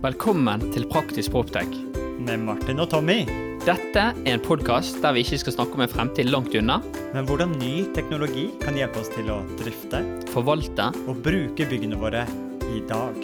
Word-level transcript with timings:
Velkommen 0.00 0.62
til 0.72 0.86
Praktisk 0.88 1.34
Proptech. 1.34 1.68
Med 2.24 2.40
Martin 2.40 2.80
og 2.80 2.88
Tommy. 2.88 3.18
Dette 3.66 4.04
er 4.14 4.30
en 4.32 4.40
podkast 4.40 4.96
der 5.02 5.12
vi 5.12 5.20
ikke 5.20 5.38
skal 5.42 5.52
snakke 5.58 5.76
om 5.76 5.82
en 5.84 5.90
fremtid 5.92 6.30
langt 6.32 6.54
unna, 6.56 6.78
Men 7.12 7.26
hvordan 7.28 7.52
ny 7.60 7.84
teknologi 7.94 8.46
kan 8.62 8.78
hjelpe 8.80 9.02
oss 9.02 9.10
til 9.12 9.28
å 9.28 9.42
drifte 9.60 10.00
forvalte. 10.32 10.88
og 11.06 11.20
bruke 11.22 11.66
byggene 11.68 12.00
våre 12.00 12.24
i 12.72 12.80
dag. 12.88 13.14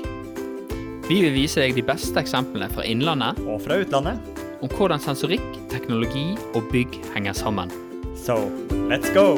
Vi 1.08 1.22
vil 1.22 1.32
vise 1.32 1.60
deg 1.64 1.74
de 1.74 1.82
beste 1.82 2.20
eksemplene 2.20 2.68
fra 2.68 2.84
innlandet 2.84 3.40
Og 3.46 3.62
fra 3.62 3.80
utlandet. 3.80 4.20
om 4.60 4.68
hvordan 4.68 5.00
sensorikk, 5.00 5.68
teknologi 5.70 6.36
og 6.54 6.62
bygg 6.72 7.00
henger 7.14 7.32
sammen. 7.32 7.70
So, 8.16 8.50
let's 8.90 9.08
go! 9.14 9.36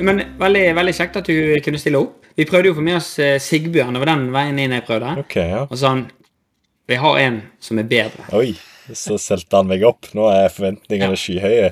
Men 0.00 0.22
veldig, 0.38 0.74
veldig 0.74 0.94
kjekt 0.94 1.16
at 1.16 1.26
du 1.26 1.60
kunne 1.60 1.78
stille 1.78 1.98
opp. 1.98 2.23
Vi 2.36 2.44
prøvde 2.48 2.70
jo 2.70 2.74
å 2.74 2.78
få 2.80 2.84
med 2.84 2.96
oss 2.98 3.12
eh, 3.22 3.36
Sigbjørn. 3.42 3.94
Det 3.94 4.02
var 4.02 4.10
den 4.10 4.28
veien 4.34 4.58
inn 4.58 4.74
jeg 4.74 4.84
prøvde. 4.88 5.12
Okay, 5.24 5.50
ja. 5.54 5.64
Og 5.68 5.78
sånn 5.78 6.06
Vi 6.90 6.96
har 7.00 7.18
en 7.22 7.40
som 7.62 7.78
er 7.80 7.86
bedre. 7.88 8.24
Oi, 8.36 8.52
så 8.92 9.16
solgte 9.22 9.56
han 9.60 9.70
meg 9.70 9.84
opp. 9.86 10.10
Nå 10.16 10.26
er 10.32 10.50
forventningene 10.52 11.16
skyhøye. 11.16 11.70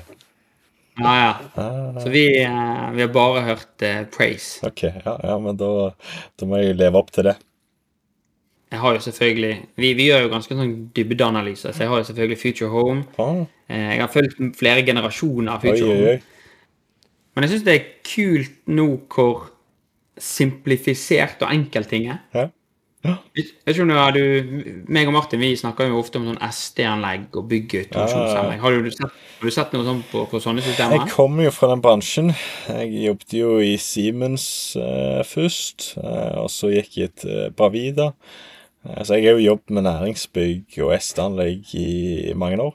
Ja, 0.97 1.11
ja. 1.17 1.31
Ah, 1.57 1.99
Så 2.01 2.09
vi, 2.13 2.23
eh, 2.41 2.83
vi 2.93 3.01
har 3.01 3.09
bare 3.13 3.41
hørt 3.47 3.81
uh, 3.85 4.03
praise. 4.13 4.59
ok, 4.65 4.83
ja, 5.05 5.15
ja, 5.25 5.37
men 5.41 5.57
da, 5.57 5.69
da 6.37 6.45
må 6.49 6.59
jeg 6.61 6.77
leve 6.77 6.99
opp 7.01 7.09
til 7.13 7.25
det. 7.31 7.35
Jeg 8.73 8.81
har 8.81 8.93
jo 8.95 9.01
selvfølgelig 9.05 9.55
Vi, 9.77 9.89
vi 9.93 10.05
gjør 10.09 10.23
jo 10.23 10.29
ganske 10.31 10.55
sånn 10.57 10.75
dybdeanalyser, 10.97 11.73
så 11.73 11.83
jeg 11.83 11.89
har 11.91 12.01
jo 12.01 12.07
selvfølgelig 12.09 12.39
Future 12.41 12.69
Home. 12.73 13.03
Ah, 13.21 13.43
Jeg 13.69 14.01
har 14.01 14.13
fulgt 14.13 14.39
flere 14.57 14.85
generasjoner 14.85 15.53
av 15.55 15.65
Future 15.65 15.89
oi, 15.89 15.97
Home. 15.97 16.13
oi. 16.13 16.21
Men 17.33 17.45
jeg 17.47 17.51
syns 17.55 17.65
det 17.65 17.73
er 17.75 17.91
kult 18.05 18.57
nå 18.69 18.87
hvor 19.13 19.49
simplifisert 20.19 21.41
og 21.45 21.53
enkelt 21.53 21.89
ting 21.89 22.11
er. 22.13 22.21
Ja. 22.35 22.49
Jeg 23.03 23.75
du 23.75 24.21
meg 24.87 25.09
og 25.09 25.11
Martin 25.11 25.41
vi 25.41 25.49
snakker 25.59 25.89
jo 25.89 25.97
ofte 25.99 26.21
om 26.21 26.29
sånn 26.29 26.39
SD-anlegg 26.39 27.35
og 27.35 27.49
byggeautomasjonsanlegg. 27.51 28.61
Har, 28.63 28.77
har 28.77 29.43
du 29.43 29.51
sett 29.51 29.75
noe 29.75 29.83
sånt 29.83 30.07
på, 30.07 30.23
på 30.31 30.39
sånne 30.39 30.63
systemer? 30.63 31.01
Jeg 31.01 31.11
kommer 31.11 31.43
jo 31.43 31.51
fra 31.51 31.67
den 31.73 31.83
bransjen. 31.83 32.31
Jeg 32.69 33.03
jobbet 33.09 33.35
jo 33.35 33.57
i 33.59 33.73
Siemens 33.81 34.45
eh, 34.79 35.19
først, 35.27 35.97
eh, 35.99 36.39
og 36.39 36.47
så 36.53 36.71
gikk 36.71 36.97
jeg 37.01 37.15
til 37.25 37.51
Bravida. 37.57 38.13
Eh, 38.13 38.52
så 38.83 39.15
jeg 39.15 39.29
har 39.29 39.37
jo 39.37 39.45
jobbet 39.47 39.73
med 39.77 39.85
næringsbygg 39.87 40.77
og 40.83 40.93
SD-anlegg 40.97 41.69
i 41.79 42.33
mange 42.35 42.59
år. 42.59 42.73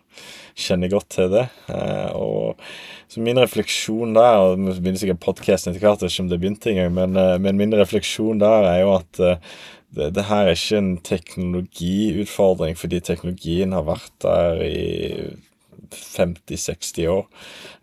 Kjenner 0.59 0.93
godt 0.93 1.11
til 1.13 1.29
det. 1.35 1.47
Eh, 1.69 2.13
og 2.17 2.61
så 3.09 3.21
min 3.25 3.41
refleksjon 3.41 4.15
der, 4.17 4.41
og 4.41 4.57
vi 4.57 4.79
begynner 4.79 5.03
sikkert 5.03 5.21
podkasten 5.25 5.75
etter 5.75 5.85
hvert, 5.85 6.05
ikke 6.05 6.25
om 6.25 6.31
det 6.31 6.41
begynte 6.41 6.73
engang, 6.73 6.95
men, 6.97 7.19
eh, 7.21 7.37
men 7.45 7.61
min 7.61 7.77
refleksjon 7.77 8.41
der 8.41 8.71
er 8.71 8.81
jo 8.83 8.95
at 8.97 9.21
det, 9.97 10.09
det 10.17 10.25
her 10.29 10.49
er 10.49 10.57
ikke 10.57 10.81
en 10.81 10.95
teknologiutfordring, 11.05 12.77
fordi 12.77 13.01
teknologien 13.05 13.73
har 13.77 13.87
vært 13.89 14.13
der 14.25 14.65
i 14.65 14.81
50-60 15.95 17.09
år. 17.13 17.25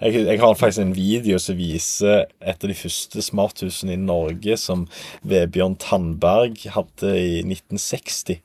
Jeg, 0.02 0.25
jeg 0.28 0.39
har 0.42 0.56
faktisk 0.59 0.84
en 0.84 0.95
video 0.95 1.39
som 1.42 1.58
viser 1.59 2.25
et 2.42 2.64
av 2.64 2.72
de 2.72 2.78
første 2.78 3.23
smarthusene 3.25 3.95
i 3.95 4.02
Norge 4.02 4.58
som 4.62 4.86
Vebjørn 5.28 5.78
Tandberg 5.81 6.67
hadde 6.75 7.12
i 7.17 7.42
1960. 7.44 8.39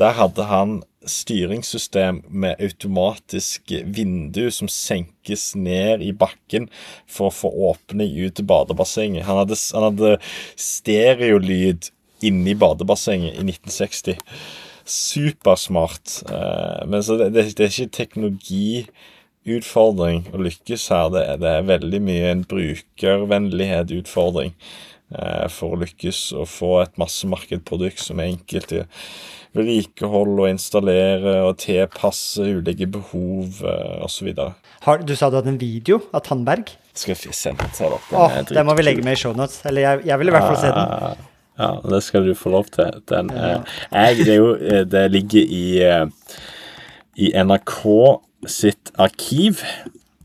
Der 0.00 0.16
hadde 0.18 0.48
han 0.50 0.80
styringssystem 1.08 2.22
med 2.30 2.60
automatisk 2.62 3.72
vindu 3.84 4.50
som 4.54 4.70
senkes 4.70 5.52
ned 5.58 6.02
i 6.02 6.12
bakken 6.14 6.68
for 7.10 7.28
å 7.28 7.34
få 7.34 7.50
åpning 7.72 8.14
ut 8.22 8.36
til 8.38 8.46
badebassenget. 8.46 9.26
Han 9.26 9.42
hadde, 9.42 9.58
han 9.74 9.88
hadde 9.90 10.12
stereolyd 10.54 11.90
inni 12.22 12.54
badebassenget 12.54 13.34
i 13.34 13.46
1960 13.48 14.20
supersmart. 14.88 16.22
Eh, 16.30 16.86
men 16.88 17.02
så 17.04 17.16
det, 17.20 17.28
det, 17.34 17.56
det 17.58 17.64
er 17.66 17.72
ikke 17.72 17.98
teknologiutfordring 17.98 20.18
å 20.32 20.36
lykkes 20.46 20.82
her. 20.94 21.06
Det, 21.14 21.24
det 21.42 21.50
er 21.50 21.70
veldig 21.70 22.00
mye 22.04 22.26
en 22.32 22.44
brukervennlighet-utfordring 22.50 24.52
eh, 24.52 25.46
for 25.52 25.68
å 25.74 25.80
lykkes 25.84 26.18
og 26.38 26.46
få 26.50 26.72
et 26.84 26.94
massemarkedprodukt 27.00 28.00
som 28.02 28.16
er 28.22 28.26
enkelt 28.34 28.68
i 28.76 28.78
vedlikehold 29.56 30.38
og 30.40 30.48
installere 30.48 31.34
og 31.44 31.58
tilpasse 31.60 32.42
ulike 32.56 32.86
behov 32.92 33.60
eh, 33.68 33.98
osv. 34.04 34.28
Har, 34.86 34.96
du 35.04 35.14
sa 35.16 35.30
du 35.30 35.36
hadde 35.40 35.52
en 35.54 35.60
video 35.60 35.96
av 36.12 36.20
Tannberg? 36.28 36.66
Skal 36.96 37.16
vi 37.16 37.32
sende 37.36 37.64
den 37.64 37.72
til 37.76 37.84
dere? 37.88 38.00
Åh, 38.20 38.32
den 38.52 38.66
må 38.68 38.72
vi 38.76 38.84
legge 38.84 39.04
med 39.04 39.16
i 39.16 39.20
shownotes. 39.22 39.62
Eller 39.68 39.80
jeg, 39.86 39.94
jeg 40.10 40.16
vil 40.20 40.28
i 40.28 40.34
hvert 40.34 40.48
fall 40.50 40.60
se 40.60 40.72
den. 40.72 40.88
Ja, 41.60 41.68
det 41.84 42.00
skal 42.02 42.24
du 42.26 42.32
få 42.38 42.50
lov 42.54 42.70
til. 42.72 42.90
Den, 43.10 43.30
eh, 43.30 43.60
jeg, 43.92 44.16
det, 44.24 44.28
er 44.34 44.40
jo, 44.40 44.52
eh, 44.56 44.84
det 44.88 45.02
ligger 45.12 45.42
i, 45.44 45.64
eh, 45.84 46.06
i 47.16 47.32
NRK 47.36 47.76
sitt 48.48 48.90
arkiv. 48.98 49.60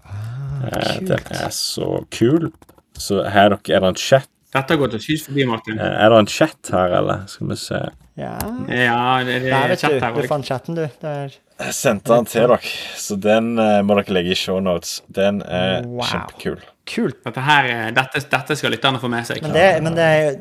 Eh, 0.07 0.99
den 1.05 1.19
er 1.35 1.51
så 1.53 2.03
kul. 2.15 2.49
Så 2.97 3.21
her 3.29 3.53
er 3.57 3.59
det 3.83 3.83
en 3.91 3.95
chat. 3.99 4.27
Dette 4.55 4.73
har 4.73 4.79
gått 4.79 4.95
og 4.95 5.03
hus 5.03 5.25
forbi, 5.27 5.43
Martin. 5.45 5.77
Er 5.83 6.09
det 6.09 6.19
en 6.23 6.29
chat 6.31 6.71
her, 6.73 6.95
eller? 7.01 7.25
Skal 7.29 7.49
vi 7.51 7.57
se. 7.59 7.81
Ja. 8.17 8.37
Ja, 8.71 9.19
det, 9.27 9.41
det 9.43 9.51
Der, 9.51 9.57
er 9.59 9.67
vet 9.73 9.83
chat 9.83 9.97
her 10.01 10.15
Du 10.15 10.21
du 10.23 10.27
fant 10.31 10.47
chatten, 10.47 10.77
du. 10.79 10.87
Det 10.87 11.11
er 11.11 11.35
Jeg 11.59 11.73
sendte 11.73 12.13
den 12.15 12.25
til 12.29 12.47
dere, 12.47 12.57
så 12.97 13.17
den 13.21 13.51
må 13.85 13.97
dere 13.99 14.13
legge 14.15 14.31
i 14.33 14.37
shownotes. 14.37 15.01
Den 15.13 15.41
er 15.45 15.83
Wow. 15.85 16.05
kjempekul. 16.07 16.57
kult. 16.87 17.19
Dette, 17.25 17.41
her, 17.43 17.65
er- 17.67 17.91
dette, 17.91 18.21
dette 18.31 18.55
skal 18.55 18.71
lytterne 18.71 18.99
få 19.01 19.09
med 19.11 19.25
seg. 19.27 19.41
Men 19.43 19.53
det, 19.53 19.67
men 19.83 19.95
det 19.97 20.03
er 20.07 20.21
jo 20.23 20.31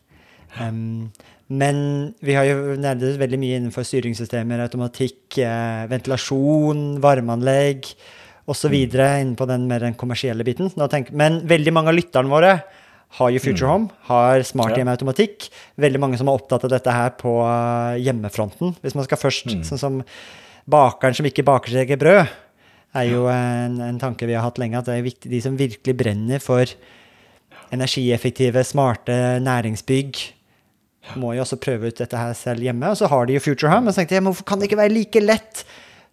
Um, 0.61 1.11
men 1.49 2.15
vi 2.23 2.35
har 2.35 2.45
jo 2.45 2.77
nærmet 2.77 3.19
veldig 3.19 3.39
mye 3.39 3.57
innenfor 3.59 3.85
styringssystemer, 3.85 4.61
automatikk, 4.65 5.39
eh, 5.39 5.87
ventilasjon, 5.91 7.01
varmeanlegg 7.01 7.85
osv. 8.49 8.73
innenpå 8.73 9.47
den 9.47 9.67
mer 9.69 9.79
den 9.81 9.95
kommersielle 9.95 10.45
biten. 10.45 10.71
Men 11.13 11.41
veldig 11.47 11.73
mange 11.73 11.89
av 11.89 11.95
lytterne 11.95 12.29
våre 12.29 12.63
har 13.15 13.31
jo 13.31 13.43
Future 13.43 13.71
Home, 13.71 13.91
har 14.09 14.43
smarthjemautomatikk. 14.47 15.49
Veldig 15.79 16.01
mange 16.03 16.19
som 16.19 16.31
er 16.31 16.39
opptatt 16.39 16.65
av 16.67 16.73
dette 16.73 16.95
her 16.95 17.13
på 17.19 17.37
eh, 17.47 18.01
hjemmefronten. 18.03 18.75
Hvis 18.83 18.97
man 18.99 19.07
skal 19.07 19.21
først, 19.21 19.53
sånn 19.69 19.81
som 19.81 20.01
bakeren 20.71 21.15
som 21.15 21.29
ikke 21.29 21.47
baker 21.47 21.71
sitt 21.71 21.85
eget 21.85 22.03
brød, 22.03 22.33
er 22.95 23.09
jo 23.11 23.27
en, 23.31 23.79
en 23.83 24.01
tanke 24.03 24.27
vi 24.27 24.37
har 24.37 24.47
hatt 24.47 24.59
lenge, 24.63 24.79
at 24.79 24.89
det 24.89 24.99
er 24.99 25.07
viktig, 25.07 25.31
de 25.31 25.41
som 25.43 25.59
virkelig 25.59 25.97
brenner 25.99 26.43
for 26.43 26.67
energieffektive, 27.75 28.63
smarte 28.67 29.17
næringsbygg, 29.43 30.21
må 31.21 31.35
jo 31.37 31.43
også 31.45 31.59
prøve 31.61 31.91
ut 31.91 31.99
dette 32.01 32.19
her 32.19 32.35
selv 32.39 32.65
hjemme. 32.65 32.91
Og 32.91 32.99
så 32.99 33.11
har 33.11 33.27
de 33.27 33.37
jo 33.37 33.43
Future 33.45 33.71
Home. 33.71 33.91
Og 33.91 33.95
så 33.95 34.03
tenkte 34.03 34.17
jeg, 34.17 34.25
men 34.25 34.33
hvorfor 34.33 34.47
kan 34.49 34.61
det 34.61 34.71
ikke 34.71 34.81
være 34.81 34.95
like 34.95 35.23
lett 35.23 35.65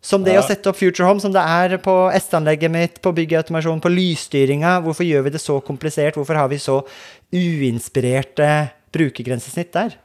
som 0.01 0.23
det 0.25 0.33
Ja. 0.33 0.41
å 0.41 0.47
sette 0.47 0.69
opp 0.69 0.77
Future 0.79 1.05
Home 1.07 1.21
som 1.21 1.31
det 1.33 1.41
er 1.41 1.77
på 1.77 1.93
S-anlegget 2.17 2.71
mitt, 2.73 3.01
på 3.01 3.13
byggautomasjon, 3.13 3.81
på 3.81 3.91
lysstyringa? 3.93 4.79
Hvorfor 4.81 5.05
gjør 5.05 5.23
vi 5.27 5.33
det 5.35 5.41
så 5.41 5.59
komplisert? 5.61 6.15
Hvorfor 6.17 6.35
har 6.35 6.49
vi 6.49 6.57
så 6.57 6.81
uinspirerte 7.31 8.71
brukergrensesnitt 8.91 9.71
der? 9.75 9.97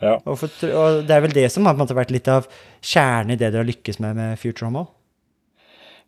Ja. 0.00 0.16
Og, 0.24 0.38
for, 0.40 0.48
og 0.72 1.02
det 1.06 1.14
er 1.16 1.20
vel 1.26 1.34
det 1.36 1.50
som 1.52 1.66
har 1.68 1.76
vært 1.76 2.12
litt 2.14 2.28
av 2.32 2.48
kjernen 2.80 3.34
i 3.34 3.36
det 3.36 3.50
dere 3.52 3.62
har 3.62 3.68
lykkes 3.68 4.00
med 4.00 4.16
med 4.16 4.40
Future 4.40 4.66
Home 4.68 4.86
òg? 4.86 4.88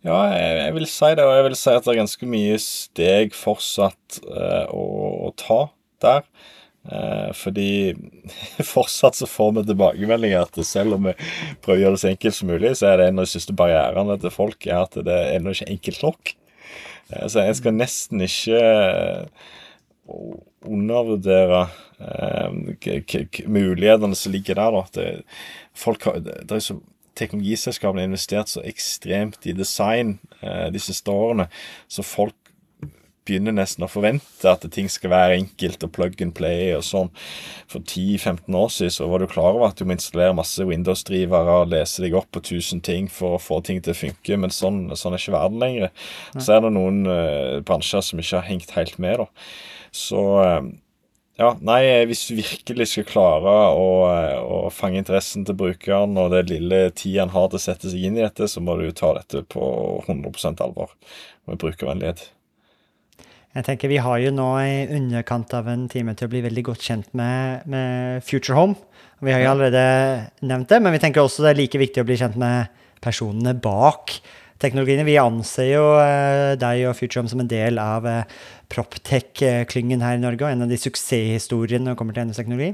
Ja, 0.02 0.16
jeg, 0.34 0.56
jeg 0.58 0.74
vil 0.74 0.86
si 0.90 1.10
det, 1.14 1.22
og 1.22 1.36
jeg 1.36 1.44
vil 1.46 1.58
si 1.60 1.70
at 1.70 1.84
det 1.84 1.92
er 1.92 2.00
ganske 2.00 2.26
mye 2.26 2.56
steg 2.58 3.36
fortsatt 3.38 4.16
eh, 4.26 4.64
å, 4.74 4.82
å 5.28 5.30
ta 5.38 5.60
der. 6.02 6.24
Eh, 6.90 7.30
fordi 7.38 7.94
fortsatt 8.74 9.14
så 9.18 9.28
får 9.30 9.52
vi 9.58 9.66
tilbakemeldinger 9.70 10.42
at 10.42 10.60
selv 10.66 10.98
om 10.98 11.10
vi 11.10 11.16
prøver 11.62 11.78
å 11.78 11.82
gjøre 11.84 11.96
det 11.96 12.02
så 12.02 12.10
enkelt 12.10 12.38
som 12.38 12.52
mulig, 12.52 12.74
så 12.78 12.90
er 12.90 12.98
det 12.98 13.08
en 13.08 13.22
av 13.22 13.26
de 13.26 13.32
største 13.32 13.56
barrierene 13.58 14.18
til 14.22 14.34
folk 14.34 14.66
er 14.66 14.80
at 14.80 14.98
det 14.98 15.18
er 15.18 15.36
ennå 15.36 15.54
ikke 15.54 15.70
enkelt 15.76 16.06
nok. 16.08 16.32
Eh, 17.10 17.26
så 17.26 17.46
jeg 17.46 17.58
skal 17.60 17.78
nesten 17.78 18.24
ikke 18.26 18.62
eh, 18.62 19.50
undervurdere 20.66 21.66
mulighetene 23.46 24.16
som 24.18 24.32
ligger 24.34 24.58
der. 24.58 24.74
da. 24.74 25.12
Folk 25.78 26.08
har, 26.08 26.18
det 26.18 26.50
er 26.50 26.64
så 26.64 26.80
Teknologiselskapene 27.18 28.00
har 28.00 28.08
investert 28.08 28.48
så 28.48 28.62
ekstremt 28.64 29.44
i 29.44 29.52
design 29.52 30.14
eh, 30.40 30.70
de 30.72 30.80
siste 30.80 31.12
årene, 31.12 31.44
så 31.84 32.04
folk 32.06 32.36
begynner 33.28 33.54
nesten 33.54 33.86
å 33.86 33.90
forvente 33.90 34.50
at 34.50 34.64
ting 34.74 34.88
skal 34.90 35.12
være 35.12 35.38
enkelt 35.38 35.84
og 35.86 35.92
plug 35.94 36.20
and 36.24 36.34
play 36.36 36.72
og 36.76 36.84
sånn. 36.86 37.10
For 37.70 37.80
10-15 37.80 38.58
år 38.58 38.72
siden 38.74 38.94
så 38.96 39.08
var 39.10 39.22
du 39.22 39.28
klar 39.30 39.52
over 39.54 39.68
at 39.68 39.78
du 39.78 39.86
må 39.86 39.96
installere 39.96 40.36
masse 40.36 40.66
Windows-drivere 40.66 41.58
og 41.62 41.72
lese 41.72 42.04
deg 42.04 42.16
opp 42.18 42.30
på 42.34 42.42
1000 42.42 42.82
ting 42.86 43.10
for 43.12 43.36
å 43.36 43.42
få 43.42 43.60
ting 43.66 43.82
til 43.82 43.94
å 43.94 44.00
funke, 44.02 44.38
men 44.38 44.54
sånn, 44.54 44.84
sånn 44.98 45.16
er 45.16 45.22
ikke 45.22 45.36
verden 45.36 45.62
lenger. 45.62 45.92
Så 46.38 46.56
er 46.56 46.64
det 46.64 46.74
noen 46.74 47.02
uh, 47.08 47.60
bransjer 47.66 48.04
som 48.06 48.22
ikke 48.22 48.40
har 48.40 48.48
hengt 48.50 48.74
helt 48.76 48.98
med, 49.02 49.22
da. 49.22 49.28
Så 49.92 50.22
uh, 50.40 50.72
ja, 51.40 51.54
nei, 51.64 51.80
hvis 52.06 52.26
du 52.28 52.36
virkelig 52.36 52.90
skal 52.90 53.08
klare 53.08 53.54
å, 53.72 53.86
å, 54.42 54.58
fange 54.74 55.00
interessen 55.00 55.46
til 55.48 55.56
brukeren 55.58 56.18
og 56.20 56.34
det 56.34 56.44
lille 56.50 56.84
tida 56.92 57.24
han 57.24 57.32
har 57.32 57.48
til 57.48 57.58
å 57.58 57.64
sette 57.64 57.88
seg 57.90 58.04
inn 58.04 58.18
i 58.18 58.24
dette, 58.24 58.46
så 58.50 58.60
må 58.60 58.76
du 58.78 58.90
ta 58.92 59.14
dette 59.16 59.40
på 59.50 59.64
100% 60.04 60.60
alvor 60.64 60.92
med 61.48 61.58
brukervennlighet. 61.62 62.28
Jeg 63.52 63.66
tenker 63.66 63.90
Vi 63.92 64.00
har 64.00 64.20
jo 64.22 64.30
nå 64.32 64.48
i 64.64 64.76
underkant 64.96 65.52
av 65.56 65.66
en 65.68 65.84
time 65.92 66.14
til 66.16 66.28
å 66.28 66.32
bli 66.32 66.40
veldig 66.46 66.62
godt 66.70 66.86
kjent 66.86 67.10
med, 67.18 67.66
med 67.68 68.24
Future 68.24 68.56
Home. 68.56 68.78
Vi 69.22 69.34
har 69.34 69.42
jo 69.44 69.50
allerede 69.52 69.82
nevnt 70.40 70.72
det, 70.72 70.78
men 70.82 70.94
vi 70.94 71.02
tenker 71.02 71.20
også 71.22 71.44
det 71.44 71.52
er 71.52 71.60
like 71.60 71.80
viktig 71.82 72.00
å 72.02 72.08
bli 72.08 72.16
kjent 72.18 72.38
med 72.40 72.72
personene 73.04 73.52
bak 73.52 74.16
teknologiene. 74.62 75.04
Vi 75.04 75.18
anser 75.20 75.68
jo 75.74 75.84
uh, 75.98 76.56
deg 76.56 76.86
og 76.88 76.96
Future 76.96 77.20
Home 77.20 77.30
som 77.30 77.44
en 77.44 77.50
del 77.50 77.80
av 77.82 78.08
uh, 78.08 78.24
Proptech-klyngen 78.72 80.00
her 80.00 80.16
i 80.16 80.22
Norge, 80.22 80.46
og 80.46 80.54
en 80.54 80.64
av 80.64 80.72
de 80.72 80.80
suksesshistoriene 80.80 81.84
når 81.84 81.94
det 81.94 82.00
kommer 82.00 82.16
til 82.16 82.30
NS-teknologi. 82.30 82.72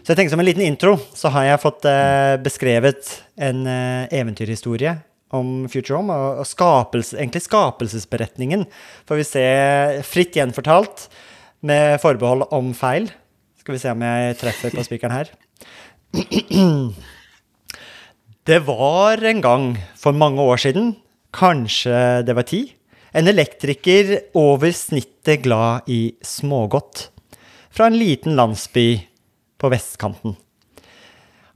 Så 0.00 0.14
jeg 0.14 0.22
tenker 0.22 0.32
som 0.32 0.40
en 0.40 0.48
liten 0.48 0.64
intro 0.64 0.96
så 1.12 1.34
har 1.36 1.50
jeg 1.50 1.64
fått 1.66 1.84
uh, 1.90 2.40
beskrevet 2.40 3.18
en 3.44 3.66
eventyrhistorie 3.68 4.96
om 5.34 5.68
Future 5.70 5.98
Home, 5.98 6.14
og, 6.14 6.44
skapelse, 6.48 7.16
egentlig 7.18 7.44
skapelsesberetningen 7.44 8.66
får 9.08 9.20
vi 9.20 9.26
se 9.28 9.46
fritt 10.06 10.36
gjenfortalt, 10.38 11.08
med 11.64 11.96
forbehold 12.02 12.44
om 12.52 12.74
feil. 12.76 13.08
Skal 13.56 13.76
vi 13.76 13.80
se 13.80 13.92
om 13.94 14.02
jeg 14.04 14.36
treffer 14.36 14.74
på 14.74 14.84
spikeren 14.84 15.14
her. 15.16 15.30
Det 18.44 18.58
var 18.66 19.24
en 19.24 19.40
gang 19.40 19.70
for 19.96 20.12
mange 20.12 20.44
år 20.44 20.60
siden, 20.60 20.90
kanskje 21.32 22.20
det 22.28 22.34
var 22.36 22.44
ti, 22.44 22.58
en 23.16 23.30
elektriker 23.30 24.10
over 24.36 24.68
snittet 24.76 25.40
glad 25.46 25.88
i 25.88 26.12
smågodt. 26.20 27.06
Fra 27.72 27.88
en 27.88 27.96
liten 27.96 28.36
landsby 28.36 29.00
på 29.56 29.70
vestkanten. 29.72 30.36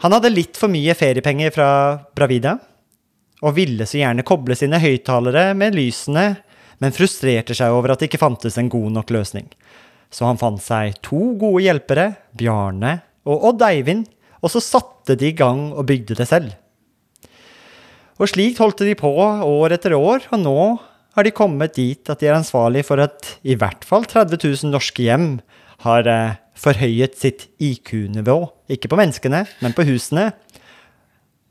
Han 0.01 0.15
hadde 0.17 0.33
litt 0.33 0.57
for 0.57 0.73
mye 0.73 0.95
feriepenger 0.97 1.53
fra 1.53 1.69
Bravida, 2.17 2.57
og 3.45 3.55
ville 3.57 3.87
så 3.87 4.01
gjerne 4.01 4.27
koble 4.27 4.57
sine 4.59 4.81
høyttalere 4.83 5.53
med 5.59 5.77
lysene, 5.79 6.29
men 6.79 6.95
frustrerte 6.95 7.57
seg 7.59 7.75
over 7.75 7.93
at 7.93 8.03
det 8.03 8.11
ikke 8.11 8.23
fantes 8.23 8.59
en 8.59 8.71
god 8.73 8.93
nok 8.95 9.13
løsning. 9.15 9.49
Så 10.11 10.27
han 10.27 10.41
fant 10.41 10.63
seg 10.63 10.97
to 11.05 11.35
gode 11.41 11.65
hjelpere, 11.67 12.13
Bjarne 12.39 13.01
og 13.29 13.51
Odd 13.51 13.65
Eivind, 13.67 14.07
og 14.39 14.53
så 14.53 14.63
satte 14.63 15.19
de 15.19 15.31
i 15.31 15.37
gang 15.37 15.69
og 15.75 15.87
bygde 15.89 16.17
det 16.19 16.29
selv. 16.31 16.55
Og 18.19 18.31
slikt 18.31 18.59
holdt 18.63 18.83
de 18.87 18.97
på 18.99 19.11
år 19.15 19.75
etter 19.75 19.95
år, 19.95 20.25
og 20.35 20.43
nå 20.43 20.59
har 21.19 21.27
de 21.27 21.35
kommet 21.35 21.77
dit 21.79 22.11
at 22.11 22.21
de 22.23 22.31
er 22.31 22.39
ansvarlig 22.39 22.85
for 22.87 23.03
at 23.03 23.37
i 23.47 23.57
hvert 23.59 23.85
fall 23.87 24.07
30 24.07 24.39
000 24.39 24.73
norske 24.73 25.03
hjem 25.03 25.39
har 25.85 26.07
eh, 26.11 26.39
forhøyet 26.59 27.19
sitt 27.19 27.47
IQ-nivå. 27.63 28.41
Ikke 28.71 28.91
på 28.91 28.99
menneskene, 28.99 29.45
men 29.63 29.75
på 29.75 29.87
husene. 29.87 30.33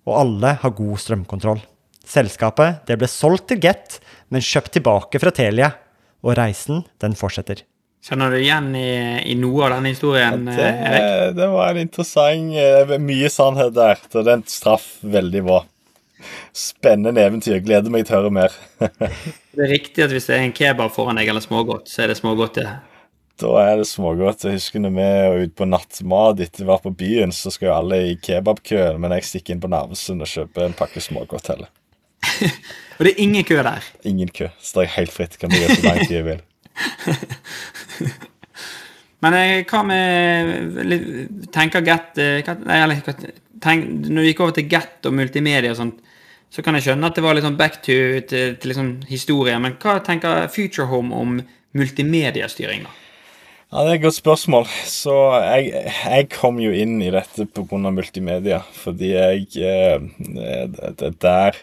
Og 0.07 0.13
alle 0.19 0.55
har 0.61 0.75
god 0.75 1.03
strømkontroll. 1.03 1.63
Selskapet 2.07 2.85
det 2.87 2.97
ble 2.99 3.09
solgt 3.11 3.49
til 3.51 3.59
Get, 3.63 3.99
men 4.31 4.43
kjøpt 4.43 4.77
tilbake 4.77 5.19
fra 5.21 5.33
Telia. 5.35 5.73
Og 6.25 6.33
reisen, 6.39 6.81
den 7.03 7.13
fortsetter. 7.15 7.61
Kjenner 8.07 8.31
du 8.31 8.39
igjen 8.39 8.71
i, 8.77 8.89
i 9.27 9.35
noe 9.37 9.65
av 9.67 9.75
denne 9.75 9.91
historien, 9.91 10.45
ja, 10.47 10.55
det, 10.55 11.31
det, 11.37 11.47
var 11.51 11.73
en 11.73 11.81
interessant 11.81 12.55
eh, 12.55 12.93
Mye 13.03 13.29
sannhet 13.31 13.73
der. 13.75 13.99
Så 14.11 14.23
den 14.25 14.45
straff 14.49 14.85
veldig 15.01 15.43
bra. 15.45 15.61
Spennende 16.55 17.21
eventyr. 17.21 17.59
Gleder 17.65 17.93
meg 17.93 18.07
til 18.07 18.17
å 18.17 18.21
høre 18.21 18.33
mer. 18.39 18.55
det 18.79 19.65
er 19.65 19.73
riktig 19.73 20.05
at 20.05 20.13
hvis 20.13 20.29
det 20.29 20.37
er 20.37 20.45
en 20.45 20.55
kebab 20.55 20.93
foran 20.95 21.19
deg 21.19 21.29
eller 21.33 21.43
smågodt, 21.43 21.91
så 21.91 22.05
er 22.05 22.13
det 22.13 22.19
smågodt, 22.21 22.61
det. 22.61 22.69
Da 23.37 23.51
er 23.61 23.75
det 23.81 23.89
smågodt. 23.89 24.47
Jeg 24.47 24.57
husker 24.57 24.81
når 24.81 24.95
vi 24.95 25.09
var 25.27 25.41
ute 25.43 25.57
på 25.59 25.67
nattmat 25.69 26.39
etter 26.41 26.63
vi 26.63 26.69
var 26.71 26.81
på 26.81 26.93
byen, 26.97 27.35
så 27.35 27.53
skal 27.53 27.69
jo 27.69 27.75
alle 27.75 27.99
i 28.07 28.15
kebabkøen, 28.17 28.97
men 29.03 29.13
jeg 29.17 29.27
stikker 29.27 29.53
inn 29.53 29.61
på 29.61 29.69
Narvesen 29.69 30.23
og 30.23 30.31
kjøper 30.31 30.65
en 30.65 30.77
pakke 30.77 31.03
smågodt 31.03 31.51
heller. 31.53 31.69
Og 32.97 33.05
det 33.05 33.11
er 33.13 33.21
ingen 33.23 33.45
kø 33.47 33.59
der? 33.63 33.85
Ingen 34.07 34.31
kø. 34.33 34.49
Står 34.61 34.87
jeg 34.87 34.95
helt 34.97 35.13
fritt. 35.13 35.37
Kan 35.41 35.53
gjøre 35.53 35.75
så 35.75 35.85
lang 35.85 36.01
tid 36.05 36.17
jeg 36.17 36.25
vil. 36.25 36.41
Men 39.25 39.33
eh, 39.33 39.63
hva 39.65 39.81
med 39.85 41.47
Tenker 41.53 41.81
Get 41.85 42.19
eh, 42.21 42.41
eller, 42.45 42.99
tenk, 43.63 43.87
Når 44.05 44.21
vi 44.21 44.29
gikk 44.29 44.43
over 44.45 44.53
til 44.57 44.67
Get 44.69 45.09
og 45.09 45.15
multimedia 45.17 45.73
og 45.73 45.79
sånt, 45.79 46.03
så 46.53 46.63
kan 46.63 46.77
jeg 46.77 46.85
skjønne 46.85 47.09
at 47.09 47.17
det 47.17 47.23
var 47.25 47.35
litt 47.35 47.43
sånn 47.43 47.57
back 47.59 47.81
to 47.81 47.97
til, 48.29 48.53
til 48.55 48.71
liksom 48.71 48.93
historie. 49.09 49.57
Men 49.59 49.75
hva 49.81 49.97
tenker 50.05 50.45
Future 50.53 50.87
Home 50.87 51.11
om 51.15 51.41
multimediastyring, 51.77 52.85
da? 52.85 52.93
Ja, 53.67 53.83
Det 53.83 53.89
er 53.89 53.97
et 53.97 54.05
godt 54.05 54.15
spørsmål. 54.15 54.69
Så 54.87 55.13
jeg, 55.43 55.73
jeg 55.91 56.29
kom 56.31 56.61
jo 56.63 56.71
inn 56.71 57.01
i 57.03 57.11
dette 57.11 57.49
pga. 57.51 57.91
multimedia. 57.91 58.61
Fordi 58.83 59.11
jeg 59.11 59.47
eh, 59.59 59.99
Det 60.87 61.09
er 61.09 61.17
der 61.19 61.59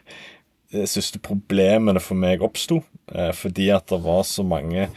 de 0.74 0.88
siste 0.90 1.20
problemene 1.22 2.02
for 2.02 2.18
meg 2.18 2.44
oppsto. 2.44 2.82
Eh, 3.14 3.32
fordi 3.36 3.70
at 3.74 3.88
det 3.92 4.02
var 4.04 4.24
så 4.28 4.44
mange 4.46 4.88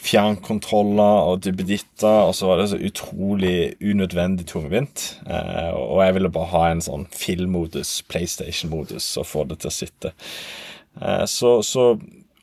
fjernkontroller 0.00 1.26
og 1.28 1.42
duppeditter, 1.44 2.24
og 2.24 2.32
så 2.36 2.48
var 2.48 2.60
det 2.60 2.70
så 2.72 2.80
utrolig 2.80 3.74
unødvendig 3.84 4.46
tungvint. 4.48 5.04
Eh, 5.26 5.74
og 5.76 6.00
jeg 6.04 6.16
ville 6.16 6.32
bare 6.32 6.52
ha 6.54 6.64
en 6.70 6.84
sånn 6.84 7.06
filmmodus, 7.12 7.98
PlayStation-modus, 8.08 9.12
og 9.20 9.28
få 9.28 9.44
det 9.50 9.60
til 9.60 9.72
å 9.72 9.76
sitte. 9.76 10.14
Eh, 11.00 11.26
så, 11.28 11.60
så 11.66 11.92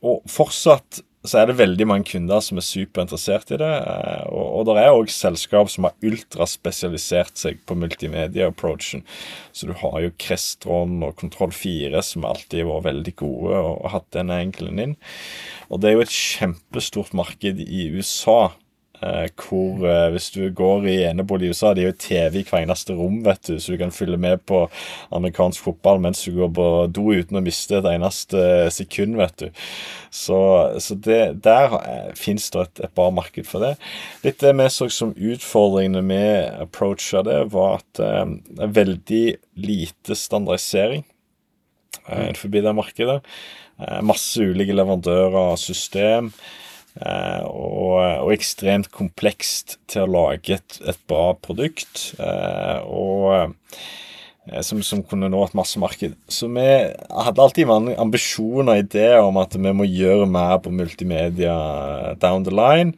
Og 0.05 0.21
fortsatt 0.29 0.99
så 1.27 1.41
er 1.41 1.49
det 1.49 1.57
veldig 1.59 1.87
mange 1.89 2.07
kunder 2.09 2.41
som 2.43 2.59
er 2.59 2.65
superinteressert 2.65 3.51
i 3.55 3.59
det. 3.61 3.71
Eh, 3.77 4.23
og, 4.31 4.45
og 4.59 4.67
det 4.69 4.77
er 4.81 4.95
òg 4.95 5.11
selskap 5.13 5.71
som 5.73 5.87
har 5.87 5.95
ultraspesialisert 6.07 7.39
seg 7.39 7.61
på 7.67 7.77
multimedia-approachen. 7.79 9.03
Så 9.51 9.69
du 9.69 9.75
har 9.81 9.99
jo 10.03 10.13
Crestron 10.21 11.01
og 11.05 11.17
Kontroll 11.19 11.53
4 11.55 12.03
som 12.05 12.27
alltid 12.27 12.63
har 12.63 12.71
vært 12.71 12.89
veldig 12.91 13.15
gode 13.19 13.57
og, 13.57 13.73
og 13.81 13.91
hatt 13.95 14.09
den 14.15 14.33
enkelen 14.33 14.83
inn. 14.83 14.95
Og 15.71 15.83
det 15.83 15.91
er 15.91 15.97
jo 15.97 16.07
et 16.07 16.17
kjempestort 16.17 17.13
marked 17.17 17.61
i 17.63 17.89
USA 17.95 18.53
hvor 18.99 19.83
eh, 19.85 20.09
Hvis 20.13 20.31
du 20.33 20.49
går 20.49 20.87
i 20.89 20.95
enebolig 21.09 21.47
i 21.47 21.53
USA, 21.53 21.73
det 21.73 21.83
har 21.83 21.91
jo 21.91 21.99
TV 22.01 22.39
i 22.41 22.45
hver 22.47 22.63
eneste 22.63 22.95
rom, 22.97 23.21
vet 23.25 23.43
du, 23.45 23.59
så 23.59 23.75
du 23.75 23.81
kan 23.81 23.93
følge 23.93 24.17
med 24.17 24.41
på 24.49 24.63
amerikansk 25.13 25.67
fotball 25.67 26.01
mens 26.01 26.23
du 26.25 26.33
går 26.39 26.51
på 26.57 26.67
do 26.95 27.05
uten 27.13 27.37
å 27.37 27.43
miste 27.45 27.77
et 27.77 27.89
eneste 27.91 28.41
sekund, 28.73 29.17
vet 29.19 29.37
du. 29.43 29.63
Så, 30.09 30.39
så 30.81 30.95
det, 30.95 31.21
der 31.45 31.77
eh, 31.83 32.11
fins 32.17 32.49
det 32.53 32.65
et, 32.65 32.83
et 32.87 32.95
bra 32.97 33.11
marked 33.13 33.45
for 33.45 33.63
det. 33.63 33.75
Litt 34.25 34.41
det 34.41 34.55
vi 34.57 34.69
så 34.73 34.89
som 34.93 35.13
utfordringene 35.13 36.01
med 36.01 36.63
approacha 36.65 37.21
det, 37.27 37.41
var 37.53 37.79
at 37.81 37.89
det 37.99 38.57
det 38.57 38.63
er 38.65 38.73
veldig 38.73 39.25
lite 39.61 40.17
standardisering 40.17 41.03
uh, 42.09 42.31
forbi 42.37 42.63
det 42.65 42.73
markedet. 42.75 43.19
Uh, 43.77 43.99
masse 44.05 44.41
ulike 44.41 44.75
leverandører 44.75 45.53
og 45.53 45.59
system. 45.61 46.31
Eh, 46.97 47.43
og, 47.45 47.99
og, 48.23 48.31
ekstremt 48.33 48.89
komplekst 48.93 49.77
til 49.91 50.05
å 50.05 50.11
lage 50.15 50.57
et, 50.57 50.79
et 50.87 50.99
bra 51.09 51.29
produkt. 51.37 52.11
Eh, 52.17 52.81
og 52.87 53.29
eh, 53.37 54.61
som, 54.65 54.81
som, 54.85 55.03
kunne 55.05 55.29
nå 55.29 55.43
et 55.43 55.55
massemarked. 55.57 56.15
Så 56.31 56.49
vi 56.55 56.65
hadde 56.65 57.43
alltid 57.43 57.69
ambisjoner 57.99 58.77
og 58.77 58.85
ideer 58.85 59.21
om 59.21 59.37
at 59.41 59.57
vi 59.59 59.73
må 59.75 59.87
gjøre 59.87 60.29
mer 60.31 60.61
på 60.63 60.73
multimedia 60.73 61.57
down 62.21 62.47
the 62.47 62.55
line. 62.55 62.95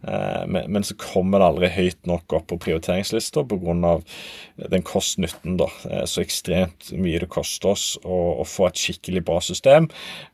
Men, 0.00 0.64
men, 0.72 0.80
så 0.80 0.94
kommer 0.96 1.42
det 1.42 1.46
aldri 1.50 1.68
høyt 1.74 2.06
nok 2.08 2.32
opp 2.32 2.46
på 2.48 2.56
prioriteringslista 2.64 3.42
pga. 3.44 3.90
den 4.72 4.84
kost-nytten. 4.88 5.58
da, 5.60 5.68
Så 6.08 6.22
ekstremt 6.22 6.88
mye 6.96 7.20
det 7.20 7.28
koster 7.28 7.74
oss 7.74 7.84
å, 8.00 8.40
å, 8.40 8.46
få 8.48 8.70
et 8.70 8.80
skikkelig 8.80 9.26
bra 9.28 9.36
system 9.44 9.90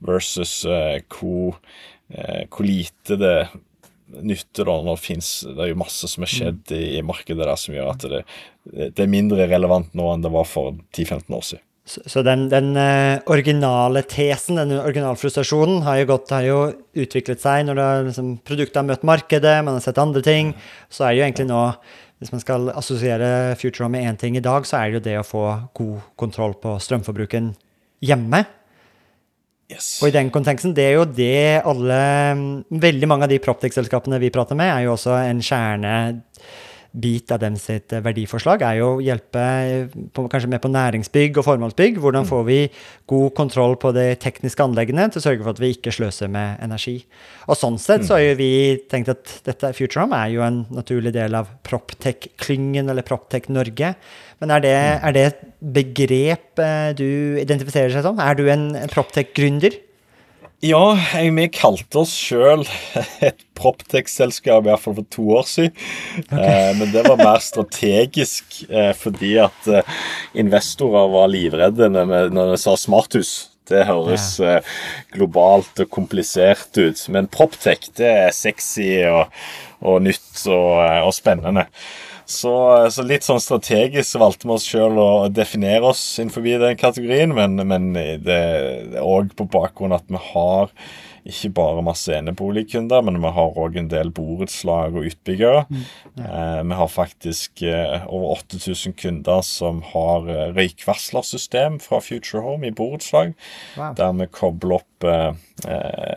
versus 0.06 0.60
hvor 0.62 1.58
hvor 2.06 2.62
lite 2.62 3.16
det 3.18 3.36
nytter 4.06 4.68
da 4.68 4.74
når 4.84 4.98
det 4.98 5.02
fins 5.02 5.28
Det 5.48 5.62
er 5.64 5.72
jo 5.72 5.78
masse 5.80 6.08
som 6.10 6.22
har 6.22 6.30
skjedd 6.30 6.74
i, 6.76 6.98
i 6.98 7.04
markedet 7.04 7.42
der 7.42 7.58
som 7.58 7.74
gjør 7.74 7.92
at 7.92 8.04
det, 8.06 8.20
det, 8.64 9.02
er 9.02 9.10
mindre 9.10 9.48
relevant 9.50 9.94
nå 9.98 10.12
enn 10.12 10.22
det 10.24 10.32
var 10.34 10.46
for 10.48 10.76
10-15 10.94 11.34
år 11.34 11.46
siden. 11.48 11.64
Så, 11.86 12.02
så 12.10 12.22
den, 12.26 12.48
den 12.50 12.72
uh, 12.74 13.22
originale 13.30 14.02
tesen, 14.10 14.58
den 14.58 14.74
originalfrustrasjonen, 14.80 15.84
har 15.86 16.00
jo, 16.00 16.08
gått, 16.10 16.32
har 16.34 16.42
jo 16.42 16.56
utviklet 16.98 17.42
seg 17.42 17.68
når 17.68 17.78
det, 17.78 17.90
liksom, 18.08 18.32
produktet 18.46 18.80
har 18.80 18.88
møtt 18.88 19.06
markedet, 19.06 19.60
man 19.62 19.78
har 19.78 19.84
sett 19.84 20.00
andre 20.02 20.22
ting. 20.26 20.50
Så 20.90 21.06
er 21.06 21.14
det 21.14 21.20
jo 21.20 21.28
egentlig 21.28 21.48
nå 21.52 21.62
hvis 22.16 22.32
man 22.32 22.40
skal 22.42 22.70
assosiere 22.72 23.54
Future 23.60 23.90
med 23.92 24.06
én 24.08 24.18
ting 24.18 24.38
i 24.38 24.42
dag, 24.42 24.66
så 24.66 24.80
er 24.80 24.88
det 24.88 24.96
jo 24.96 25.04
det 25.04 25.16
å 25.20 25.26
få 25.26 25.44
god 25.76 26.12
kontroll 26.18 26.56
på 26.58 26.78
strømforbruken 26.80 27.52
hjemme. 28.08 28.40
Yes. 29.66 29.96
Og 29.98 30.12
i 30.12 30.14
den 30.14 30.30
konteksten, 30.30 30.74
det 30.76 30.84
er 30.84 30.92
jo 30.94 31.06
det 31.10 31.62
alle 31.66 31.96
Veldig 32.70 33.08
mange 33.10 33.26
av 33.26 33.32
de 33.32 33.40
Proptex-selskapene 33.42 34.20
vi 34.22 34.30
prater 34.34 34.58
med, 34.58 34.70
er 34.70 34.86
jo 34.86 34.94
også 34.94 35.16
en 35.24 35.42
kjerne 35.42 35.94
bit 36.96 37.32
av 37.34 37.40
dem 37.42 37.56
sitt 37.60 37.92
eh, 37.92 38.02
verdiforslag 38.04 38.62
er 38.64 38.78
jo 38.80 38.88
å 38.94 39.02
hjelpe 39.04 39.44
på, 40.16 40.24
kanskje 40.32 40.50
mer 40.50 40.62
på 40.62 40.70
næringsbygg 40.72 41.40
og 41.40 41.46
formålsbygg. 41.46 42.00
Hvordan 42.02 42.28
får 42.28 42.44
vi 42.48 42.58
god 43.10 43.34
kontroll 43.36 43.76
på 43.80 43.92
de 43.96 44.08
tekniske 44.22 44.64
anleggene 44.64 45.08
til 45.12 45.20
å 45.20 45.26
sørge 45.26 45.44
for 45.44 45.54
at 45.54 45.62
vi 45.62 45.72
ikke 45.76 45.94
sløser 45.94 46.30
med 46.32 46.62
energi. 46.64 46.98
Og 47.46 47.58
sånn 47.58 47.78
sett 47.82 48.06
så 48.06 48.16
har 48.16 48.24
jo 48.24 48.38
vi 48.40 48.50
tenkt 48.90 49.12
at 49.12 49.34
dette 49.46 49.72
Futurehome 49.76 50.18
er 50.18 50.34
jo 50.34 50.44
en 50.46 50.62
naturlig 50.74 51.12
del 51.16 51.36
av 51.38 51.50
Proptech-klyngen, 51.66 52.90
eller 52.90 53.06
Proptech 53.06 53.50
Norge. 53.52 53.94
Men 54.42 54.52
er 54.56 54.64
det, 54.64 54.76
er 54.76 55.16
det 55.16 55.26
et 55.30 55.42
begrep 55.76 56.62
eh, 56.62 56.92
du 56.96 57.08
identifiserer 57.42 57.92
seg 57.94 58.06
som? 58.06 58.20
Er 58.20 58.38
du 58.38 58.46
en 58.52 58.70
Proptech-gründer? 58.92 59.82
Ja, 60.64 60.96
vi 61.36 61.48
kalte 61.52 62.00
oss 62.00 62.14
sjøl 62.16 62.62
et 63.26 63.42
Proptex-selskap, 63.56 64.64
i 64.64 64.70
hvert 64.70 64.82
fall 64.82 64.96
for 64.96 65.08
to 65.12 65.26
år 65.36 65.44
siden. 65.48 65.74
Okay. 66.22 66.40
Eh, 66.40 66.70
men 66.78 66.94
det 66.94 67.02
var 67.04 67.20
mer 67.20 67.42
strategisk 67.44 68.62
eh, 68.70 68.92
fordi 68.96 69.34
at 69.44 69.68
eh, 69.68 69.92
investorer 70.40 71.12
var 71.12 71.28
livredde 71.32 71.90
når, 71.92 72.32
når 72.32 72.54
vi 72.54 72.62
sa 72.64 72.76
smarthus. 72.80 73.34
Det 73.66 73.82
høres 73.88 74.36
ja. 74.38 74.60
Globalt 75.10 75.80
og 75.82 75.88
komplisert 75.90 76.76
ut. 76.78 77.00
Men 77.10 77.26
Proptech, 77.26 77.88
det 77.98 78.12
er 78.26 78.36
sexy 78.36 78.92
og, 79.10 79.32
og 79.82 80.04
nytt 80.06 80.44
og, 80.46 80.84
og 81.02 81.10
spennende. 81.16 81.66
Så, 82.26 82.52
så, 82.90 83.04
litt 83.06 83.26
sånn 83.26 83.42
strategisk 83.42 84.18
valgte 84.18 84.48
vi 84.48 84.54
oss 84.56 84.66
sjøl 84.66 84.98
å 84.98 85.10
definere 85.30 85.92
oss 85.92 86.02
innenfor 86.18 86.46
den 86.46 86.78
kategorien, 86.80 87.34
men, 87.36 87.60
men 87.70 87.92
det 87.94 88.38
er 88.38 88.96
òg 88.98 89.30
på 89.38 89.46
bakgrunn 89.52 89.94
at 89.94 90.08
vi 90.10 90.18
har 90.32 90.72
ikke 91.26 91.50
bare 91.56 91.84
masse 91.84 92.12
eneboligkunder, 92.14 93.02
men 93.06 93.18
vi 93.22 93.30
har 93.36 93.58
òg 93.58 93.78
en 93.80 93.88
del 93.90 94.12
borettslag 94.14 94.96
og 94.96 95.08
utbyggere. 95.10 95.64
Mm, 95.68 95.86
ja. 96.20 96.26
eh, 96.26 96.60
vi 96.70 96.78
har 96.80 96.92
faktisk 96.92 97.62
eh, 97.66 98.06
over 98.06 98.36
8000 98.36 98.94
kunder 99.00 99.42
som 99.46 99.82
har 99.92 100.30
eh, 100.30 100.52
røykvarslersystem 100.56 101.80
fra 101.82 102.00
Future 102.04 102.44
Home 102.46 102.70
i 102.70 102.74
borettslag, 102.76 103.34
wow. 103.78 103.96
der 103.98 104.14
vi 104.20 104.30
kobler 104.38 104.78
opp 104.80 105.10
eh, 105.10 105.32
eh 105.66 106.14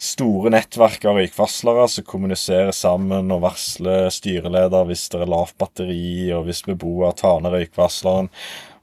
store 0.00 0.48
nettverk 0.54 1.04
av 1.04 1.18
røykvarslere 1.20 1.84
som 1.92 2.06
kommuniserer 2.08 2.72
sammen 2.72 3.28
og 3.34 3.42
varsler 3.44 4.08
styreleder 4.14 4.86
hvis 4.88 5.06
det 5.12 5.20
er 5.20 5.30
lavt 5.30 5.58
batteri, 5.60 6.30
og 6.32 6.46
hvis 6.48 6.64
beboer 6.64 7.12
tar 7.18 7.42
ned 7.44 7.52
røykvarsleren, 7.52 8.30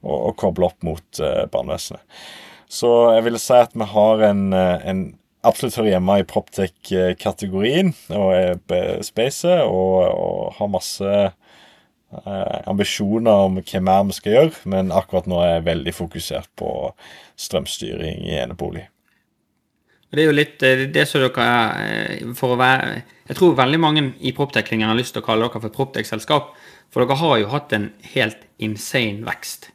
og, 0.04 0.18
og 0.18 0.36
kobler 0.38 0.70
opp 0.70 0.86
mot 0.86 1.22
eh, 1.22 1.44
brannvesenet. 1.50 2.04
Så 2.70 2.90
jeg 3.16 3.24
vil 3.26 3.38
si 3.40 3.56
at 3.56 3.74
vi 3.74 3.88
har 3.90 4.22
en, 4.28 4.44
eh, 4.54 4.84
en 4.86 5.00
absolutt 5.48 5.78
hører 5.80 5.96
hjemme 5.96 6.18
i 6.20 6.26
Proptech-kategorien 6.28 7.90
og 8.14 8.68
spacet, 9.06 9.64
og, 9.64 9.96
og 10.12 10.52
har 10.58 10.70
masse 10.70 11.16
eh, 11.24 12.58
ambisjoner 12.70 13.48
om 13.48 13.58
hva 13.58 13.82
mer 13.88 14.06
vi 14.12 14.18
skal 14.20 14.36
gjøre, 14.36 14.62
men 14.70 14.94
akkurat 14.94 15.26
nå 15.26 15.42
er 15.42 15.56
jeg 15.56 15.66
veldig 15.72 15.96
fokusert 15.98 16.52
på 16.60 16.70
strømstyring 17.48 18.22
i 18.28 18.38
enebolig. 18.44 18.86
Det 20.08 20.22
er 20.22 20.30
jo 20.30 20.36
litt 20.36 20.62
eh, 20.64 20.86
det 20.88 21.04
som 21.08 21.20
dere 21.20 21.46
eh, 21.84 22.28
for 22.36 22.54
å 22.54 22.60
være 22.60 23.02
Jeg 23.28 23.36
tror 23.36 23.58
veldig 23.58 23.80
mange 23.82 24.04
i 24.24 24.32
Proptech-klyngen 24.36 24.88
har 24.88 24.96
lyst 24.96 25.12
til 25.16 25.20
å 25.20 25.26
kalle 25.26 25.44
dere 25.44 25.60
for 25.60 25.74
Proptech-selskap. 25.74 26.54
For 26.88 27.04
dere 27.04 27.18
har 27.20 27.34
jo 27.42 27.50
hatt 27.52 27.74
en 27.76 27.90
helt 28.14 28.46
insane 28.64 29.26
vekst. 29.26 29.68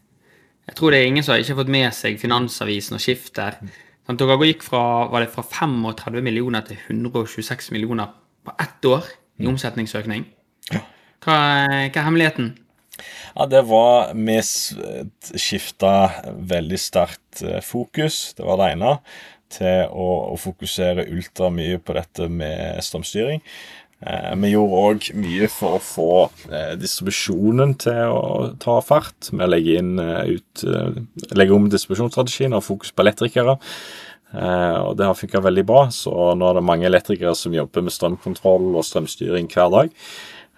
Jeg 0.66 0.80
tror 0.80 0.94
det 0.94 1.02
er 1.04 1.12
ingen 1.12 1.26
som 1.26 1.36
har 1.36 1.44
ikke 1.44 1.60
fått 1.60 1.74
med 1.76 1.94
seg 1.94 2.18
Finansavisen 2.22 2.98
og 2.98 3.04
Skifter. 3.04 3.60
Sånn, 4.08 4.18
dere 4.18 4.40
gikk 4.50 4.66
fra, 4.66 4.82
var 5.12 5.22
det 5.22 5.30
fra 5.36 5.46
35 5.46 6.18
millioner 6.26 6.66
til 6.66 6.82
126 6.82 7.70
millioner 7.76 8.10
på 8.44 8.56
ett 8.64 8.90
år 8.90 9.06
i 9.38 9.48
omsetningsøkning. 9.52 10.26
Hva, 10.74 10.82
hva 11.24 11.38
er 11.86 12.06
hemmeligheten? 12.08 12.54
Ja, 13.34 13.46
det 13.50 13.64
var 13.66 14.12
Vi 14.14 14.40
skifta 15.42 15.94
veldig 16.54 16.80
sterkt 16.80 17.42
eh, 17.42 17.62
fokus. 17.66 18.34
Det 18.38 18.46
var 18.46 18.60
det 18.62 18.74
ene 18.76 18.98
til 19.54 19.88
å, 19.90 20.10
å 20.34 20.40
fokusere 20.42 21.08
ultra 21.14 21.50
mye 21.54 21.80
på 21.80 21.96
dette 21.98 22.28
med 22.32 22.82
strømstyring. 22.84 23.42
Eh, 24.04 24.32
vi 24.42 24.52
gjorde 24.52 24.80
òg 24.88 25.10
mye 25.16 25.48
for 25.52 25.78
å 25.78 25.84
få 25.84 26.08
eh, 26.50 26.74
distribusjonen 26.80 27.76
til 27.84 28.12
å 28.12 28.50
ta 28.62 28.80
fart. 28.84 29.30
Vi 29.32 29.48
legger, 29.48 29.84
inn, 29.84 29.94
eh, 30.02 30.34
ut, 30.38 30.64
eh, 30.68 30.98
legger 31.38 31.56
om 31.56 31.70
distribusjonsstrategien 31.72 32.58
og 32.58 32.66
fokus 32.66 32.92
på 32.92 33.06
elektrikere. 33.06 33.58
Eh, 34.34 34.80
og 34.82 34.98
det 34.98 35.08
har 35.08 35.18
funka 35.18 35.44
veldig 35.46 35.66
bra. 35.70 35.86
Så 35.94 36.12
nå 36.36 36.50
er 36.50 36.60
det 36.60 36.66
mange 36.66 36.90
elektrikere 36.90 37.36
som 37.38 37.56
jobber 37.56 37.86
med 37.86 37.96
strømkontroll 37.96 38.74
og 38.74 38.88
strømstyring 38.88 39.48
hver 39.54 39.72
dag. 39.78 39.96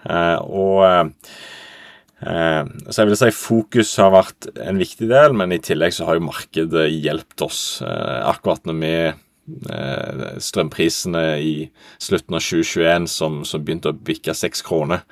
Eh, 0.06 0.38
og 0.46 1.12
så 2.24 3.02
jeg 3.02 3.10
vil 3.10 3.18
si 3.20 3.32
fokus 3.36 3.92
har 4.00 4.14
vært 4.14 4.48
en 4.64 4.80
viktig 4.80 5.10
del, 5.10 5.36
men 5.36 5.52
i 5.52 5.62
tillegg 5.62 5.94
så 5.94 6.08
har 6.08 6.18
jo 6.18 6.30
markedet 6.30 6.88
hjulpet 6.94 7.44
oss. 7.44 7.62
Eh, 7.84 8.22
akkurat 8.30 8.64
når 8.66 8.78
vi 8.80 8.94
eh, 9.10 10.24
Strømprisene 10.42 11.26
i 11.44 11.56
slutten 12.02 12.38
av 12.40 12.46
2021 12.46 13.10
som, 13.12 13.42
som 13.48 13.66
begynte 13.66 13.92
å 13.92 14.00
bikke 14.00 14.36
seks 14.38 14.64
kroner, 14.66 15.04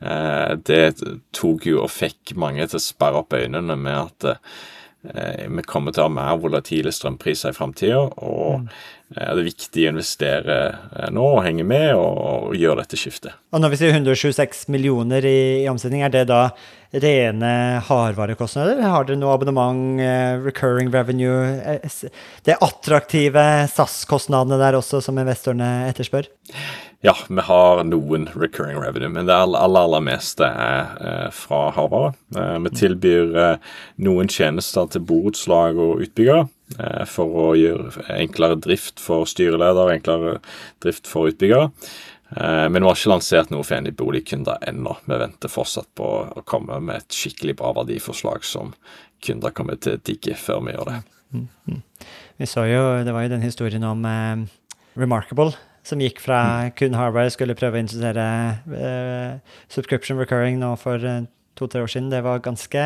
det 0.00 0.94
tok 1.36 1.66
jo 1.68 1.82
og 1.82 1.90
fikk 1.92 2.30
mange 2.40 2.64
til 2.64 2.78
å 2.78 2.80
sperre 2.80 3.20
opp 3.20 3.34
øynene 3.36 3.74
med 3.76 3.98
at 3.98 4.46
vi 5.04 5.64
kommer 5.68 5.92
til 5.92 6.06
å 6.06 6.06
ha 6.06 6.12
mer 6.14 6.38
volatile 6.40 6.88
strømpriser 6.88 7.52
i 7.52 7.58
framtida. 7.58 7.98
Og 8.24 8.62
mm. 8.62 8.70
Det 9.10 9.26
er 9.26 9.42
viktig 9.42 9.86
å 9.86 9.90
investere 9.90 10.56
nå 11.10 11.24
og 11.36 11.40
henge 11.42 11.64
med 11.66 11.94
og, 11.98 12.52
gjøre 12.54 12.84
dette 12.84 12.98
skiftet. 12.98 13.34
Og 13.50 13.62
når 13.62 13.72
vi 13.72 13.78
sier 13.80 13.96
126 13.96 14.68
millioner 14.70 15.24
i, 15.26 15.40
i 15.64 15.70
omsetning, 15.70 16.04
er 16.06 16.12
det 16.14 16.28
da 16.30 16.44
rene 16.90 17.80
hardvarekostnader? 17.86 18.82
Har 18.82 19.06
dere 19.06 19.18
noe 19.20 19.34
abonnement, 19.34 19.98
uh, 20.02 20.38
recurring 20.42 20.90
revenue 20.94 21.78
Det 22.46 22.58
attraktive 22.58 23.46
SAS-kostnadene 23.70 24.58
der 24.62 24.78
også, 24.78 25.02
som 25.02 25.18
investorene 25.18 25.90
etterspør? 25.90 26.30
Ja, 27.00 27.14
vi 27.28 27.40
har 27.40 27.84
noen 27.88 28.26
recurring 28.36 28.76
revenue, 28.82 29.08
men 29.08 29.28
det 29.28 29.32
aller, 29.32 29.80
aller, 29.80 30.02
meste 30.04 30.44
er 30.44 30.90
eh, 31.00 31.28
fra 31.32 31.70
hardvare. 31.72 32.10
Eh, 32.36 32.58
vi 32.66 32.72
tilbyr 32.76 33.38
eh, 33.40 33.70
noen 34.04 34.28
tjenester 34.28 34.90
til 34.92 35.06
borettslag 35.08 35.80
og 35.80 36.02
utbyggere 36.04 36.42
eh, 36.44 36.50
for 37.10 37.36
å 37.42 37.46
gjøre 37.58 38.04
enklere 38.14 38.58
drift 38.62 39.00
for 39.02 39.26
styreleder, 39.26 39.90
enklere 39.96 40.36
drift 40.84 41.10
for 41.10 41.30
utbyggere. 41.32 41.70
Eh, 42.36 42.68
men 42.68 42.82
vi 42.82 42.86
har 42.86 42.98
ikke 42.98 43.10
lansert 43.10 43.50
noe 43.50 43.66
for 43.66 43.80
eneboligkunder 43.80 44.62
ennå. 44.70 44.94
Vi 45.06 45.18
venter 45.18 45.50
fortsatt 45.50 45.88
på 45.98 46.10
å 46.30 46.44
komme 46.46 46.78
med 46.84 47.02
et 47.02 47.16
skikkelig 47.16 47.56
bra 47.58 47.72
verdiforslag 47.80 48.46
som 48.46 48.74
kunder 49.24 49.54
kommer 49.54 49.80
til 49.82 49.98
å 49.98 50.02
digge 50.06 50.36
før 50.38 50.62
vi 50.66 50.76
gjør 50.76 50.92
det. 50.92 51.00
Mm, 51.30 51.48
mm. 51.70 51.82
Vi 52.40 52.48
så 52.48 52.64
jo, 52.66 52.84
Det 53.04 53.12
var 53.14 53.26
jo 53.26 53.34
den 53.34 53.44
historien 53.44 53.84
om 53.86 54.06
eh, 54.06 54.46
Remarkable, 54.98 55.56
som 55.86 56.02
gikk 56.02 56.22
fra 56.22 56.40
mm. 56.68 56.72
kun 56.78 56.96
Harvard 56.98 57.34
skulle 57.34 57.58
prøve 57.58 57.78
å 57.78 57.82
introdusere 57.82 58.28
eh, 58.78 59.58
subscription 59.72 60.18
recurring 60.20 60.62
nå 60.62 60.76
for 60.78 61.02
eh, 61.02 61.26
to-tre 61.58 61.82
år 61.84 61.90
siden. 61.92 62.10
Det 62.12 62.22
var 62.24 62.42
ganske 62.44 62.82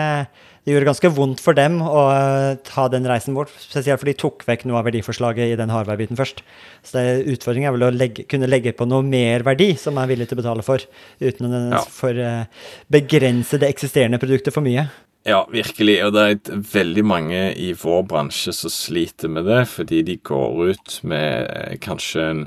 det 0.65 0.73
gjorde 0.73 0.89
ganske 0.89 1.11
vondt 1.13 1.43
for 1.45 1.57
dem 1.57 1.77
å 1.85 2.03
eh, 2.09 2.55
ta 2.65 2.87
den 2.89 3.05
reisen 3.09 3.37
bort. 3.37 3.53
Spesielt 3.61 4.01
fordi 4.01 4.15
de 4.15 4.21
tok 4.23 4.47
vekk 4.49 4.65
noe 4.65 4.81
av 4.81 4.87
verdiforslaget 4.89 5.53
i 5.53 5.59
den 5.61 5.73
hardware-biten 5.73 6.17
først. 6.17 6.41
Så 6.89 7.03
utfordringen 7.35 7.69
er 7.69 7.77
vel 7.77 7.87
å 7.91 7.93
legge, 7.93 8.25
kunne 8.31 8.49
legge 8.49 8.73
på 8.77 8.89
noe 8.89 9.05
mer 9.05 9.45
verdi 9.45 9.75
som 9.81 10.01
er 10.01 10.09
villig 10.09 10.31
til 10.31 10.39
å 10.39 10.41
betale 10.41 10.65
for, 10.65 10.87
uten 11.21 11.51
å 11.51 11.61
ja. 11.77 11.83
for, 11.93 12.17
uh, 12.17 12.71
begrense 12.89 13.61
det 13.61 13.69
eksisterende 13.75 14.21
produktet 14.23 14.57
for 14.57 14.65
mye. 14.65 14.87
Ja, 15.29 15.43
virkelig. 15.53 15.99
Og 16.07 16.17
det 16.17 16.25
er 16.25 16.65
veldig 16.73 17.05
mange 17.13 17.45
i 17.61 17.71
vår 17.77 18.03
bransje 18.09 18.57
som 18.57 18.73
sliter 18.73 19.33
med 19.33 19.45
det, 19.49 19.67
fordi 19.73 20.01
de 20.09 20.17
går 20.25 20.73
ut 20.73 20.99
med 21.05 21.45
eh, 21.45 21.77
kanskje 21.85 22.25
en, 22.31 22.47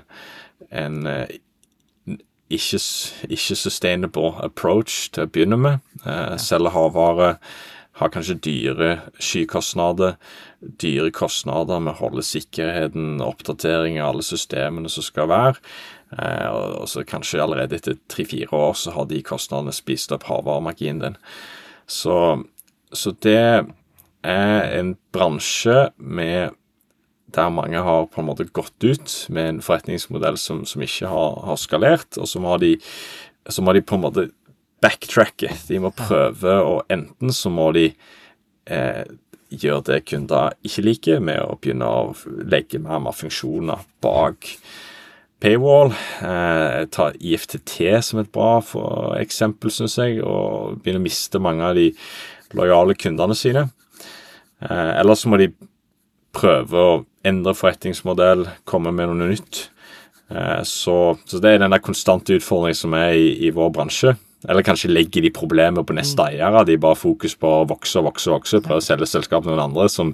en 0.70 1.00
ikke, 2.50 2.80
ikke 3.30 3.58
sustainable 3.60 4.36
approach 4.44 5.10
til 5.12 5.26
å 5.26 5.32
begynne 5.32 5.60
med. 5.60 5.82
Eh, 6.06 6.38
selge 6.42 6.72
hardvare 6.76 7.36
har 7.98 8.12
kanskje 8.14 8.38
dyre 8.46 8.90
skykostnader, 9.18 10.18
dyre 10.82 11.12
kostnader 11.12 11.82
med 11.82 11.96
å 11.96 12.02
holde 12.02 12.26
sikkerheten, 12.26 13.18
oppdatering 13.26 13.98
av 14.00 14.12
alle 14.12 14.26
systemene 14.26 14.92
som 14.92 15.06
skal 15.06 15.32
være. 15.32 15.64
Eh, 16.14 16.48
og 16.52 16.88
så 16.92 17.04
kanskje 17.08 17.42
allerede 17.44 17.80
etter 17.80 17.98
tre-fire 18.12 18.54
år 18.54 18.78
så 18.78 18.94
har 18.96 19.10
de 19.10 19.24
kostnadene 19.26 19.76
spist 19.76 20.14
opp 20.16 20.28
havvaremarginen 20.30 21.04
din. 21.04 21.18
Så, 21.88 22.46
så 22.94 23.16
det 23.26 23.66
er 24.28 24.62
en 24.78 24.96
bransje 25.16 25.90
med 25.98 26.56
der 27.38 27.54
mange 27.54 27.82
har 27.84 28.10
på 28.12 28.22
en 28.22 28.30
måte 28.30 28.48
gått 28.50 28.84
ut 28.84 29.14
med 29.34 29.52
en 29.52 29.62
forretningsmodell 29.64 30.40
som, 30.42 30.64
som 30.66 30.84
ikke 30.84 31.12
har, 31.12 31.38
har, 31.48 31.62
skalert, 31.62 32.18
og 32.18 32.30
så 32.30 32.42
må 32.44 32.58
de, 32.62 32.76
så 33.48 33.64
må 33.64 33.76
de 33.78 33.86
på 33.86 33.98
en 33.98 34.06
måte 34.08 34.28
backtracke. 34.84 35.54
De 35.70 35.80
må 35.82 35.94
prøve, 35.96 36.58
og 36.62 36.84
enten 36.94 37.34
så 37.34 37.52
må 37.54 37.70
de 37.78 37.88
eh, 38.70 39.06
gjøre 39.50 39.86
det 39.92 40.04
kunder 40.10 40.58
ikke 40.68 40.86
liker, 40.86 41.24
med 41.24 41.42
å 41.42 41.58
begynne 41.62 41.88
å 41.88 42.14
legge 42.50 42.82
mer 42.84 43.00
og 43.00 43.08
mer 43.08 43.18
funksjoner 43.18 43.86
bak 44.04 44.52
paywall. 45.44 45.94
Eh, 46.26 46.84
ta 46.94 47.10
IFTT 47.14 47.80
som 48.06 48.22
et 48.22 48.32
bra 48.34 48.60
eksempel, 49.22 49.74
syns 49.74 49.98
jeg, 50.02 50.22
og 50.26 50.82
begynne 50.82 51.02
å 51.02 51.08
miste 51.08 51.42
mange 51.44 51.66
av 51.66 51.78
de 51.78 51.92
lojale 52.58 52.98
kundene 52.98 53.38
sine. 53.38 53.68
Eh, 54.62 54.94
eller 54.98 55.18
så 55.18 55.30
må 55.32 55.40
de 55.42 55.52
prøve 56.38 56.84
å 56.84 57.02
endre 57.28 57.56
forretningsmodell, 57.58 58.46
komme 58.70 58.94
med 58.96 59.12
noe 59.12 59.32
nytt. 59.34 59.68
Eh, 60.30 60.62
så, 60.68 61.18
så, 61.26 61.42
det 61.44 61.56
er 61.56 61.62
den 61.64 61.76
der 61.76 61.84
konstante 61.84 62.38
utfordringen 62.38 62.78
som 62.78 62.96
er 62.98 63.18
i, 63.18 63.30
i 63.48 63.54
vår 63.56 63.74
bransje. 63.76 64.16
Eller 64.48 64.64
kanskje 64.64 64.92
legger 64.92 65.26
de 65.26 65.34
problemer 65.34 65.84
på 65.84 65.96
neste 65.98 66.22
mm. 66.22 66.28
eiere. 66.30 66.66
De 66.68 66.78
bare 66.82 67.00
fokus 67.00 67.34
på 67.40 67.50
å 67.50 67.66
vokse 67.68 67.98
og 68.00 68.12
vokse, 68.12 68.30
og 68.30 68.38
vokse, 68.38 68.62
prøve 68.64 68.84
å 68.84 68.86
selge 68.86 69.10
selskapet 69.10 69.50
til 69.50 69.56
noen 69.56 69.66
andre 69.66 69.88
som 69.92 70.14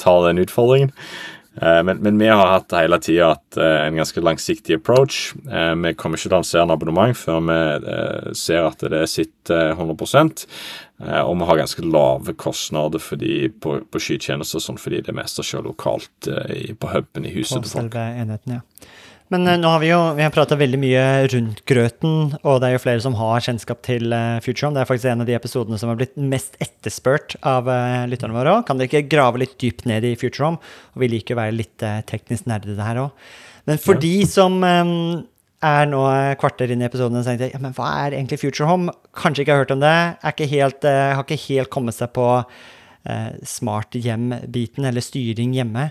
tar 0.00 0.26
den 0.28 0.42
utfordringen. 0.44 0.92
Eh, 1.62 1.82
men, 1.82 1.96
men, 1.96 2.18
vi 2.18 2.28
har 2.28 2.46
hatt 2.46 2.72
hele 2.74 2.98
tida 2.98 3.36
eh, 3.56 3.86
en 3.86 3.96
ganske 3.96 4.20
langsiktig 4.20 4.74
approach. 4.74 5.34
Eh, 5.50 5.74
vi 5.74 5.94
kommer 5.94 6.18
ikke 6.18 6.28
til 6.28 6.34
å 6.34 6.40
lansere 6.40 6.64
en 6.66 6.74
abonnement 6.74 7.14
før 7.18 7.44
vi 7.46 8.34
ser 8.38 8.66
at 8.66 8.82
det 8.90 9.04
sitter 9.10 9.74
100% 9.74 10.44
Og 11.04 11.32
vi 11.38 11.46
har 11.48 11.58
ganske 11.58 11.84
lave 11.86 12.34
kostnader 12.38 13.02
på, 13.60 13.78
på 13.90 14.02
skytjenester 14.02 14.62
sånn 14.62 14.78
fordi 14.80 15.02
det 15.06 15.14
meste 15.14 15.44
skjer 15.46 15.66
lokalt 15.66 16.28
på 16.80 16.92
huben 16.92 17.26
i 17.26 17.34
huset. 17.34 17.62
På 17.66 17.72
selve 17.76 18.04
enheten, 18.22 18.58
ja. 18.58 18.90
Men 19.32 19.46
uh, 19.48 19.54
nå 19.56 19.70
har 19.72 19.80
vi 19.80 19.88
jo 19.88 19.98
vi 20.18 20.24
har 20.24 20.32
prata 20.34 20.56
veldig 20.58 20.78
mye 20.82 21.04
rundt 21.32 21.62
grøten, 21.68 22.34
og 22.42 22.58
det 22.60 22.68
er 22.68 22.76
jo 22.76 22.82
flere 22.82 23.04
som 23.04 23.16
har 23.16 23.44
kjennskap 23.46 23.80
til 23.86 24.12
uh, 24.12 24.40
Futurehome. 24.44 24.76
Det 24.76 24.82
er 24.82 24.90
faktisk 24.90 25.10
en 25.12 25.24
av 25.24 25.30
de 25.30 25.36
episodene 25.38 25.80
som 25.80 25.90
har 25.90 26.00
blitt 26.00 26.18
mest 26.20 26.58
etterspurt 26.64 27.38
av 27.40 27.70
uh, 27.70 28.04
lytterne 28.10 28.36
våre 28.36 28.58
òg. 28.58 28.66
Kan 28.68 28.80
dere 28.80 28.90
ikke 28.90 29.08
grave 29.16 29.40
litt 29.40 29.56
dypt 29.60 29.88
ned 29.88 30.04
i 30.04 30.14
Futurehome? 30.20 30.60
Og 30.92 31.04
vi 31.04 31.10
liker 31.16 31.38
å 31.38 31.40
være 31.40 31.56
litt 31.56 31.86
teknisk 32.10 32.50
nerdete 32.50 32.84
her 32.84 33.00
òg. 33.06 33.30
Men 33.64 33.80
for 33.80 33.96
ja. 33.96 34.04
de 34.04 34.28
som 34.28 34.60
um, 34.60 35.24
er 35.64 35.88
nå 35.88 36.04
kvarter 36.36 36.74
inn 36.74 36.84
i 36.84 36.88
episoden 36.90 37.16
og 37.16 37.24
tenker 37.24 37.54
ja, 37.54 37.60
men 37.62 37.72
hva 37.78 37.88
er 38.04 38.18
egentlig 38.18 38.42
Future 38.42 38.68
Home? 38.68 38.92
Kanskje 39.16 39.46
ikke 39.46 39.56
har 39.56 39.64
hørt 39.64 39.72
om 39.72 39.80
det. 39.80 39.96
Ikke 40.28 40.50
helt, 40.52 40.84
har 40.84 41.24
ikke 41.24 41.40
helt 41.46 41.72
kommet 41.72 41.96
seg 41.96 42.12
på 42.12 42.28
smart 43.44 43.96
hjem-biten, 44.00 44.84
eller 44.88 45.04
styring 45.04 45.50
hjemme. 45.56 45.90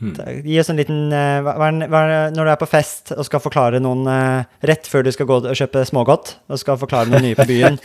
Hmm. 0.00 0.14
Gi 0.46 0.60
oss 0.62 0.70
en 0.72 0.78
liten 0.80 1.12
hva, 1.12 1.70
Når 1.70 2.38
du 2.40 2.48
er 2.48 2.60
på 2.60 2.68
fest 2.70 3.12
og 3.12 3.26
skal 3.28 3.42
forklare 3.44 3.82
noen 3.84 4.06
uh, 4.08 4.46
rett 4.64 4.88
før 4.88 5.04
du 5.04 5.10
skal 5.12 5.28
gå 5.28 5.42
og 5.42 5.56
kjøpe 5.56 5.84
smågodt, 5.88 6.38
og 6.48 6.60
skal 6.62 6.80
forklare 6.80 7.12
noen 7.12 7.28
nye 7.28 7.36
på 7.36 7.44
byen 7.50 7.76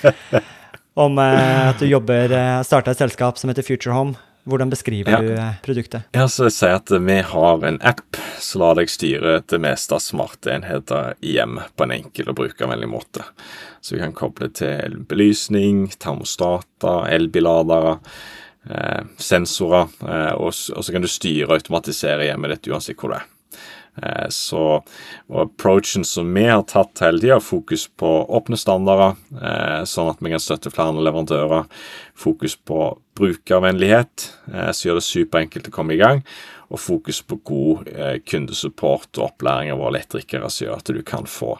om 1.05 1.19
uh, 1.19 1.73
at 1.73 1.83
du 1.83 1.89
jobber 1.89 2.31
starta 2.63 2.95
et 2.95 3.03
selskap 3.03 3.41
som 3.41 3.51
heter 3.51 3.67
Future 3.67 3.91
Home, 3.95 4.15
hvordan 4.45 4.69
beskriver 4.69 5.11
ja. 5.11 5.21
du 5.21 5.65
produktet? 5.65 6.01
Ja, 6.13 6.27
så 6.29 6.47
jeg 6.47 6.55
sier 6.55 6.77
at 6.77 6.91
Vi 6.93 7.17
har 7.31 7.65
en 7.65 7.79
app 7.81 8.19
som 8.39 8.61
lar 8.61 8.77
deg 8.77 8.91
styre 8.93 9.39
det 9.49 9.59
meste 9.61 9.97
av 9.97 10.03
smarte 10.05 10.53
enheter 10.53 11.15
hjemme 11.25 11.65
på 11.75 11.87
en 11.87 11.95
enkel 11.95 12.29
og 12.29 12.37
brukervennlig 12.39 12.89
måte. 12.91 13.25
Så 13.81 13.95
vi 13.95 14.03
kan 14.03 14.13
koble 14.17 14.51
til 14.53 14.99
belysning, 15.09 15.87
termostater, 15.97 17.07
elbilladere 17.15 17.97
eh, 17.97 18.25
sensorer, 19.17 19.87
eh, 20.09 20.33
og, 20.33 20.53
så 20.55 20.91
kan 20.91 21.03
du 21.03 21.09
styre 21.11 21.49
og 21.49 21.59
automatisere 21.59 22.29
hjemmet 22.29 22.55
ditt 22.55 22.71
uansett 22.73 22.99
hvor 22.99 23.13
du 23.13 23.19
er. 23.19 23.27
Eh, 24.01 24.27
så 24.33 24.63
og 25.31 25.37
approachen 25.39 26.03
som 26.07 26.33
vi 26.35 26.47
har 26.49 26.65
tatt 26.67 26.99
hele 27.05 27.21
tida, 27.21 27.39
fokus 27.39 27.87
på 27.87 28.09
åpne 28.37 28.57
standarder, 28.59 29.15
eh, 29.37 29.83
sånn 29.87 30.11
at 30.11 30.23
vi 30.23 30.33
kan 30.33 30.43
støtte 30.43 30.73
flere 30.73 31.05
leverandører. 31.05 31.69
Fokus 32.17 32.57
på 32.57 32.89
brukervennlighet, 33.15 34.31
eh, 34.51 34.71
som 34.71 34.89
gjør 34.89 34.99
det 34.99 35.07
superenkelt 35.07 35.69
å 35.69 35.75
komme 35.77 35.95
i 35.95 36.01
gang. 36.01 36.25
Og 36.73 36.81
fokus 36.81 37.21
på 37.21 37.37
god 37.45 37.87
eh, 37.93 38.17
kundesupport 38.25 39.11
og 39.19 39.29
opplæring 39.29 39.71
av 39.71 39.79
våre 39.79 39.93
elektrikere, 39.93 40.49
som 40.49 40.65
gjør 40.65 40.81
at 40.81 40.91
du 40.91 41.01
kan 41.05 41.29
få 41.29 41.59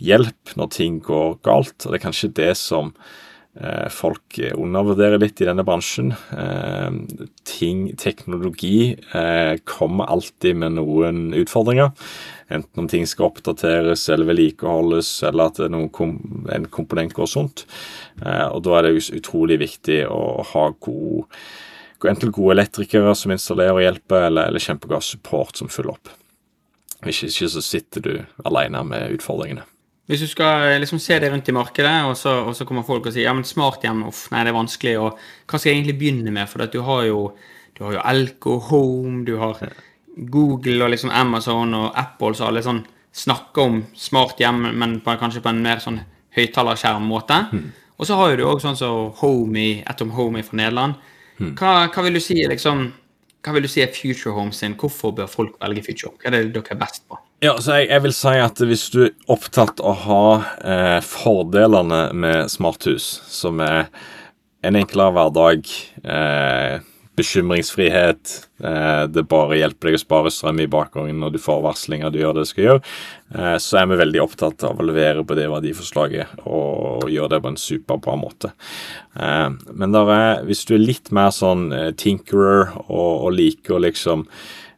hjelp 0.00 0.56
når 0.56 0.72
ting 0.72 0.98
går 1.04 1.38
galt. 1.44 1.76
Og 1.84 1.92
det 1.92 2.00
er 2.00 2.06
kanskje 2.08 2.34
det 2.34 2.54
som 2.56 2.94
Eh, 2.96 3.25
folk 3.90 4.36
undervurderer 4.52 5.20
litt 5.20 5.40
i 5.40 5.46
denne 5.48 5.64
bransjen. 5.64 6.10
Eh, 6.36 6.96
ting, 7.48 7.86
teknologi 7.96 8.96
eh, 9.16 9.56
kommer 9.64 10.10
alltid 10.12 10.58
med 10.60 10.76
noen 10.76 11.30
utfordringer. 11.36 11.92
Enten 12.52 12.82
om 12.82 12.88
ting 12.88 13.06
skal 13.08 13.30
oppdateres 13.30 14.04
eller 14.12 14.28
vedlikeholdes, 14.28 15.10
eller 15.26 15.50
at 15.50 15.62
kom, 15.96 16.18
en 16.52 16.68
komponent 16.70 17.16
går 17.16 17.30
sånt. 17.32 17.64
Og 18.22 18.60
Da 18.62 18.76
er 18.76 18.86
det 18.86 19.08
utrolig 19.18 19.58
viktig 19.64 20.04
å 20.06 20.44
ha 20.52 20.68
god, 20.78 21.26
enten 22.06 22.30
gode 22.30 22.54
elektrikere 22.54 23.16
som 23.18 23.34
installerer 23.34 23.80
og 23.80 23.82
hjelper, 23.82 24.28
eller, 24.28 24.52
eller 24.52 24.62
kjempegod 24.62 25.02
support 25.02 25.58
som 25.58 25.72
følger 25.72 25.96
opp. 25.96 26.12
Hvis 27.02 27.24
ikke 27.26 27.50
så 27.50 27.64
sitter 27.64 28.06
du 28.06 28.12
alene 28.46 28.84
med 28.86 29.18
utfordringene. 29.18 29.66
Hvis 30.06 30.22
du 30.22 30.28
skal 30.30 30.68
eh, 30.68 30.78
liksom 30.78 31.00
se 31.02 31.18
deg 31.18 31.32
rundt 31.32 31.48
i 31.50 31.54
markedet, 31.56 31.96
og 32.06 32.14
så, 32.18 32.36
og 32.46 32.54
så 32.54 32.66
kommer 32.68 32.86
folk 32.86 33.08
og 33.08 33.14
sier 33.14 33.26
ja, 33.26 33.34
men 33.34 33.46
smarthjem, 33.46 34.04
uff, 34.06 34.26
nei, 34.30 34.44
det 34.46 34.52
er 34.52 34.58
vanskelig, 34.60 34.96
og 35.02 35.16
hva 35.18 35.58
skal 35.58 35.72
jeg 35.72 35.80
egentlig 35.80 35.98
begynne 36.00 36.34
med? 36.34 36.50
For 36.50 36.66
du 36.70 36.80
har 36.86 37.06
jo 37.08 37.20
du 37.76 37.84
har 37.84 37.96
jo 37.98 38.04
Elko, 38.08 38.58
Home, 38.70 39.24
du 39.26 39.36
har 39.36 39.58
Google 40.16 40.84
og 40.84 40.94
liksom 40.94 41.10
Amazon 41.12 41.74
og 41.76 41.90
Apple, 41.98 42.32
så 42.36 42.48
alle 42.48 42.62
sånn 42.64 42.84
snakker 43.16 43.68
om 43.68 43.82
smart 43.96 44.40
hjem, 44.40 44.62
men 44.80 45.00
på, 45.04 45.12
kanskje 45.20 45.42
på 45.44 45.52
en 45.52 45.60
mer 45.64 45.82
sånn 45.84 46.00
høyttalerskjerm-måte. 46.36 47.40
Mm. 47.52 47.66
Og 47.96 48.08
så 48.08 48.16
har 48.16 48.36
du 48.36 48.44
òg 48.48 48.62
sånn 48.64 48.78
som 48.78 49.12
så 49.12 49.20
Homey, 49.20 49.82
Atom 49.88 50.14
Homey 50.16 50.44
fra 50.44 50.60
Nederland. 50.60 50.96
Mm. 51.36 51.52
Hva, 51.56 51.74
hva, 51.92 52.04
vil 52.06 52.16
du 52.16 52.22
si 52.24 52.38
liksom, 52.48 52.86
hva 53.44 53.56
vil 53.56 53.64
du 53.64 53.72
si 53.72 53.84
er 53.84 53.92
Future 53.92 54.32
Home 54.36 54.56
sin? 54.56 54.76
Hvorfor 54.80 55.12
bør 55.16 55.28
folk 55.32 55.56
velge 55.60 55.84
Future 55.84 56.12
Home? 56.12 56.20
Hva 56.22 56.32
er 56.32 56.38
det 56.38 56.54
dere 56.56 56.76
er 56.76 56.80
best 56.80 57.04
på? 57.08 57.20
Ja, 57.44 57.52
så 57.60 57.74
jeg, 57.76 57.90
jeg, 57.90 58.00
vil 58.06 58.14
si 58.16 58.32
at 58.40 58.60
hvis 58.64 58.86
du 58.94 59.00
er 59.04 59.14
opptatt 59.28 59.82
av 59.84 59.90
å 59.90 59.96
ha 60.06 60.28
eh, 60.64 61.00
fordelene 61.04 62.06
med 62.16 62.48
smarthus, 62.48 63.10
som 63.28 63.60
er 63.60 63.90
en 64.64 64.78
enklere 64.80 65.12
hverdag, 65.12 65.68
eh, 66.00 66.80
bekymringsfrihet, 67.16 68.32
eh, 68.64 69.04
det 69.12 69.26
bare 69.28 69.60
hjelper 69.60 69.90
deg 69.90 69.98
å 69.98 70.02
spare 70.02 70.32
strøm 70.32 70.64
i 70.64 70.68
bakgrunnen 70.72 71.20
når 71.20 71.36
du 71.36 71.40
får 71.44 71.62
varslinger 71.68 72.12
du 72.12 72.22
gjør 72.22 72.38
det 72.38 72.46
du 72.46 72.52
skal 72.54 72.68
gjøre, 72.70 72.84
eh, 73.36 73.56
så 73.60 73.82
er 73.82 73.92
vi 73.92 74.02
veldig 74.02 74.24
opptatt 74.24 74.64
av 74.68 74.80
å 74.80 74.88
levere 74.88 75.24
på 75.28 75.36
det 75.36 75.48
verdiforslaget 75.52 76.44
og 76.48 77.08
gjøre 77.12 77.36
det 77.36 77.44
på 77.44 77.52
en 77.52 77.64
superbra 77.68 78.16
måte. 78.20 78.56
Eh, 79.12 79.48
men 79.76 80.00
er, 80.06 80.44
hvis 80.48 80.64
du 80.64 80.78
er 80.78 80.86
litt 80.88 81.12
mer 81.12 81.36
sånn 81.36 81.68
eh, 81.72 81.90
tinkerer 81.92 82.78
og, 82.86 83.26
og 83.28 83.34
liker 83.36 83.84
liksom 83.90 84.24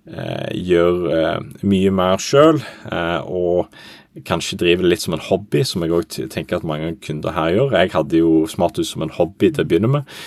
gjør 0.09 0.99
eh, 1.13 1.47
mye 1.69 1.93
mer 1.95 2.23
sjøl, 2.23 2.61
eh, 2.91 3.21
og 3.29 4.25
kanskje 4.27 4.59
driver 4.59 4.87
det 4.87 4.93
litt 4.95 5.05
som 5.05 5.15
en 5.15 5.25
hobby, 5.29 5.63
som 5.67 5.85
jeg 5.85 5.95
òg 5.95 6.19
tenker 6.33 6.59
at 6.59 6.67
mange 6.67 6.95
kunder 7.05 7.37
her 7.37 7.53
gjør. 7.55 7.77
Jeg 7.77 7.93
hadde 7.95 8.23
jo 8.23 8.33
Smarthus 8.51 8.95
som 8.95 9.05
en 9.05 9.15
hobby 9.15 9.53
til 9.53 9.63
å 9.63 9.69
begynne 9.69 9.91
med. 9.93 10.19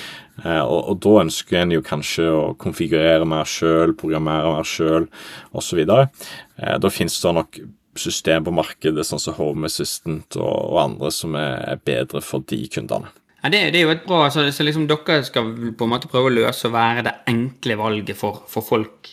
Og, 0.42 0.78
og, 0.80 0.96
da 1.04 1.18
ønsker 1.26 1.60
en 1.60 1.74
jo 1.76 1.84
kanskje 1.86 2.24
å 2.34 2.46
konfigurere 2.58 3.28
mer 3.30 3.50
sjøl, 3.50 3.92
programmere 4.00 4.56
mer 4.56 4.66
sjøl 4.66 5.10
osv. 5.52 5.84
Da 5.86 6.94
finnes 6.94 7.20
det 7.20 7.34
nok 7.36 7.60
system 8.00 8.48
på 8.48 8.54
markedet 8.56 9.04
sånn 9.06 9.22
som 9.22 9.36
Home 9.38 9.68
Assistant 9.68 10.40
og, 10.40 10.56
og 10.72 10.80
andre 10.86 11.12
som 11.14 11.36
er 11.36 11.82
bedre 11.84 12.24
for 12.24 12.48
de 12.48 12.64
kundene. 12.72 13.12
Ja, 13.42 13.50
det, 13.50 13.62
det, 13.74 13.82
er 13.82 13.88
jo 13.88 13.96
et 13.96 14.06
bra, 14.06 14.28
så, 14.30 14.46
så 14.54 14.66
liksom 14.66 14.86
Dere 14.90 15.24
skal 15.26 15.50
på 15.76 15.88
en 15.88 15.92
måte 15.92 16.10
prøve 16.10 16.30
å 16.30 16.36
løse 16.36 16.70
og 16.70 16.76
være 16.76 17.04
det 17.08 17.16
enkle 17.32 17.78
valget 17.80 18.20
for, 18.20 18.44
for 18.50 18.66
folk 18.66 19.10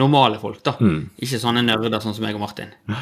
normale 0.00 0.38
folk, 0.40 0.62
da. 0.64 0.76
Mm. 0.80 1.10
Ikke 1.22 1.40
sånne 1.42 1.64
nerder 1.66 2.00
sånn 2.02 2.16
som 2.16 2.24
meg 2.26 2.38
og 2.38 2.44
Martin. 2.44 2.72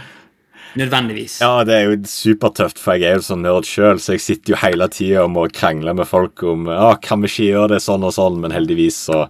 Nødvendigvis. 0.79 1.41
Ja, 1.43 1.65
det 1.67 1.75
er 1.75 1.89
jo 1.89 1.97
supertøft, 2.07 2.79
for 2.79 2.95
jeg 2.95 3.09
er 3.09 3.17
jo 3.19 3.25
sånn 3.27 3.43
nerd 3.43 3.67
sjøl, 3.67 3.99
så 3.99 4.15
jeg 4.15 4.23
sitter 4.23 4.55
jo 4.55 4.61
hele 4.61 4.87
tida 4.93 5.25
og 5.25 5.33
må 5.35 5.49
krangle 5.51 5.95
med 5.99 6.07
folk 6.07 6.45
om 6.47 6.69
ja, 6.71 6.93
kan 7.03 7.25
vi 7.25 7.31
ikke 7.31 7.49
gjøre 7.49 7.73
det 7.75 7.81
sånn 7.83 8.07
og 8.07 8.15
sånn, 8.15 8.39
men 8.45 8.55
heldigvis 8.55 9.01
så, 9.09 9.25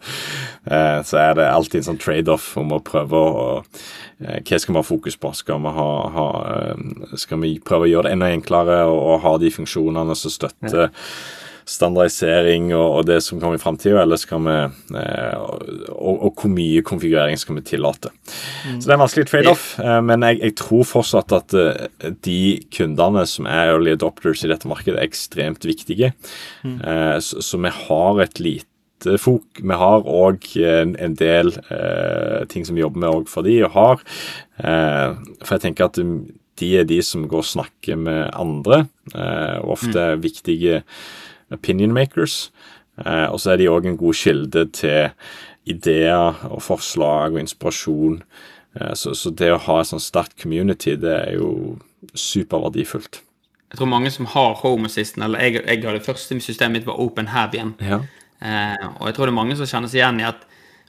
eh, 0.69 1.01
så 1.07 1.21
er 1.23 1.39
det 1.39 1.49
alltid 1.49 1.81
en 1.81 1.89
sånn 1.89 2.03
trade-off 2.03 2.51
om 2.61 2.77
å 2.77 2.83
prøve 2.85 3.25
å 3.25 3.35
eh, 3.57 4.43
Hva 4.45 4.61
skal 4.61 4.75
vi 4.75 4.81
ha 4.83 4.85
fokus 4.85 5.17
på? 5.17 5.33
Skal 5.39 5.65
vi, 5.65 5.73
ha, 5.81 5.91
ha, 6.19 6.29
eh, 6.59 7.17
skal 7.25 7.41
vi 7.41 7.57
prøve 7.65 7.89
å 7.89 7.93
gjøre 7.95 8.11
det 8.11 8.19
enda 8.19 8.33
enklere 8.37 8.83
og, 8.91 9.01
og 9.01 9.25
ha 9.25 9.37
de 9.41 9.55
funksjonene 9.57 10.19
som 10.21 10.37
støtter 10.37 10.91
ja 10.91 10.93
standardisering 11.71 12.71
og, 12.75 12.87
og, 12.99 13.05
det 13.09 13.21
som 13.25 13.41
kommer 13.41 13.59
i 13.59 13.63
framtida, 13.63 14.03
eller 14.03 14.19
skal 14.21 14.43
vi 14.45 14.57
eh, 14.99 15.37
og, 15.39 16.15
og, 16.15 16.33
hvor 16.35 16.53
mye 16.53 16.83
konfigurering 16.87 17.39
skal 17.41 17.59
vi 17.59 17.67
tillate. 17.71 18.13
Mm. 18.67 18.81
Så 18.81 18.89
det 18.89 18.91
er 18.91 18.97
en 18.97 19.05
vanskelig 19.05 19.29
trade-off, 19.31 19.69
eh, 19.83 20.01
men 20.07 20.27
jeg, 20.27 20.41
jeg, 20.43 20.57
tror 20.61 20.89
fortsatt 20.89 21.37
at 21.37 21.55
eh, 21.61 22.11
de 22.27 22.41
kundene 22.75 23.25
som 23.31 23.49
er 23.51 23.75
early 23.75 23.95
adopters 23.95 24.43
i 24.45 24.51
dette 24.51 24.71
markedet, 24.71 24.99
er 24.99 25.07
ekstremt 25.07 25.67
viktige. 25.69 26.13
Mm. 26.65 26.81
Eh, 26.81 27.17
så, 27.25 27.45
så, 27.45 27.63
vi 27.63 27.73
har 27.77 28.25
et 28.25 28.43
lite 28.43 29.17
fok. 29.21 29.63
Vi 29.63 29.81
har 29.81 30.11
òg 30.11 30.51
en, 30.67 31.17
del 31.17 31.55
eh, 31.71 32.43
ting 32.51 32.67
som 32.67 32.77
vi 32.77 32.85
jobber 32.85 33.07
med 33.07 33.31
for 33.31 33.47
de, 33.47 33.61
og 33.69 33.75
har. 33.79 34.05
Eh, 34.59 35.17
for 35.45 35.57
jeg 35.57 35.69
tenker 35.69 35.89
at 35.89 36.03
de 36.61 36.77
er 36.77 36.85
de 36.85 36.99
som 37.07 37.25
går 37.31 37.41
og 37.41 37.53
snakker 37.55 37.97
med 37.97 38.35
andre, 38.37 38.85
og 39.15 39.79
ofte 39.79 40.03
mm. 40.13 40.21
viktige 40.21 40.83
opinion 41.51 41.93
makers. 41.97 42.51
Eh, 43.05 43.27
og 43.27 43.41
så 43.41 43.55
er 43.55 43.61
de 43.61 43.71
òg 43.71 43.89
en 43.89 44.01
god 44.01 44.17
kilde 44.17 44.67
til 44.77 45.11
ideer 45.69 46.41
og 46.49 46.63
forslag 46.65 47.37
og 47.37 47.43
inspirasjon 47.43 48.23
Eh, 48.75 48.95
så, 48.95 49.15
så 49.15 49.31
det 49.31 49.51
å 49.53 49.59
ha 49.67 49.81
et 49.81 49.91
sånn 49.91 50.03
sterkt 50.03 50.37
community, 50.41 50.95
det 51.01 51.17
er 51.17 51.35
jo 51.39 51.51
superverdifullt. 52.15 53.23
Jeg 53.71 53.79
tror 53.79 53.91
mange 53.91 54.11
som 54.11 54.27
har 54.31 54.57
Home 54.65 54.91
Assistant, 54.91 55.25
eller 55.27 55.43
jeg, 55.45 55.61
jeg 55.63 55.85
har 55.85 55.95
det 55.95 56.07
første 56.07 56.39
systemet 56.43 56.81
mitt 56.81 56.89
var 56.89 56.99
Open 57.03 57.31
Hab 57.31 57.55
igjen. 57.55 57.75
Ja. 57.83 58.01
Eh, 58.43 58.87
og 58.97 59.11
jeg 59.11 59.17
tror 59.17 59.29
det 59.29 59.35
er 59.35 59.41
mange 59.41 59.59
som 59.59 59.69
kjenner 59.69 59.91
seg 59.91 60.01
igjen 60.01 60.23
i 60.23 60.27
at 60.31 60.47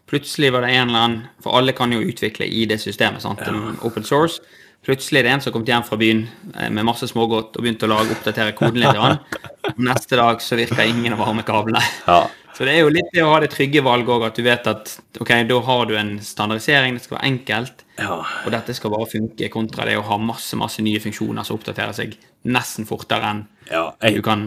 plutselig 0.10 0.50
var 0.54 0.65
det 0.65 0.71
en 0.76 0.89
eller 0.89 1.06
annen 1.06 1.19
For 1.43 1.56
alle 1.56 1.76
kan 1.76 1.91
jo 1.93 2.02
utvikle 2.04 2.47
i 2.47 2.65
det 2.67 2.82
systemet. 2.82 3.24
sant? 3.24 3.43
Open 3.86 4.08
source. 4.08 4.41
Plutselig 4.85 5.19
er 5.21 5.27
det 5.27 5.33
en 5.35 5.43
som 5.45 5.53
kom 5.53 5.65
hjem 5.67 5.83
fra 5.85 5.97
byen 6.01 6.23
eh, 6.55 6.69
med 6.73 6.87
masse 6.87 7.05
smågodt 7.09 7.57
og 7.57 7.63
begynte 7.65 7.85
å 7.85 7.91
lage 7.91 8.15
oppdatere 8.15 8.55
koden 8.57 8.81
litt. 8.81 8.97
Og 9.71 9.81
neste 9.85 10.17
dag 10.17 10.41
så 10.41 10.57
virker 10.57 10.87
ingen 10.89 11.13
av 11.13 11.21
varmekablene. 11.21 11.81
Ja. 12.07 12.23
Så 12.57 12.65
det 12.67 12.73
er 12.75 12.81
jo 12.83 12.89
litt 12.91 13.13
det 13.13 13.21
å 13.23 13.29
ha 13.31 13.37
det 13.43 13.51
trygge 13.53 13.83
valget 13.85 14.09
òg, 14.11 14.25
at 14.27 14.35
du 14.37 14.43
vet 14.43 14.67
at 14.67 14.91
ok, 15.21 15.29
da 15.47 15.59
har 15.67 15.85
du 15.87 15.93
en 15.97 16.11
standardisering, 16.25 16.97
det 16.97 17.05
skal 17.05 17.17
være 17.17 17.29
enkelt, 17.29 17.85
Ja. 18.01 18.17
og 18.19 18.51
dette 18.51 18.73
skal 18.75 18.91
bare 18.91 19.07
funke, 19.09 19.49
kontra 19.53 19.85
det 19.87 19.95
å 19.99 20.03
ha 20.09 20.17
masse 20.19 20.57
masse 20.59 20.83
nye 20.83 20.99
funksjoner 20.99 21.47
som 21.47 21.59
oppdaterer 21.59 21.95
seg 21.95 22.17
nesten 22.51 22.85
fortere 22.89 23.29
enn 23.31 23.41
ja 23.69 23.85
du 24.01 24.21
kan. 24.25 24.43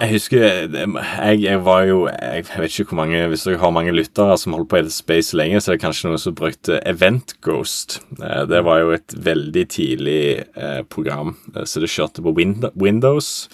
Jeg 0.00 0.10
husker 0.12 0.44
jeg, 0.70 1.40
jeg 1.42 1.64
var 1.64 1.82
jo 1.88 2.06
Jeg 2.08 2.44
vet 2.58 2.78
ikke 2.78 2.92
hvor 2.92 3.00
mange 3.02 3.26
Hvis 3.28 3.42
dere 3.44 3.58
har 3.58 3.72
mange 3.74 3.92
lyttere 3.92 4.36
som 4.38 4.54
holdt 4.54 4.68
på 4.70 4.80
i 4.80 4.88
Space 4.90 5.36
lenge, 5.36 5.60
så 5.60 5.72
er 5.72 5.76
det 5.76 5.82
kanskje 5.82 6.08
noen 6.08 6.22
som 6.22 6.36
brukte 6.38 6.78
Event 6.86 7.34
Ghost. 7.44 8.00
Eh, 8.22 8.44
Det 8.46 8.62
var 8.64 8.78
jo 8.80 8.92
et 8.94 9.14
veldig 9.14 9.64
tidlig 9.68 10.44
eh, 10.56 10.82
program, 10.88 11.36
eh, 11.54 11.64
så 11.64 11.80
det 11.82 11.90
kjørte 11.90 12.22
på 12.22 12.34
Windows. 12.78 13.48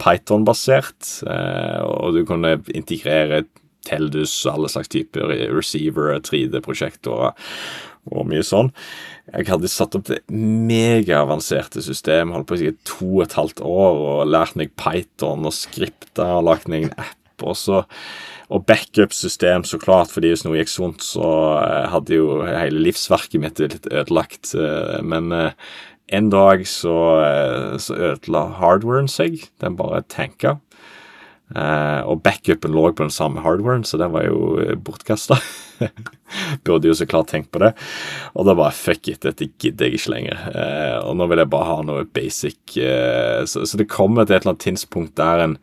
Python-basert, 0.00 1.22
eh, 1.28 1.80
og 1.84 2.16
du 2.16 2.24
kunne 2.26 2.56
integrere 2.74 3.44
Teldus 3.84 4.32
og 4.46 4.54
alle 4.54 4.68
slags 4.72 4.88
typer 4.88 5.28
receiver, 5.52 6.16
3D-prosjektorer 6.24 7.34
og 8.12 8.26
mye 8.28 8.44
sånn. 8.44 8.72
Jeg 9.32 9.48
hadde 9.48 9.70
satt 9.72 9.94
opp 9.96 10.04
det 10.10 10.20
megaavanserte 10.28 11.80
system, 11.84 12.34
holdt 12.34 12.50
på 12.50 12.58
i 12.58 12.60
si 12.60 12.72
to 12.84 13.08
og 13.08 13.24
et 13.24 13.36
halvt 13.38 13.62
år 13.64 14.00
og 14.04 14.28
lært 14.28 14.58
meg 14.60 14.74
Python 14.76 15.48
og 15.48 15.56
skripta 15.56 16.26
og 16.38 16.48
lagt 16.50 16.68
meg 16.68 16.88
en 16.88 16.96
app. 16.98 17.20
Og 17.44 17.56
og 18.52 18.66
backup-system, 18.68 19.64
så 19.64 19.78
klart, 19.80 20.12
fordi 20.12 20.30
hvis 20.30 20.44
noe 20.44 20.58
gikk 20.60 20.70
sånt, 20.70 21.02
så 21.02 21.24
eh, 21.64 21.88
hadde 21.90 22.18
jo 22.18 22.42
hele 22.44 22.82
livsverket 22.84 23.40
mitt 23.40 23.58
litt 23.62 23.88
ødelagt. 23.88 24.52
eh, 24.54 25.00
Men 25.02 25.32
eh, 25.32 25.56
en 26.14 26.28
dag 26.30 26.66
så, 26.68 26.94
så 27.80 27.96
ødela 28.12 28.44
hardwaren 28.60 29.08
seg. 29.08 29.40
Den 29.64 29.78
bare 29.80 30.02
tanka. 30.12 30.58
Eh, 31.52 32.00
og 32.08 32.22
backupen 32.24 32.72
lå 32.72 32.86
på 32.92 33.04
den 33.04 33.12
samme 33.12 33.42
hardwaren, 33.44 33.84
så 33.84 34.00
den 34.00 34.14
var 34.14 34.24
jo 34.26 34.76
bortkasta. 34.86 35.36
Burde 36.64 36.88
jo 36.88 36.96
så 36.96 37.06
klart 37.06 37.28
tenkt 37.30 37.52
på 37.54 37.60
det. 37.62 37.74
Og 38.34 38.48
da 38.48 38.56
bare 38.56 38.74
fuck 38.74 39.10
it, 39.12 39.22
dette 39.26 39.50
gidder 39.60 39.90
jeg 39.90 40.00
ikke 40.00 40.14
lenger. 40.16 40.46
Eh, 40.50 40.98
og 41.04 41.18
nå 41.20 41.28
vil 41.30 41.44
jeg 41.44 41.52
bare 41.52 41.70
ha 41.70 41.80
noe 41.86 42.06
basic. 42.08 42.78
Eh, 42.80 43.42
så, 43.50 43.66
det 43.76 43.90
kommer 43.92 44.24
til 44.24 44.38
et 44.38 44.42
eller 44.42 44.54
annet 44.54 44.68
tidspunkt 44.70 45.18
der 45.20 45.48
en 45.48 45.58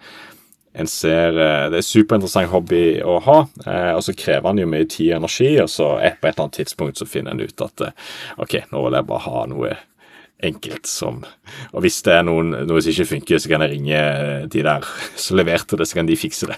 en 0.74 0.88
ser 0.88 1.36
eh, 1.36 1.70
Det 1.72 1.82
er 1.82 1.84
superinteressant 1.86 2.52
hobby 2.52 3.02
å 3.04 3.18
ha, 3.26 3.38
eh, 3.66 3.92
og 3.96 4.04
så 4.06 4.16
krever 4.18 4.48
han 4.48 4.62
jo 4.62 4.70
mye 4.72 4.88
tid 4.88 5.12
og 5.12 5.18
energi, 5.22 5.50
og 5.60 5.70
så 5.72 5.90
på 5.98 6.06
et 6.30 6.32
eller 6.32 6.46
annet 6.46 6.60
tidspunkt 6.62 7.02
så 7.02 7.08
finner 7.10 7.36
en 7.36 7.44
ut 7.44 7.66
at 7.66 7.88
eh, 7.88 8.12
OK, 8.42 8.62
nå 8.72 8.84
vil 8.86 8.96
jeg 9.00 9.10
bare 9.10 9.26
ha 9.26 9.46
noe 9.52 9.74
enkelt 10.46 10.90
som 10.90 11.22
Og 11.72 11.84
hvis 11.86 12.02
det 12.06 12.14
er 12.18 12.26
noen, 12.28 12.54
noe 12.68 12.84
som 12.84 12.94
ikke 12.94 13.10
funker, 13.16 13.42
så 13.42 13.52
kan 13.52 13.64
jeg 13.66 13.76
ringe 13.76 13.98
eh, 13.98 14.46
de 14.52 14.64
der 14.66 14.88
som 15.24 15.40
leverte 15.40 15.80
det, 15.80 15.90
så 15.90 16.00
kan 16.00 16.10
de 16.10 16.20
fikse 16.20 16.50
det. 16.50 16.58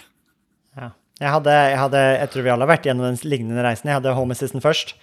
Ja. 0.80 0.92
Jeg, 1.22 1.30
hadde, 1.30 1.58
jeg, 1.70 1.80
hadde, 1.80 2.06
jeg 2.18 2.32
tror 2.34 2.46
vi 2.46 2.54
alle 2.54 2.66
har 2.66 2.74
vært 2.74 2.88
gjennom 2.90 3.06
den 3.06 3.20
lignende 3.30 3.64
reisen. 3.66 3.92
Jeg 3.92 4.00
hadde 4.00 4.16
Home 4.18 4.36
Assistant 4.36 4.64
først. 4.66 4.96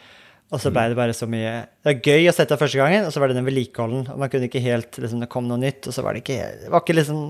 Og 0.50 0.58
så 0.58 0.72
ble 0.74 0.88
det 0.90 0.96
bare 0.98 1.14
så 1.14 1.28
mye 1.30 1.50
Det 1.62 1.86
var 1.86 2.08
gøy 2.10 2.24
å 2.26 2.32
sette 2.34 2.56
det 2.56 2.58
første 2.58 2.80
gangen, 2.80 3.04
og 3.06 3.12
så 3.14 3.20
var 3.22 3.30
det 3.30 3.36
den 3.38 3.46
vedlikeholden. 3.46 4.08
Og 4.10 4.18
man 4.18 4.30
kunne 4.32 4.48
ikke 4.48 4.62
helt 4.64 4.98
liksom, 4.98 5.22
Det 5.22 5.30
kom 5.30 5.46
noe 5.46 5.60
nytt, 5.62 5.86
og 5.86 5.94
så 5.94 6.02
var 6.02 6.16
det 6.16 6.24
ikke 6.24 6.40
Det 6.64 6.72
var 6.72 6.82
ikke 6.82 6.96
liksom 6.98 7.20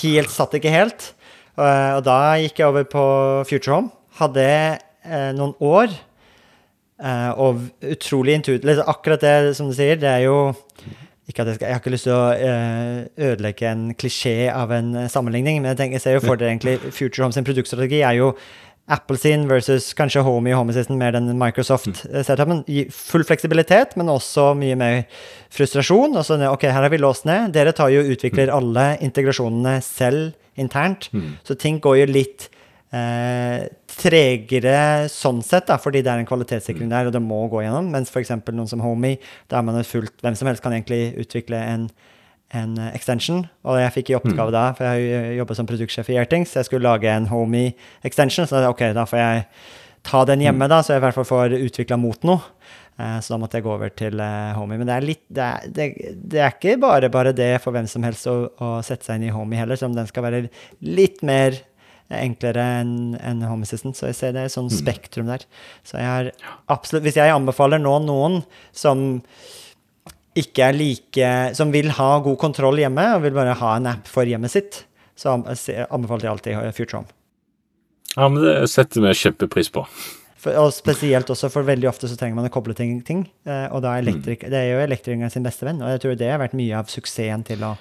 Helt 0.00 0.32
Satt 0.32 0.56
ikke 0.58 0.72
helt. 0.72 1.12
Og, 1.54 1.62
og 1.66 2.00
da 2.06 2.18
gikk 2.42 2.58
jeg 2.58 2.70
over 2.70 2.86
på 2.88 3.04
Future 3.46 3.76
Home. 3.76 3.92
Hadde 4.18 4.46
eh, 4.46 5.30
noen 5.36 5.52
år. 5.62 5.92
Eh, 6.94 7.30
og 7.42 7.64
utrolig 7.82 8.36
intuitivt 8.38 8.84
Akkurat 8.86 9.22
det 9.24 9.56
som 9.58 9.66
du 9.66 9.74
sier, 9.74 9.98
det 9.98 10.06
er 10.06 10.28
jo 10.28 10.54
ikke 11.26 11.42
at 11.42 11.48
jeg, 11.48 11.56
skal, 11.56 11.66
jeg 11.66 11.74
har 11.74 11.80
ikke 11.80 11.90
lyst 11.94 12.04
til 12.04 12.12
å 12.12 12.24
uh, 12.36 12.98
ødelegge 13.30 13.70
en 13.70 13.84
klisjé 13.96 14.34
av 14.52 14.74
en 14.76 14.90
eh, 15.00 15.08
sammenligning, 15.08 15.62
men 15.62 15.72
jeg, 15.72 15.78
tenker, 15.78 15.96
jeg 15.96 16.04
ser 16.04 16.16
jo 16.18 16.22
for 16.26 16.36
dere 16.36 16.52
egentlig 16.52 16.92
Future 16.92 17.24
Home 17.24 17.32
sin 17.32 17.46
produktstrategi 17.48 18.02
er 18.04 18.18
jo 18.18 18.28
Apple 18.92 19.16
sin 19.16 19.46
versus 19.48 19.86
kanskje 19.96 20.20
Homey 20.26 20.52
og 20.52 20.60
Homesisten, 20.60 20.98
Assistant, 20.98 21.00
mer 21.00 21.14
den 21.16 21.40
Microsoft-setupen. 21.40 22.60
Gi 22.68 22.84
Full 22.92 23.24
fleksibilitet, 23.24 23.96
men 23.96 24.12
også 24.12 24.50
mye 24.60 24.76
mer 24.76 24.98
frustrasjon. 25.56 26.18
Og 26.20 26.26
så, 26.28 26.36
ok, 26.50 26.66
her 26.68 26.84
har 26.84 26.92
vi 26.92 27.00
låst 27.00 27.24
ned. 27.24 27.54
Dere 27.56 27.72
tar 27.72 27.88
jo 27.94 28.04
utvikler 28.04 28.52
alle 28.52 28.90
integrasjonene 29.00 29.78
selv 29.80 30.34
internt, 30.60 31.08
så 31.48 31.56
ting 31.56 31.80
går 31.82 32.02
jo 32.02 32.10
litt 32.12 32.50
eh, 32.94 33.66
tregere 33.94 35.08
sånn 35.12 35.42
sett, 35.44 35.66
da, 35.70 35.76
fordi 35.80 36.02
det 36.04 36.12
er 36.12 36.22
en 36.22 36.28
kvalitetssikring 36.28 36.90
der, 36.92 37.08
og 37.10 37.14
det 37.16 37.22
må 37.24 37.42
gå 37.52 37.62
gjennom. 37.64 37.90
Mens 37.94 38.12
f.eks. 38.12 38.32
noen 38.50 38.70
som 38.70 38.82
Homey, 38.84 39.18
der 39.50 39.60
er 39.60 39.66
man 39.66 39.80
fullt 39.88 40.20
Hvem 40.24 40.36
som 40.38 40.50
helst 40.50 40.64
kan 40.64 40.74
egentlig 40.76 41.14
utvikle 41.24 41.60
en, 41.60 41.88
en 42.54 42.76
eh, 42.78 42.92
extension. 42.96 43.44
Og 43.66 43.80
jeg 43.82 43.94
fikk 43.98 44.12
i 44.12 44.18
oppgave 44.18 44.54
da, 44.54 44.68
for 44.76 44.86
jeg 44.86 44.92
har 44.94 45.24
jo 45.30 45.38
jobbet 45.42 45.60
som 45.60 45.70
produktsjef 45.70 46.12
i 46.14 46.20
Airtings, 46.22 46.54
jeg 46.58 46.68
skulle 46.70 46.86
lage 46.88 47.10
en 47.10 47.30
Homey 47.32 47.72
extension. 48.06 48.46
Så 48.50 48.62
ok, 48.70 48.88
da 48.96 49.06
får 49.08 49.22
jeg 49.22 49.44
ta 50.04 50.24
den 50.28 50.42
hjemme, 50.44 50.68
da, 50.68 50.82
så 50.84 50.94
jeg 50.94 51.00
i 51.00 51.06
hvert 51.06 51.16
fall 51.16 51.28
får 51.28 51.58
utvikla 51.62 51.96
mot 52.00 52.26
noe. 52.28 52.42
Eh, 53.00 53.18
Så 53.24 53.34
da 53.34 53.38
måtte 53.42 53.58
jeg 53.58 53.64
gå 53.66 53.72
over 53.74 53.90
til 53.90 54.20
eh, 54.22 54.52
Homey. 54.54 54.78
Men 54.78 54.90
det 54.90 54.96
er, 54.96 55.06
litt, 55.08 55.22
det, 55.32 55.44
er, 55.50 55.70
det, 55.74 55.86
det 56.30 56.42
er 56.44 56.52
ikke 56.54 56.76
bare 56.82 57.08
bare 57.10 57.32
det 57.34 57.52
for 57.64 57.74
hvem 57.74 57.88
som 57.90 58.04
helst 58.06 58.28
å, 58.30 58.36
å 58.62 58.74
sette 58.86 59.08
seg 59.08 59.18
inn 59.18 59.30
i 59.30 59.34
Homey 59.34 59.58
heller, 59.58 59.80
som 59.80 59.94
den 59.96 60.06
skal 60.10 60.26
være 60.28 60.44
litt 60.84 61.24
mer 61.26 61.56
enklere 62.12 62.64
enn 62.80 62.94
en 63.20 63.42
Home 63.48 63.66
Assistant. 63.66 63.96
Så 63.96 64.10
jeg 64.10 64.18
ser 64.18 64.34
det 64.36 64.46
er 64.46 64.52
sånn 64.52 64.70
spektrum 64.72 65.30
der. 65.30 65.46
Så 65.86 65.98
jeg 66.00 66.08
har 66.08 66.30
absolutt 66.72 67.06
Hvis 67.06 67.18
jeg 67.20 67.32
anbefaler 67.32 67.82
nå 67.82 67.96
noen 68.04 68.42
som 68.76 69.22
ikke 70.34 70.68
er 70.68 70.74
like 70.74 71.30
Som 71.54 71.70
vil 71.74 71.92
ha 71.94 72.10
god 72.24 72.38
kontroll 72.42 72.80
hjemme, 72.82 73.06
og 73.14 73.22
vil 73.22 73.36
bare 73.36 73.54
ha 73.60 73.76
en 73.78 73.92
app 73.94 74.10
for 74.10 74.26
hjemmet 74.28 74.52
sitt, 74.52 74.82
så 75.14 75.36
anbefaler 75.36 76.26
jeg 76.26 76.32
alltid 76.32 76.74
Future 76.74 77.02
Home. 77.02 77.12
Ja, 78.14 78.28
men 78.28 78.42
det 78.42 78.68
setter 78.70 79.02
vi 79.02 79.14
kjempepris 79.18 79.70
på. 79.74 79.84
For, 80.44 80.54
og 80.60 80.74
spesielt 80.76 81.30
også, 81.32 81.48
for 81.50 81.66
veldig 81.66 81.88
ofte 81.88 82.10
så 82.10 82.18
trenger 82.20 82.38
man 82.38 82.50
å 82.50 82.52
koble 82.52 82.76
ting, 82.76 82.98
ting 83.06 83.24
eh, 83.48 83.66
og 83.72 83.80
da 83.82 83.94
er 83.94 84.04
elektrik, 84.04 84.44
det 84.52 84.58
er 84.58 84.74
jo 84.74 84.82
elektrikeren 84.84 85.32
sin 85.32 85.46
beste 85.46 85.66
venn. 85.66 85.80
Og 85.82 85.94
jeg 85.94 86.02
tror 86.02 86.18
det 86.20 86.28
har 86.30 86.42
vært 86.42 86.56
mye 86.58 86.82
av 86.82 86.90
suksessen 86.92 87.46
til 87.48 87.64
å 87.64 87.72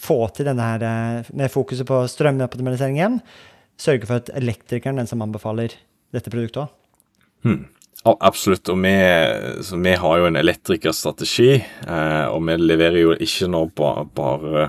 få 0.00 0.18
til 0.36 0.48
denne 0.48 0.64
her, 0.64 0.82
eh, 0.86 1.30
med 1.36 1.52
fokuset 1.52 1.88
på 1.88 2.02
strømoptimalisering 2.10 2.98
sørge 3.80 4.08
for 4.08 4.20
at 4.20 4.32
elektrikeren 4.36 4.96
er 4.96 5.04
den 5.04 5.10
som 5.10 5.24
anbefaler 5.24 5.74
dette 6.14 6.32
produktet 6.32 6.64
òg. 6.64 6.76
Hmm. 7.46 7.64
absolutt. 8.22 8.68
Og 8.70 8.78
vi, 8.84 8.94
vi 9.82 9.94
har 9.98 10.20
jo 10.20 10.28
en 10.28 10.38
elektrikerstrategi, 10.38 11.50
eh, 11.58 12.26
og 12.30 12.44
vi 12.46 12.56
leverer 12.60 13.00
jo 13.02 13.16
ikke 13.16 13.50
nå 13.50 13.64
ba, 13.76 13.92
bare 14.06 14.68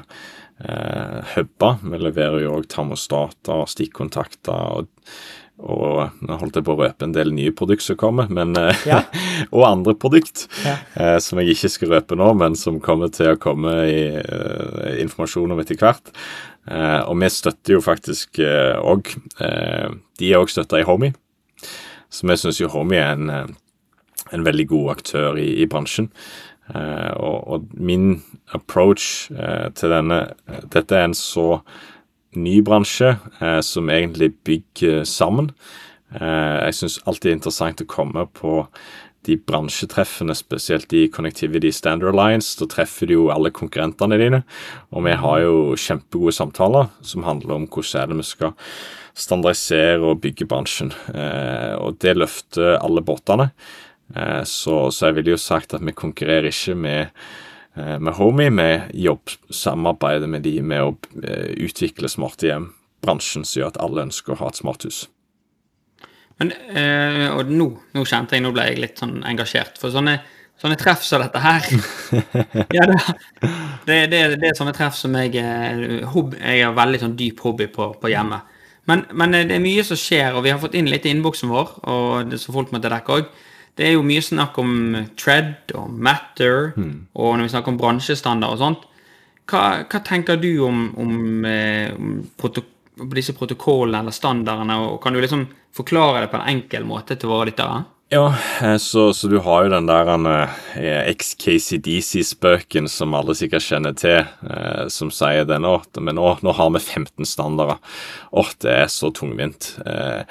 eh. 0.58 1.36
Vi 1.84 2.02
leverer 2.02 2.42
jo 2.46 2.56
òg 2.58 2.70
termostater, 2.72 3.68
stikkontakter 3.70 4.80
og, 4.82 4.90
og 5.58 6.12
Nå 6.22 6.36
holdt 6.38 6.60
jeg 6.60 6.66
på 6.68 6.74
å 6.76 6.80
røpe 6.84 7.06
en 7.08 7.14
del 7.16 7.32
nye 7.34 7.54
produkter 7.56 7.90
som 7.92 7.98
kommer, 8.00 8.28
men 8.30 8.54
eh, 8.60 8.84
Ja. 8.86 9.00
og 9.56 9.66
andre 9.66 9.96
produkt 9.98 10.46
Ja. 10.64 10.76
eh, 10.96 11.18
som 11.24 11.40
jeg 11.42 11.56
ikke 11.56 11.72
skal 11.74 11.94
røpe 11.96 12.18
nå, 12.20 12.30
men 12.38 12.56
som 12.56 12.80
kommer 12.84 13.10
til 13.14 13.34
å 13.34 13.40
komme 13.42 13.74
i 13.90 14.02
uh, 14.22 14.94
informasjon 15.02 15.52
om 15.56 15.60
etter 15.64 15.80
hvert. 15.82 16.14
Eh, 16.68 17.00
og 17.08 17.16
vi 17.22 17.30
støtter 17.32 17.78
jo 17.78 17.82
faktisk 17.82 18.42
òg 18.44 19.08
eh, 19.40 19.88
De 20.20 20.32
er 20.34 20.42
òg 20.42 20.50
støtta 20.52 20.82
i 20.82 20.84
Homie, 20.84 21.14
Så 22.12 22.28
vi 22.28 22.36
syns 22.38 22.60
jo 22.60 22.68
Homie 22.74 23.00
er 23.00 23.16
en, 23.16 23.30
eh, 23.30 23.48
en 24.36 24.44
veldig 24.44 24.68
god 24.68 24.90
aktør 24.98 25.40
i, 25.40 25.48
i 25.64 25.66
bransjen. 25.72 26.10
Eh, 26.76 27.14
og, 27.16 27.38
og 27.48 27.70
min 27.80 28.18
approach 28.52 29.32
eh, 29.32 29.70
til 29.80 29.94
denne 29.96 30.18
Dette 30.68 30.98
er 31.00 31.08
en 31.08 31.16
så 31.16 31.62
ny 32.38 32.60
bransje 32.66 33.16
eh, 33.42 33.60
som 33.66 33.90
egentlig 33.94 34.34
bygger 34.48 35.04
sammen. 35.10 35.52
Eh, 36.16 36.58
jeg 36.68 36.78
syns 36.80 37.02
alltid 37.06 37.32
er 37.32 37.38
interessant 37.40 37.84
å 37.84 37.90
komme 37.90 38.28
på 38.38 38.62
de 39.28 39.36
bransjetreffene, 39.44 40.36
spesielt 40.38 40.94
i 40.96 41.08
Connectivity 41.12 41.72
Standard 41.76 42.14
Alliance. 42.14 42.56
Da 42.60 42.68
treffer 42.72 43.10
du 43.10 43.18
jo 43.18 43.26
alle 43.34 43.52
konkurrentene 43.52 44.20
dine, 44.22 44.44
og 44.96 45.04
vi 45.08 45.18
har 45.20 45.42
jo 45.44 45.58
kjempegode 45.76 46.36
samtaler 46.38 46.88
som 47.06 47.28
handler 47.28 47.58
om 47.58 47.68
hvordan 47.68 48.04
er 48.04 48.14
det 48.14 48.22
vi 48.22 48.30
skal 48.30 48.56
standardisere 49.18 50.00
og 50.06 50.22
bygge 50.24 50.48
bransjen. 50.50 50.94
Eh, 51.14 51.76
og 51.82 52.00
det 52.04 52.16
løfter 52.18 52.78
alle 52.78 53.04
båtene. 53.04 53.50
Eh, 54.16 54.44
så, 54.48 54.88
så 54.94 55.10
jeg 55.10 55.20
ville 55.20 55.36
jo 55.36 55.42
sagt 55.42 55.76
at 55.76 55.84
vi 55.84 55.96
konkurrerer 55.98 56.52
ikke 56.52 56.78
med 56.78 57.28
med 57.78 58.18
Homey, 58.18 58.50
vi 58.50 59.04
jobb, 59.06 59.34
samarbeider 59.54 60.28
med 60.28 60.46
de 60.48 60.56
med 60.62 60.84
å 60.84 60.96
eh, 61.24 61.54
utvikle 61.68 62.10
smarte 62.10 62.50
hjem, 62.50 62.72
bransjen 63.06 63.46
som 63.46 63.62
gjør 63.62 63.72
at 63.74 63.80
alle 63.84 64.08
ønsker 64.08 64.34
å 64.34 64.42
ha 64.42 64.50
et 64.52 64.60
smarthus. 64.60 65.06
Men, 66.38 66.52
øh, 66.54 67.28
og 67.38 67.50
nå, 67.50 67.68
nå 67.98 68.04
kjente 68.06 68.38
jeg, 68.38 68.44
nå 68.46 68.52
ble 68.54 68.68
jeg 68.70 68.82
litt 68.82 69.02
sånn 69.02 69.24
engasjert. 69.26 69.80
For 69.82 69.94
sånne, 69.94 70.20
sånne 70.62 70.78
treff 70.78 71.02
som 71.06 71.24
dette 71.24 71.42
her 71.42 71.66
ja, 72.78 72.86
det, 72.86 72.94
det, 73.88 73.98
det, 74.14 74.22
det 74.42 74.52
er 74.52 74.58
sånne 74.58 74.76
treff 74.78 74.98
som 74.98 75.18
jeg 75.18 75.34
eh, 75.42 76.06
hobby, 76.14 76.38
Jeg 76.42 76.66
har 76.66 76.78
veldig 76.78 77.02
sånn 77.02 77.18
dyp 77.18 77.42
hobby 77.46 77.70
på, 77.74 77.90
på 78.02 78.14
hjemmet. 78.14 78.54
Men, 78.88 79.04
men 79.18 79.34
eh, 79.34 79.48
det 79.50 79.58
er 79.58 79.66
mye 79.66 79.86
som 79.88 80.00
skjer, 80.00 80.38
og 80.38 80.46
vi 80.46 80.54
har 80.54 80.62
fått 80.62 80.78
inn 80.78 80.90
litt 80.92 81.10
i 81.10 81.14
innboksen 81.16 81.52
vår, 81.52 81.74
og 81.90 82.32
det 82.32 82.42
som 82.42 82.56
folk 82.58 82.74
måtte 82.76 82.94
dekke 82.94 83.18
òg. 83.18 83.34
Det 83.78 83.86
er 83.86 83.94
jo 83.94 84.06
mye 84.06 84.24
snakk 84.26 84.58
om 84.62 84.72
Tread 85.20 85.74
og 85.78 85.92
Matter, 85.94 86.72
og 87.14 87.36
når 87.38 87.46
vi 87.46 87.52
snakker 87.54 87.74
om 87.74 87.78
bransjestandard 87.78 88.56
og 88.56 88.64
sånt. 88.64 88.88
Hva, 89.48 89.84
hva 89.88 90.02
tenker 90.04 90.40
du 90.42 90.50
om, 90.66 90.88
om, 91.00 91.46
eh, 91.46 91.94
om 91.96 92.18
protok 92.40 92.74
disse 93.14 93.36
protokollene 93.38 94.02
eller 94.02 94.16
standardene, 94.16 94.80
og 94.82 94.98
kan 95.04 95.14
du 95.14 95.22
liksom 95.22 95.46
forklare 95.78 96.26
det 96.26 96.32
på 96.32 96.40
en 96.40 96.50
enkel 96.56 96.88
måte 96.90 97.16
til 97.16 97.30
våre 97.30 97.52
lyttere? 97.52 97.84
Ja, 98.10 98.34
eh, 98.62 98.78
så, 98.78 99.14
så 99.14 99.28
du 99.28 99.38
har 99.44 99.66
jo 99.66 99.74
den 99.74 99.90
der 99.90 100.10
eh, 100.80 101.10
XKCDC-spøken 101.12 102.88
som 102.88 103.16
alle 103.18 103.36
sikkert 103.36 103.66
kjenner 103.66 103.98
til, 104.00 104.22
eh, 104.48 104.86
som 104.94 105.12
sier 105.12 105.44
det 105.48 105.60
nå, 105.60 105.74
men 106.00 106.16
nå, 106.16 106.30
nå 106.40 106.56
har 106.56 106.72
vi 106.72 106.80
15 106.80 107.28
standarder. 107.28 107.82
Åh, 108.32 108.54
det 108.64 108.78
er 108.86 108.88
så 108.92 109.12
tungvint. 109.12 109.74
Eh, 109.86 110.24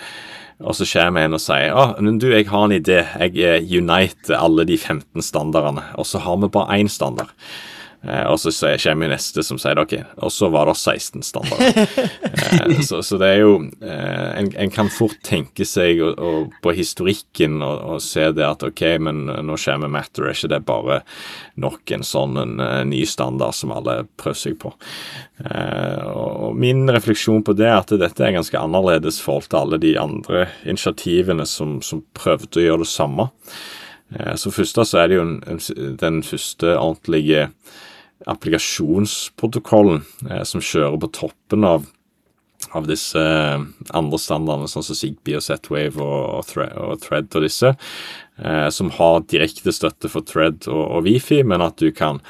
og 0.65 0.77
så 0.77 0.87
kommer 0.89 1.27
en 1.27 1.37
og 1.37 1.43
sier 1.43 1.77
ah, 1.77 1.95
men 2.01 2.21
du, 2.23 2.31
jeg 2.33 2.49
har 2.49 2.65
en 2.65 2.77
idé. 2.77 3.03
Jeg 3.21 3.37
eh, 3.45 3.73
uniter 3.77 4.39
alle 4.39 4.65
de 4.69 4.79
15 4.79 5.25
standardene, 5.25 5.85
og 6.01 6.09
så 6.09 6.23
har 6.25 6.39
vi 6.41 6.53
bare 6.53 6.79
én 6.81 6.89
standard. 6.93 7.33
Eh, 8.09 8.27
og 8.31 8.39
så 8.41 8.53
kommer 8.79 9.11
neste 9.11 9.43
som 9.43 9.59
sier 9.59 9.79
ok, 9.83 9.95
og 10.23 10.31
så 10.31 10.49
var 10.55 10.69
det 10.71 10.77
16 10.79 11.25
standarder. 11.27 11.89
eh, 12.39 12.81
så, 12.87 13.01
så 13.03 13.19
det 13.19 13.31
er 13.33 13.41
jo 13.43 13.57
eh, 13.83 14.29
en, 14.39 14.51
en 14.55 14.73
kan 14.73 14.91
fort 14.93 15.19
tenke 15.27 15.67
seg 15.67 16.03
og, 16.05 16.21
og 16.23 16.55
på 16.63 16.75
historikken 16.77 17.59
og, 17.67 17.81
og 17.97 18.05
se 18.05 18.29
det 18.37 18.47
at 18.47 18.63
ok, 18.67 18.85
men 19.03 19.25
nå 19.27 19.59
kommer 19.59 19.91
Matter, 19.91 20.29
er 20.29 20.37
ikke 20.37 20.53
det 20.55 20.63
bare 20.69 21.01
nok 21.63 21.95
en 21.97 22.07
sånn 22.07 22.39
en, 22.39 22.61
en 22.63 22.93
ny 22.93 23.03
standard 23.09 23.57
som 23.57 23.75
alle 23.75 24.05
prøver 24.21 24.39
seg 24.39 24.59
på? 24.61 24.71
Og, 25.41 26.55
min 26.57 26.87
refleksjon 26.93 27.43
på 27.45 27.55
det 27.57 27.67
er 27.69 27.79
at 27.81 27.95
dette 28.01 28.23
er 28.25 28.35
ganske 28.37 28.61
annerledes 28.61 29.19
forhold 29.25 29.49
til 29.51 29.59
alle 29.61 29.79
de 29.83 29.95
andre 30.01 30.47
initiativene 30.69 31.47
som, 31.49 31.79
som 31.85 32.05
prøvde 32.17 32.61
å 32.61 32.65
gjøre 32.65 32.85
det 32.85 32.91
samme. 32.91 33.29
Så 34.39 34.53
først 34.55 34.79
da 34.79 34.85
så 34.87 35.01
er 35.03 35.11
det 35.11 35.19
jo 35.19 35.25
en, 35.27 35.37
en, 35.51 35.61
den 36.01 36.23
første 36.25 36.77
ordentlige 36.77 37.49
applikasjonsprotokollen 38.31 40.03
eh, 40.31 40.43
som 40.49 40.65
kjører 40.65 40.99
på 41.03 41.13
toppen 41.21 41.67
av, 41.67 41.87
av 42.75 42.89
disse 42.91 43.23
eh, 43.23 43.65
andre 43.97 44.21
standardene, 44.21 44.71
sånn 44.71 44.87
som 44.87 44.99
Zigbee 44.99 45.39
og 45.39 45.47
Z-Wave 45.47 46.03
og, 46.03 46.23
og, 46.41 46.47
Thread, 46.51 46.77
og 46.83 47.03
Thread 47.05 47.31
og 47.33 47.47
disse, 47.47 47.75
eh, 48.43 48.69
som 48.75 48.93
har 48.99 49.25
direkte 49.31 49.75
støtte 49.75 50.11
for 50.13 50.27
Thread 50.27 50.67
og, 50.71 50.83
og 50.85 51.09
Wifi, 51.09 51.43
men 51.47 51.65
at 51.65 51.79
du 51.83 51.91
kan 51.95 52.23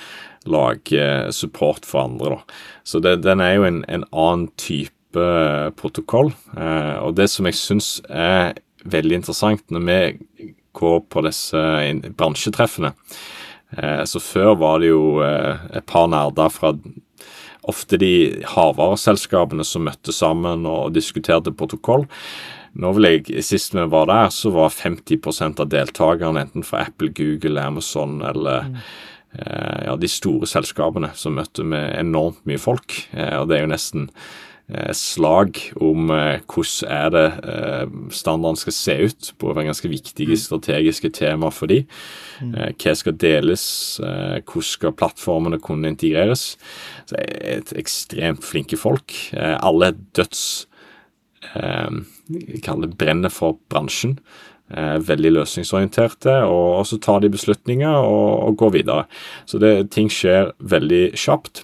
lage 0.46 1.00
eh, 1.00 1.30
support 1.30 1.87
for 1.87 2.04
andre. 2.06 2.37
da. 2.37 2.61
Så 2.85 3.00
det, 3.00 3.16
den 3.24 3.40
er 3.40 3.56
jo 3.56 3.66
en, 3.68 3.82
en 3.88 4.06
annen 4.12 4.48
type 4.61 4.92
eh, 5.20 5.70
protokoll, 5.78 6.32
eh, 6.56 6.96
og 7.02 7.16
det 7.18 7.28
som 7.32 7.48
jeg 7.48 7.59
syns 7.59 7.96
er 8.09 8.54
veldig 8.87 9.20
interessant 9.22 9.64
når 9.74 9.87
vi 9.88 10.52
går 10.76 11.00
på 11.11 11.24
disse 11.26 11.61
bransjetreffene. 12.18 12.92
Eh, 13.76 14.04
Så 14.04 14.20
før 14.22 14.54
var 14.58 14.80
det 14.80 14.92
jo 14.92 15.20
eh, 15.24 15.56
et 15.76 15.86
par 15.86 16.08
nerder 16.08 16.52
fra 16.52 16.74
ofte 17.66 17.98
de 17.98 18.42
havvareselskapene 18.46 19.64
som 19.66 19.86
møtte 19.88 20.14
sammen 20.14 20.66
og 20.70 20.94
diskuterte 20.94 21.50
protokoll. 21.50 22.06
Nå 22.76 22.92
vil 22.96 23.08
jeg, 23.08 23.42
Sist 23.44 23.74
vi 23.74 23.86
var 23.90 24.06
der, 24.10 24.30
så 24.30 24.52
var 24.54 24.74
50% 24.74 25.62
av 25.64 25.70
deltakerne 25.72 26.44
enten 26.44 26.66
fra 26.66 26.84
Apple, 26.86 27.10
Google, 27.16 27.60
Amazon 27.62 28.20
eller 28.22 28.68
eh, 29.32 29.86
ja, 29.88 29.96
de 29.96 30.10
store 30.12 30.46
selskapene 30.46 31.10
som 31.16 31.38
møtte 31.40 31.64
med 31.64 31.96
enormt 31.98 32.42
mye 32.46 32.60
folk. 32.60 33.00
Eh, 33.16 33.34
og 33.40 33.48
det 33.48 33.58
er 33.58 33.64
jo 33.66 33.72
nesten 33.72 34.10
slag 34.96 35.61
om 35.79 36.11
eh, 36.11 36.40
hvordan 36.42 36.90
er 36.90 37.11
det 37.14 37.26
eh, 37.46 37.92
standarden 38.11 38.59
skal 38.59 38.74
se 38.74 38.96
ut, 39.07 39.29
på 39.38 39.55
ganske 39.55 39.90
viktige 39.90 40.38
strategiske 40.42 41.12
tema 41.14 41.52
for 41.55 41.70
de. 41.70 41.85
Eh, 42.42 42.72
hva 42.74 42.96
skal 42.98 43.14
deles, 43.20 43.66
eh, 44.02 44.40
hvordan 44.42 44.70
skal 44.72 44.96
plattformene 44.98 45.61
kunne 45.62 45.92
integreres. 45.94 46.57
Så 47.07 47.18
er 47.20 47.61
et 47.61 47.76
ekstremt 47.79 48.42
flinke 48.44 48.79
folk. 48.81 49.14
Eh, 49.37 49.55
alle 49.61 49.92
er 49.92 50.02
døds 50.18 50.66
vi 52.26 52.40
jeg 52.42 52.62
kaller 52.64 52.90
det 52.90 52.98
brenner 52.98 53.31
for 53.31 53.55
bransjen. 53.70 54.16
Eh, 54.66 54.96
veldig 54.98 55.31
løsningsorienterte, 55.37 56.40
og 56.50 56.83
så 56.90 56.98
tar 56.98 57.20
de 57.22 57.31
beslutninger 57.31 57.87
og, 57.87 58.48
og 58.48 58.57
går 58.59 58.72
videre. 58.81 59.05
Så 59.46 59.61
det, 59.62 59.92
ting 59.94 60.11
skjer 60.11 60.50
veldig 60.59 61.12
kjapt. 61.14 61.62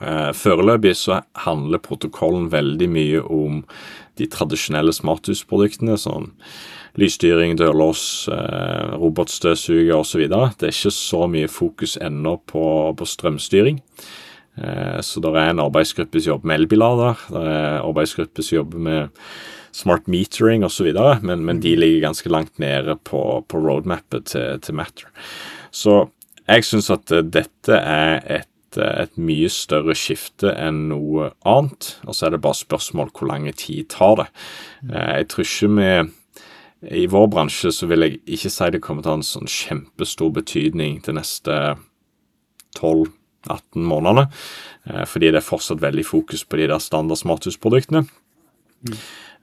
Eh, 0.00 0.30
Foreløpig 0.36 0.94
så 0.96 1.22
handler 1.44 1.82
protokollen 1.82 2.48
veldig 2.52 2.88
mye 2.92 3.22
om 3.22 3.62
de 4.18 4.26
tradisjonelle 4.30 4.92
smarthusproduktene, 4.94 5.98
sånn 5.98 6.32
lysstyring, 6.98 7.56
dørlås, 7.58 8.28
eh, 8.32 8.94
robotstøvsuger 8.98 9.94
osv. 9.98 10.24
Det 10.28 10.66
er 10.66 10.74
ikke 10.74 10.94
så 10.94 11.26
mye 11.30 11.50
fokus 11.50 11.96
ennå 12.02 12.38
på, 12.46 12.64
på 12.98 13.06
strømstyring. 13.06 13.82
Eh, 14.58 14.98
Så 15.00 15.20
det 15.22 15.34
er 15.34 15.50
en 15.52 15.62
arbeidsgruppe 15.62 16.20
som 16.20 16.34
jobber 16.34 16.50
med 16.50 16.60
elbilader, 16.60 17.16
det 17.30 17.42
er 17.46 17.78
en 17.78 17.86
arbeidsgruppe 17.86 18.42
som 18.42 18.56
jobber 18.56 18.78
med 18.78 19.08
smart 19.72 20.08
metering 20.08 20.64
osv., 20.64 20.90
men, 21.22 21.44
men 21.44 21.60
de 21.60 21.76
ligger 21.76 22.08
ganske 22.08 22.28
langt 22.28 22.58
nede 22.58 22.96
på, 23.04 23.44
på 23.46 23.60
roadmappet 23.62 24.24
til, 24.32 24.58
til 24.58 24.74
Matter. 24.74 25.06
Så 25.70 26.08
jeg 26.48 26.64
syns 26.64 26.90
at 26.90 27.06
dette 27.30 27.76
er 27.76 28.22
et, 28.40 28.48
et 28.84 29.18
mye 29.18 29.48
større 29.52 29.94
skifte 29.98 30.52
enn 30.54 30.88
noe 30.90 31.32
annet. 31.48 31.96
Og 32.06 32.14
så 32.14 32.26
er 32.26 32.30
det 32.36 32.42
bare 32.44 32.58
spørsmål 32.58 33.10
hvor 33.12 33.28
lang 33.30 33.48
tid 33.56 33.88
tar 33.94 34.16
det. 34.22 34.28
Eh, 34.92 35.18
Jeg 35.18 35.28
tror 35.28 35.44
ikke 35.44 35.74
vi 35.76 35.90
I 37.02 37.06
vår 37.10 37.26
bransje 37.32 37.72
så 37.74 37.88
vil 37.90 38.00
jeg 38.06 38.20
ikke 38.26 38.50
si 38.54 38.70
det 38.70 38.80
kommer 38.82 39.02
til 39.02 39.10
å 39.10 39.14
ha 39.16 39.18
en 39.18 39.26
sånn 39.26 39.48
kjempestor 39.50 40.30
betydning 40.30 41.00
de 41.02 41.12
neste 41.12 41.54
12-18 42.78 43.82
månedene. 43.82 44.28
eh, 44.86 45.04
Fordi 45.04 45.30
det 45.32 45.36
er 45.42 45.50
fortsatt 45.50 45.80
veldig 45.80 46.04
fokus 46.06 46.44
på 46.44 46.56
de 46.56 46.68
der 46.68 46.78
standard 46.78 47.18
smarthusproduktene. 47.18 48.06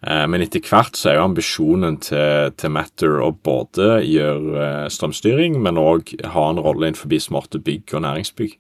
Eh, 0.06 0.28
Men 0.28 0.42
etter 0.42 0.62
hvert 0.62 0.96
så 0.96 1.10
er 1.10 1.16
jo 1.16 1.26
ambisjonen 1.30 2.00
til, 2.00 2.52
til 2.58 2.70
Matter 2.70 3.20
å 3.24 3.32
både 3.32 4.04
gjøre 4.06 4.90
strømstyring, 4.92 5.60
men 5.62 5.76
òg 5.82 6.14
ha 6.26 6.50
en 6.50 6.62
rolle 6.62 6.88
innenfor 6.92 7.10
smarte 7.20 7.60
bygg 7.64 7.94
og 7.96 8.02
næringsbygg. 8.06 8.58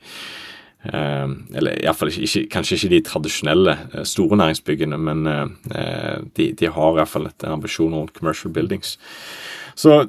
Eh, 0.85 1.29
eller 1.57 1.79
iallfall 1.83 2.11
ikke, 2.13 2.45
kanskje 2.53 2.77
ikke 2.79 2.91
de 2.95 3.01
tradisjonelle 3.09 3.77
eh, 3.93 4.03
store 4.05 4.37
næringsbyggene, 4.41 4.97
men 4.97 5.25
eh, 5.31 5.47
eh, 5.75 6.19
de, 6.37 6.51
de 6.59 6.69
har 6.71 6.99
iallfall 6.99 7.29
en 7.31 7.57
ambisjon 7.57 7.95
rundt 7.95 8.13
commercial 8.17 8.53
buildings. 8.53 8.97
Så 9.75 10.05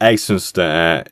jeg 0.00 0.20
syns 0.20 0.50
det 0.56 0.64
er 0.64 1.04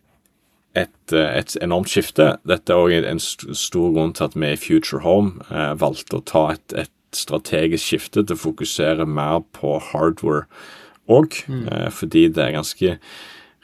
et, 0.74 1.12
eh, 1.12 1.38
et 1.38 1.56
enormt 1.62 1.90
skifte. 1.92 2.34
Dette 2.48 2.72
er 2.72 2.82
òg 2.82 3.06
en 3.06 3.20
stor 3.20 3.92
grunn 3.94 4.14
til 4.16 4.28
at 4.28 4.36
vi 4.38 4.52
i 4.52 4.60
Future 4.60 5.02
Home 5.04 5.44
eh, 5.50 5.74
valgte 5.80 6.18
å 6.18 6.26
ta 6.26 6.48
et, 6.56 6.76
et 6.76 6.90
strategisk 7.14 7.84
skifte 7.84 8.24
til 8.24 8.34
å 8.34 8.42
fokusere 8.42 9.06
mer 9.06 9.44
på 9.54 9.76
hardware 9.92 10.48
òg, 11.10 11.44
eh, 11.48 11.90
fordi 11.92 12.28
det 12.32 12.42
er 12.42 12.56
ganske 12.56 12.96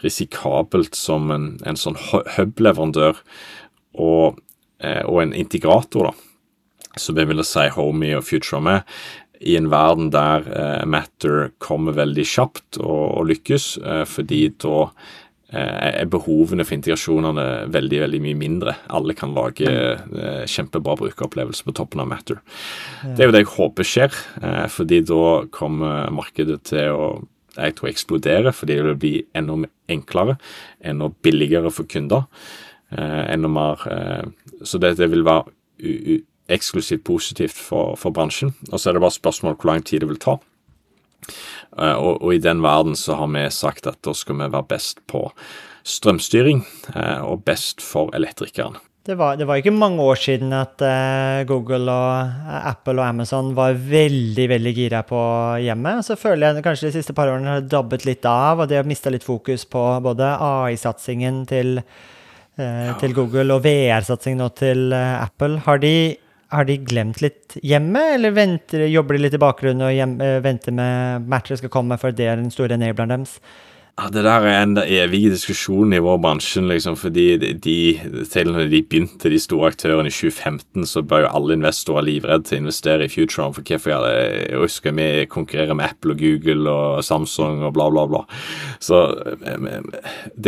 risikabelt 0.04 0.96
som 0.96 1.30
en, 1.34 1.48
en 1.66 1.76
sånn 1.76 1.98
hub-leverandør 2.36 3.18
og, 4.00 4.38
og 4.80 5.22
en 5.22 5.34
integrator, 5.36 6.10
da, 6.10 6.94
som 6.98 7.18
jeg 7.18 7.28
ville 7.30 7.44
si 7.46 7.66
Homie 7.74 8.16
og 8.18 8.24
Future 8.26 8.62
er, 8.72 8.84
i 9.40 9.56
en 9.56 9.70
verden 9.72 10.10
der 10.12 10.44
eh, 10.52 10.84
Matter 10.88 11.50
kommer 11.62 11.96
veldig 11.96 12.26
kjapt 12.28 12.80
og, 12.82 13.20
og 13.20 13.30
lykkes, 13.30 13.70
eh, 13.80 14.02
fordi 14.08 14.42
da 14.60 14.82
eh, 14.84 16.02
er 16.02 16.10
behovene 16.12 16.66
for 16.66 16.76
integrasjonene 16.76 17.46
veldig 17.72 18.02
veldig 18.04 18.20
mye 18.26 18.38
mindre. 18.42 18.76
Alle 18.92 19.16
kan 19.16 19.32
lage 19.36 19.70
eh, 19.72 20.44
kjempebra 20.44 20.98
brukeropplevelse 21.00 21.64
på 21.64 21.76
toppen 21.78 22.04
av 22.04 22.10
Matter. 22.12 22.42
Det 23.02 23.24
er 23.24 23.30
jo 23.30 23.36
det 23.36 23.44
jeg 23.46 23.52
håper 23.56 23.90
skjer, 23.94 24.22
eh, 24.44 24.66
fordi 24.76 25.02
da 25.08 25.24
kommer 25.56 26.12
markedet 26.20 26.60
til 26.72 26.96
å 26.96 27.12
jeg 27.50 27.74
tror 27.76 27.88
eksplodere, 27.90 28.52
fordi 28.54 28.76
det 28.78 28.84
vil 28.86 28.98
bli 29.00 29.14
enda 29.36 29.56
enklere, 29.90 30.36
enda 30.86 31.08
billigere 31.24 31.72
for 31.74 31.88
kunder. 31.90 32.28
Eh, 32.90 33.24
enda 33.34 33.50
mer 33.50 33.82
eh, 33.90 34.49
Så 34.62 34.78
det, 34.78 34.96
det 34.98 35.10
vil 35.12 35.24
være 35.24 35.48
eksklusivt 36.50 37.04
positivt 37.06 37.56
for, 37.56 37.96
for 37.98 38.14
bransjen. 38.14 38.54
Og 38.70 38.80
så 38.80 38.90
er 38.90 38.98
det 38.98 39.04
bare 39.04 39.16
spørsmål 39.16 39.56
hvor 39.56 39.72
lang 39.72 39.86
tid 39.86 40.04
det 40.04 40.10
vil 40.10 40.20
ta. 40.20 40.36
Uh, 41.76 41.94
og, 41.94 42.22
og 42.22 42.34
i 42.34 42.42
den 42.42 42.62
verden 42.64 42.96
så 42.98 43.16
har 43.20 43.30
vi 43.30 43.46
sagt 43.54 43.86
at 43.86 44.00
da 44.04 44.14
skal 44.16 44.40
vi 44.40 44.50
være 44.50 44.70
best 44.72 45.02
på 45.10 45.28
strømstyring, 45.86 46.64
uh, 46.96 47.20
og 47.30 47.44
best 47.46 47.84
for 47.84 48.10
elektrikeren. 48.16 48.78
Det 49.06 49.14
var, 49.16 49.38
det 49.40 49.46
var 49.48 49.56
ikke 49.56 49.72
mange 49.72 50.02
år 50.04 50.18
siden 50.20 50.52
at 50.52 50.82
uh, 50.84 51.40
Google 51.48 51.88
og 51.88 52.50
Apple 52.68 53.00
og 53.00 53.06
Amazon 53.06 53.54
var 53.56 53.78
veldig 53.78 54.44
veldig 54.50 54.72
gira 54.76 55.00
på 55.08 55.20
hjemmet. 55.64 56.04
Så 56.04 56.18
føler 56.20 56.50
jeg 56.50 56.64
kanskje 56.66 56.90
de 56.90 56.98
siste 56.98 57.16
par 57.16 57.30
årene 57.32 57.56
har 57.56 57.64
dabbet 57.64 58.04
litt 58.08 58.26
av, 58.28 58.60
og 58.60 58.68
de 58.68 58.76
har 58.76 58.88
mista 58.88 59.12
litt 59.12 59.24
fokus 59.24 59.64
på 59.64 59.84
både 60.04 60.34
AI-satsingen 60.44 61.46
til, 61.48 61.80
eh, 62.60 62.90
til 63.00 63.14
Google 63.16 63.56
og 63.56 63.64
VR-satsing 63.64 64.38
nå 64.38 64.50
til 64.58 64.92
eh, 64.96 65.16
Apple. 65.22 65.60
Har 65.66 65.80
de, 65.82 65.94
har 66.54 66.68
de 66.68 66.76
glemt 66.84 67.22
litt 67.24 67.56
hjemme, 67.66 68.02
eller 68.16 68.36
venter, 68.36 68.86
jobber 68.90 69.16
de 69.16 69.24
litt 69.24 69.36
i 69.38 69.42
bakgrunnen 69.42 69.86
og 69.88 69.96
hjem, 69.96 70.14
eh, 70.24 70.38
venter 70.44 70.76
med 70.76 71.26
matcher 71.30 71.60
skal 71.60 71.72
komme, 71.72 71.98
for 72.00 72.14
det 72.14 72.28
er 72.28 72.40
den 72.40 72.52
store 72.54 72.78
enableren 72.78 73.16
deres? 73.16 73.38
Ja, 74.00 74.08
Det 74.08 74.22
der 74.24 74.46
er 74.48 74.62
en 74.62 74.78
evig 74.78 75.26
diskusjon 75.28 75.92
i 75.92 75.98
vår 76.00 76.16
bransje, 76.24 76.62
liksom, 76.64 76.94
fordi 76.96 77.36
de, 77.36 78.00
selv 78.24 78.54
når 78.54 78.70
de 78.70 78.80
begynte, 78.82 79.28
de 79.28 79.38
store 79.38 79.68
aktørene 79.74 80.08
i 80.08 80.14
2015, 80.14 80.86
så 80.88 81.02
ble 81.04 81.18
jo 81.20 81.32
alle 81.36 81.58
investorer 81.58 82.06
livredde 82.06 82.48
til 82.48 82.56
å 82.56 82.62
investere 82.62 83.04
i 83.04 83.12
Futuron. 83.12 83.52
For 83.52 83.60
hvorfor 83.60 83.92
jeg? 83.92 84.46
Jeg 84.46 84.62
husker 84.62 84.96
vi 84.96 85.08
konkurrerer 85.28 85.76
med 85.76 85.90
Apple 85.90 86.16
og 86.16 86.24
Google 86.24 86.72
og 86.72 87.04
Samsung 87.04 87.60
og 87.60 87.74
bla, 87.76 87.90
bla, 87.92 88.06
bla. 88.08 88.24
Så 88.80 89.02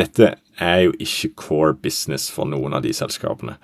dette 0.01 0.33
er 0.57 0.79
jo 0.87 0.97
ikke 0.97 1.35
core 1.37 1.75
business 1.77 2.31
for 2.33 2.49
noen 2.49 2.73
av 2.73 2.87
de 2.87 2.95
selskapene. 2.97 3.59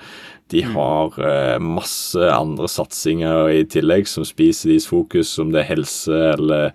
De 0.51 0.65
mm. 0.65 0.75
har 0.75 1.21
uh, 1.21 1.59
masse 1.61 2.31
andre 2.33 2.69
satsinger 2.69 3.51
i 3.53 3.65
tillegg 3.69 4.09
som 4.09 4.25
spiser 4.25 4.73
deres 4.73 4.89
fokus, 4.89 5.35
om 5.41 5.53
det 5.53 5.61
er 5.63 5.73
helse 5.75 6.21
eller, 6.33 6.71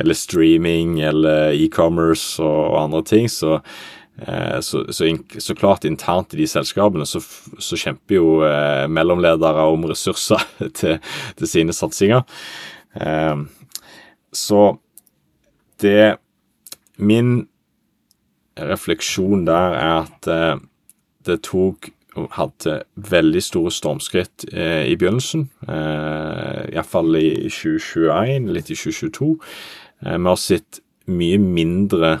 eller 0.00 0.16
streaming 0.16 0.98
eller 1.04 1.52
e-commerce 1.52 2.40
og, 2.40 2.78
andre 2.80 3.02
ting. 3.04 3.28
Så, 3.28 3.58
uh, 4.24 4.58
så, 4.64 4.84
så, 4.88 5.10
så, 5.36 5.56
klart 5.58 5.84
internt 5.88 6.32
i 6.32 6.40
de 6.40 6.48
selskapene 6.48 7.04
så, 7.08 7.20
så 7.60 7.80
kjemper 7.84 8.16
jo 8.16 8.34
uh, 8.46 8.88
mellomledere 8.88 9.68
om 9.68 9.84
ressurser 9.92 10.40
til, 10.80 10.98
til 11.36 11.52
sine 11.56 11.76
satsinger. 11.76 12.24
så 14.32 14.58
det 15.80 16.16
Min 16.96 17.46
refleksjon 18.58 19.46
der 19.46 19.74
er 19.74 20.04
at 20.04 20.28
det 21.24 21.38
tok 21.46 21.88
hadde 22.36 22.82
veldig 22.96 23.42
store 23.42 23.72
stormskritt 23.72 24.46
eh, 24.52 24.84
i 24.90 24.96
begynnelsen. 25.00 25.46
Eh, 25.64 26.74
Iallfall 26.74 27.16
i 27.18 27.30
2021, 27.48 28.50
litt 28.52 28.70
i 28.72 28.76
2022. 28.76 29.30
Eh, 30.04 30.18
vi 30.18 30.28
har 30.28 30.40
sett 30.40 30.82
mye 31.10 31.40
mindre 31.40 32.12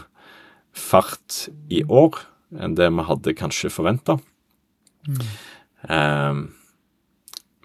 fart 0.72 1.46
i 1.70 1.82
år 1.84 2.22
enn 2.62 2.76
det 2.76 2.88
vi 2.92 3.04
hadde 3.08 3.36
kanskje 3.36 3.72
forventa. 3.72 4.18
Mm. 5.08 5.20
Eh, 5.88 6.40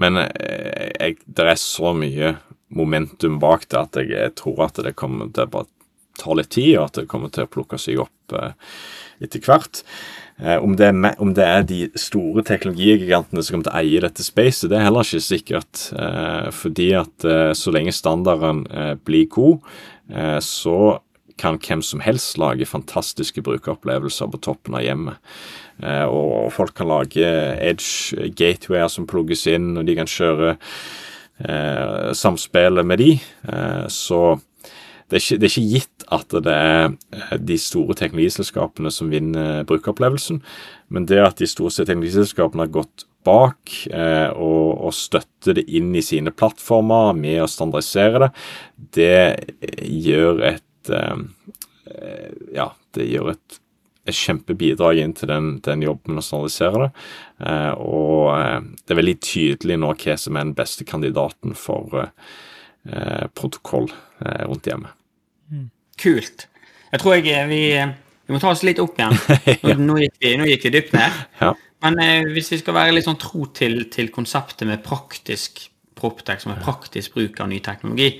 men 0.04 0.22
eh, 0.26 0.92
jeg, 1.00 1.18
det 1.26 1.48
er 1.48 1.62
så 1.62 1.96
mye 1.96 2.36
momentum 2.68 3.40
bak 3.40 3.70
det 3.72 3.80
at 3.80 4.00
jeg, 4.02 4.12
jeg 4.12 4.36
tror 4.40 4.66
at 4.68 4.84
det 4.84 4.98
kommer 5.00 5.32
til 5.32 5.48
å 5.48 5.54
bare 5.56 5.72
ta 6.18 6.36
litt 6.38 6.52
tid, 6.56 6.76
og 6.78 6.88
at 6.88 7.02
det 7.02 7.10
kommer 7.12 7.32
til 7.34 7.46
å 7.46 7.52
plukke 7.52 7.80
seg 7.82 8.02
opp 8.04 8.36
eh, 8.36 8.54
etter 9.24 9.44
hvert. 9.44 9.82
Eh, 10.42 10.58
om, 10.62 10.76
det 10.78 10.90
er, 10.90 11.16
om, 11.24 11.34
det 11.38 11.46
er, 11.46 11.66
de 11.68 11.80
store 11.98 12.44
teknologigigantene 12.48 13.44
som 13.44 13.58
kommer 13.58 13.70
til 13.70 13.76
å 13.76 13.82
eie 13.82 14.04
dette 14.06 14.26
spacet, 14.26 14.70
det 14.72 14.80
er 14.80 14.88
heller 14.88 15.08
ikke 15.08 15.26
sikkert. 15.26 15.88
Eh, 15.98 16.48
fordi 16.56 16.92
at 17.00 17.28
så 17.58 17.74
lenge 17.74 17.96
standarden 17.96 18.66
blir 19.08 19.28
god, 19.34 19.76
så 20.44 20.78
kan 21.38 21.58
hvem 21.62 21.82
som 21.84 22.00
helst 22.02 22.38
lage 22.40 22.66
fantastiske 22.66 23.44
brukeropplevelser 23.46 24.30
på 24.32 24.40
toppen 24.42 24.78
av 24.80 24.86
hjemmet. 24.86 25.20
Og 26.08 26.48
folk 26.56 26.74
kan 26.80 26.88
lage 26.90 27.28
edge 27.28 28.32
gatewayer 28.40 28.88
som 28.90 29.06
plugges 29.10 29.44
inn, 29.52 29.76
og 29.78 29.86
de 29.86 29.98
kan 30.00 30.10
kjøre 30.10 30.56
samspillet 32.18 32.88
med 32.88 33.04
de. 33.04 33.12
så 33.94 34.22
det 35.08 35.18
er, 35.18 35.24
ikke, 35.24 35.40
det 35.40 35.48
er, 35.48 35.52
ikke, 35.54 35.70
gitt 35.72 36.08
at 36.18 36.34
det 36.44 36.54
er 36.54 36.82
eh, 37.16 37.36
de 37.40 37.56
store 37.62 37.96
teknologiselskapene 37.96 38.92
som 38.92 39.12
vinner 39.12 39.62
brukeropplevelsen, 39.70 40.42
men 40.92 41.08
det 41.08 41.22
at 41.24 41.40
de 41.40 41.48
store 41.48 41.72
teknologiselskapene 41.88 42.66
har 42.66 42.74
gått 42.76 43.08
bak 43.28 43.74
eh, 43.92 44.30
og, 44.32 44.74
og 44.88 44.96
støtter 44.96 45.60
det 45.60 45.68
inn 45.80 45.94
i 45.96 46.04
sine 46.06 46.34
plattformer 46.36 47.16
med 47.18 47.44
å 47.44 47.52
standardisere 47.52 48.22
det, 48.24 48.34
det 48.98 49.88
gjør 49.88 50.44
et 50.54 50.92
eh, 50.94 51.24
Ja, 52.56 52.72
det 52.96 53.08
gjør 53.08 53.32
et, 53.32 53.60
et 54.08 54.16
kjempebidrag 54.16 55.00
inn 55.02 55.16
til 55.16 55.32
den, 55.32 55.50
den, 55.64 55.86
jobben 55.86 56.20
å 56.20 56.24
standardisere 56.26 56.84
det. 56.84 56.90
Eh, 57.48 57.74
og 57.80 58.34
eh, 58.36 58.60
det 58.84 58.94
er 58.94 59.02
veldig 59.02 59.18
tydelig 59.24 59.80
nå 59.80 59.94
hva 59.96 60.18
som 60.20 60.36
er 60.36 60.48
den 60.50 60.56
beste 60.58 60.88
kandidaten 60.88 61.56
for 61.56 62.04
eh, 62.04 63.26
protokoll 63.38 63.92
rundt 64.20 64.68
hjemmet. 64.68 64.97
Kult. 65.98 66.48
Jeg 66.92 67.02
tror 67.02 67.18
jeg 67.18 67.48
vi, 67.50 67.62
vi 67.78 68.36
må 68.36 68.42
ta 68.42 68.52
oss 68.52 68.64
litt 68.68 68.82
opp 68.84 69.00
igjen. 69.00 69.16
Nå, 69.64 69.78
nå, 69.84 69.98
gikk, 70.04 70.20
vi, 70.24 70.36
nå 70.40 70.48
gikk, 70.50 70.68
vi, 70.68 70.74
dypt 70.78 70.94
ned. 70.96 71.24
Ja. 71.42 71.54
Men 71.86 72.00
eh, 72.02 72.30
hvis 72.34 72.52
vi 72.54 72.62
skal 72.62 72.78
være 72.78 72.96
litt 72.96 73.06
sånn 73.06 73.20
tro 73.22 73.48
til, 73.56 73.84
til 73.94 74.10
konseptet 74.14 74.68
med 74.70 74.86
praktisk 74.86 75.68
Proptech, 75.98 76.44
som 76.44 76.54
er 76.54 76.62
praktisk 76.62 77.16
bruk 77.18 77.40
av 77.42 77.50
ny 77.50 77.58
teknologi 77.66 78.12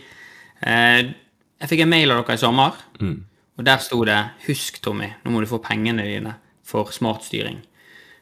eh, 0.66 1.02
Jeg 1.06 1.70
fikk 1.70 1.84
en 1.84 1.92
mail 1.92 2.14
av 2.14 2.24
dere 2.24 2.38
i 2.38 2.42
sommer, 2.42 2.78
mm. 2.98 3.18
og 3.58 3.66
der 3.66 3.82
sto 3.86 4.00
det 4.06 4.18
'Husk, 4.46 4.82
Tommy, 4.82 5.12
nå 5.24 5.34
må 5.34 5.42
du 5.42 5.50
få 5.50 5.62
pengene 5.62 6.06
dine 6.06 6.36
for 6.66 6.90
smartstyring'. 6.94 7.62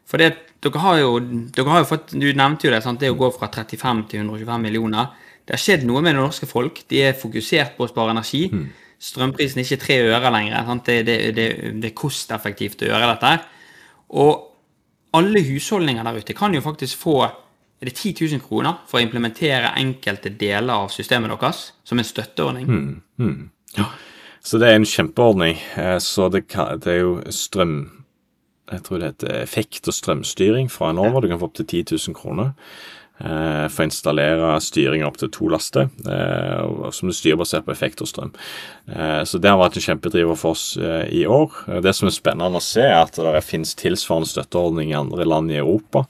For 0.07 0.21
det, 0.21 0.29
dere 0.63 0.81
har 0.83 0.99
jo, 1.01 1.19
dere 1.19 1.71
har 1.71 1.83
jo 1.83 1.89
fått, 1.89 2.13
Du 2.13 2.27
nevnte 2.31 2.67
jo 2.67 2.73
det, 2.73 2.83
sant? 2.83 2.99
det 2.99 3.11
å 3.11 3.19
gå 3.19 3.31
fra 3.35 3.49
35 3.51 4.05
til 4.11 4.23
125 4.23 4.61
millioner. 4.61 5.11
Det 5.45 5.57
har 5.57 5.61
skjedd 5.61 5.85
noe 5.87 6.01
med 6.01 6.15
det 6.15 6.21
norske 6.21 6.47
folk. 6.47 6.83
De 6.89 7.01
er 7.05 7.17
fokusert 7.17 7.75
på 7.77 7.85
å 7.85 7.91
spare 7.91 8.15
energi. 8.15 8.47
Mm. 8.51 8.69
Strømprisen 9.01 9.59
er 9.59 9.67
ikke 9.67 9.83
tre 9.83 9.97
øre 10.07 10.31
lenger. 10.31 10.73
Det, 10.85 10.99
det, 11.07 11.17
det, 11.35 11.47
det, 11.81 11.89
er 11.91 11.97
kosteffektivt 11.97 12.85
å 12.85 12.91
gjøre 12.91 13.09
dette. 13.13 13.33
Og 14.15 15.15
alle 15.15 15.43
husholdninger 15.47 16.05
der 16.05 16.21
ute 16.21 16.35
kan 16.37 16.55
jo 16.55 16.63
faktisk 16.63 16.99
få 17.03 17.19
er 17.81 17.89
det 17.89 17.95
10 17.97 18.15
000 18.31 18.41
kroner 18.41 18.79
for 18.87 18.99
å 18.99 19.03
implementere 19.03 19.73
enkelte 19.77 20.31
deler 20.39 20.85
av 20.85 20.93
systemet 20.93 21.33
deres 21.33 21.73
som 21.83 21.99
en 21.99 22.07
støtteordning. 22.07 22.69
Mm, 22.71 23.01
mm. 23.19 23.49
Ja. 23.75 23.89
Så 24.45 24.59
det 24.61 24.69
er 24.69 24.79
en 24.79 24.87
kjempeordning. 24.87 25.59
Eh, 25.75 25.97
så 25.99 26.29
det, 26.31 26.45
kan, 26.47 26.79
det, 26.79 26.93
er 26.93 27.01
jo 27.03 27.15
strøm 27.33 27.75
Jeg 28.71 28.81
tror 28.81 28.97
det 28.97 29.09
heter 29.11 29.41
effekt- 29.43 29.87
og 29.87 29.93
strømstyring 29.93 30.71
fra 30.71 30.89
Enova. 30.89 31.21
Du 31.21 31.27
kan 31.29 31.39
få 31.39 31.51
opptil 31.51 31.67
10 31.67 31.97
000 32.07 32.15
kroner. 32.17 32.55
Eh, 33.15 33.67
for 33.71 33.85
å 33.85 33.87
installere 33.87 34.47
styring 34.59 35.05
opp 35.07 35.15
til 35.21 35.29
to 35.31 35.47
laster, 35.47 35.87
eh, 36.03 36.89
som 36.91 37.07
du 37.07 37.15
styrer 37.15 37.39
basert 37.39 37.63
på 37.63 37.71
effekt 37.71 38.01
og 38.03 38.09
strøm. 38.11 38.33
Eh, 38.91 39.21
så 39.23 39.39
det 39.39 39.49
har 39.49 39.59
vært 39.61 39.77
en 39.79 39.85
kjempedriver 39.87 40.35
for 40.35 40.51
oss 40.51 40.75
i 40.75 41.23
år. 41.23 41.81
Det 41.81 41.95
som 41.95 42.09
er 42.09 42.11
spennende 42.11 42.59
å 42.59 42.63
se, 42.63 42.81
er 42.81 43.05
at 43.05 43.15
det 43.15 43.43
finnes 43.43 43.75
tilsvarende 43.75 44.27
støtteordning 44.27 44.91
i 44.91 44.99
andre 44.99 45.23
land 45.23 45.51
i 45.51 45.61
Europa. 45.61 46.05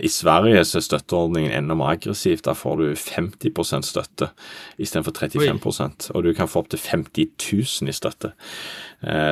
I 0.00 0.08
Sverige 0.08 0.64
så 0.64 0.78
er 0.78 0.88
støtteordningen 0.88 1.52
enda 1.52 1.74
mer 1.76 1.92
aggressiv. 1.94 2.40
Der 2.42 2.54
får 2.54 2.76
du 2.78 2.94
50% 2.94 3.84
støtte 3.84 4.30
istedenfor 4.80 5.12
35 5.12 5.60
Oi. 5.68 6.10
Og 6.14 6.24
du 6.24 6.32
kan 6.32 6.48
få 6.48 6.64
opptil 6.64 6.80
50 6.80 7.28
000 7.52 7.88
i 7.88 7.92
støtte. 7.92 8.32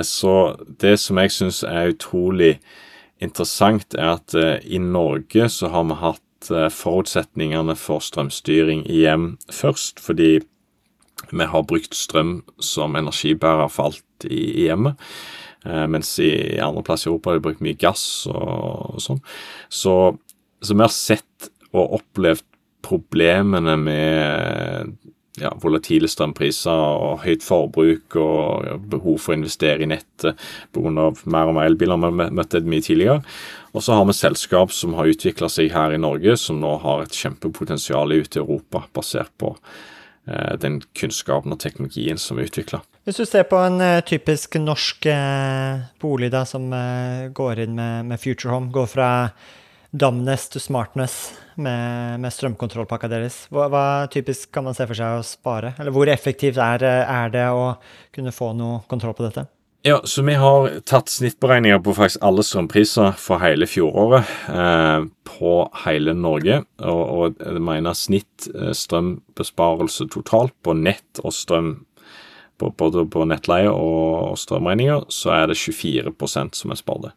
Så 0.04 0.56
det 0.78 0.98
som 1.00 1.16
jeg 1.16 1.32
syns 1.32 1.62
er 1.64 1.94
utrolig 1.94 2.58
interessant, 3.18 3.94
er 3.94 4.18
at 4.18 4.36
i 4.62 4.78
Norge 4.78 5.48
så 5.48 5.72
har 5.72 5.88
vi 5.88 5.94
hatt 5.94 6.21
forutsetningene 6.50 7.76
for 7.78 8.02
strømstyring 8.02 8.82
i 8.90 9.04
hjem 9.04 9.36
først, 9.52 10.00
fordi 10.02 10.40
vi 11.30 11.46
har 11.48 11.68
brukt 11.68 11.94
strøm 11.94 12.40
som 12.60 12.96
energibærer 12.98 13.70
for 13.72 13.92
alt 13.92 14.26
i, 14.26 14.66
hjemmet. 14.66 14.98
Eh, 15.66 15.86
mens 15.90 16.16
i 16.22 16.58
andre 16.62 16.82
plasser 16.86 17.08
i 17.08 17.12
Europa 17.12 17.30
har 17.30 17.38
de 17.38 17.46
brukt 17.46 17.62
mye 17.64 17.78
gass 17.78 18.26
og, 18.30 18.98
sånn. 19.02 19.22
Så, 19.70 19.94
så, 20.60 20.74
vi 20.74 20.82
har 20.82 20.94
sett 20.94 21.50
og 21.72 21.98
opplevd 22.00 22.46
problemene 22.82 23.76
med 23.78 24.96
ja, 25.40 25.52
volatile 25.62 26.10
strømpriser 26.10 26.72
og 26.74 27.22
høyt 27.22 27.44
forbruk 27.46 28.16
og 28.20 28.88
behov 28.92 29.20
for 29.22 29.32
å 29.32 29.38
investere 29.38 29.86
i 29.86 29.88
nettet 29.88 30.40
pga. 30.74 30.90
mer 31.24 31.48
og 31.48 31.56
mer 31.56 31.70
elbiler. 31.70 31.96
Vi 32.02 32.10
har 32.10 32.34
møtt 32.40 32.56
det 32.56 32.66
mye 32.68 32.84
tidligere. 32.84 33.22
Og 33.72 33.82
så 33.84 33.96
har 33.96 34.04
vi 34.04 34.14
selskap 34.16 34.72
som 34.72 34.94
har 34.98 35.08
utvikla 35.08 35.48
seg 35.48 35.72
her 35.72 35.94
i 35.94 36.00
Norge, 36.00 36.36
som 36.36 36.60
nå 36.60 36.74
har 36.82 37.04
et 37.04 37.16
kjempepotensial 37.16 38.12
ute 38.12 38.38
i 38.38 38.42
Europa, 38.42 38.84
basert 38.92 39.32
på 39.40 39.54
eh, 40.28 40.58
den 40.60 40.82
kunnskapen 40.98 41.54
og 41.54 41.60
teknologien 41.62 42.20
som 42.20 42.38
er 42.38 42.50
utvikla. 42.50 42.82
Hvis 43.08 43.18
du 43.18 43.24
ser 43.26 43.48
på 43.48 43.58
en 43.58 43.80
eh, 43.82 44.02
typisk 44.06 44.60
norsk 44.60 45.08
eh, 45.10 45.80
bolig 46.04 46.28
da, 46.34 46.44
som 46.46 46.68
uh, 46.70 47.32
går 47.34 47.64
inn 47.64 47.74
med, 47.78 48.12
med 48.12 48.20
Future 48.20 48.52
Home, 48.52 48.70
går 48.74 48.92
fra 48.92 49.08
Dumbness 49.92 50.46
to 50.52 50.60
smartness 50.60 51.32
med, 51.60 52.20
med 52.20 52.32
strømkontrollpakka 52.32 53.10
deres. 53.12 53.42
Hva, 53.52 53.66
hva, 53.72 53.84
typisk 54.12 54.52
kan 54.54 54.64
man 54.64 54.76
se 54.76 54.86
for 54.88 54.96
seg 54.96 55.18
å 55.18 55.26
spare? 55.26 55.74
Eller 55.80 55.92
hvor 55.92 56.08
effektivt 56.08 56.60
er, 56.60 56.84
er, 57.02 57.32
det 57.32 57.48
å 57.52 57.74
kunne 58.14 58.32
få 58.32 58.54
noe 58.56 58.80
kontroll 58.88 59.16
på 59.18 59.26
dette? 59.26 59.44
Ja, 59.84 60.00
så 60.04 60.22
vi 60.22 60.34
har 60.38 60.68
tatt 60.86 61.10
snittberegninger 61.10 61.80
på 61.82 61.94
faktisk 61.96 62.22
alle 62.22 62.44
strømpriser 62.46 63.16
for 63.18 63.42
hele 63.42 63.66
fjoråret 63.66 64.28
eh, 64.46 65.06
på 65.26 65.54
hele 65.82 66.14
Norge. 66.14 66.60
Og, 66.78 67.00
og 67.02 67.40
jeg 67.42 67.62
mener 67.66 67.96
snitt 67.98 68.46
eh, 68.54 68.70
strømbesparelse 68.78 70.06
totalt 70.14 70.54
på 70.62 70.76
nett 70.78 71.18
og 71.24 71.34
strøm 71.34 71.72
på, 72.62 72.70
både 72.78 73.02
på 73.10 73.24
nettleie 73.26 73.72
og, 73.72 74.12
og 74.28 74.38
strømregninger, 74.38 75.08
så 75.10 75.34
er 75.40 75.50
det 75.50 75.58
24% 75.58 76.60
som 76.60 76.70
er 76.70 76.78
spart. 76.78 77.10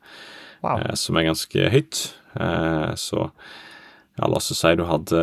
Wow. 0.65 0.79
Eh, 0.79 0.97
som 0.97 1.21
er 1.21 1.27
ganske 1.29 1.69
høyt. 1.69 2.01
Eh, 2.33 2.89
så 2.97 3.27
ja, 3.29 4.25
la 4.25 4.41
oss 4.41 4.49
si 4.49 4.73
du 4.73 4.87
hadde 4.89 5.21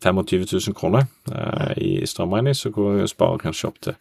25 0.00 0.48
000 0.48 0.80
kroner 0.80 1.04
eh, 1.28 1.76
i 1.76 1.92
strømregning, 2.08 2.56
så 2.56 2.72
kan 2.72 3.02
du 3.02 3.12
spare 3.12 3.44
kanskje 3.44 3.68
opp 3.68 3.84
til 3.84 4.00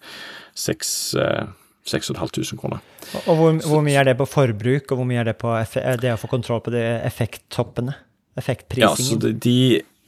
6 0.63 0.95
eh, 1.19 1.53
6500 1.85 2.57
kroner. 2.59 2.81
Og 3.25 3.37
hvor, 3.37 3.57
hvor, 3.61 3.83
mye 3.85 3.99
er 4.01 4.09
det 4.09 4.17
på 4.17 4.27
forbruk, 4.29 4.89
og 4.89 4.99
hvor 4.99 5.07
mye 5.07 5.21
er 5.21 5.29
det 5.29 5.37
på 5.41 5.53
det 6.01 6.13
å 6.15 6.19
få 6.19 6.29
kontroll 6.31 6.63
på 6.65 6.73
de 6.73 6.81
effekttoppene? 7.05 7.93
Effektprisingen? 8.39 8.95
Ja, 8.97 9.19
så 9.19 9.19
de, 9.21 9.33
de 9.45 9.57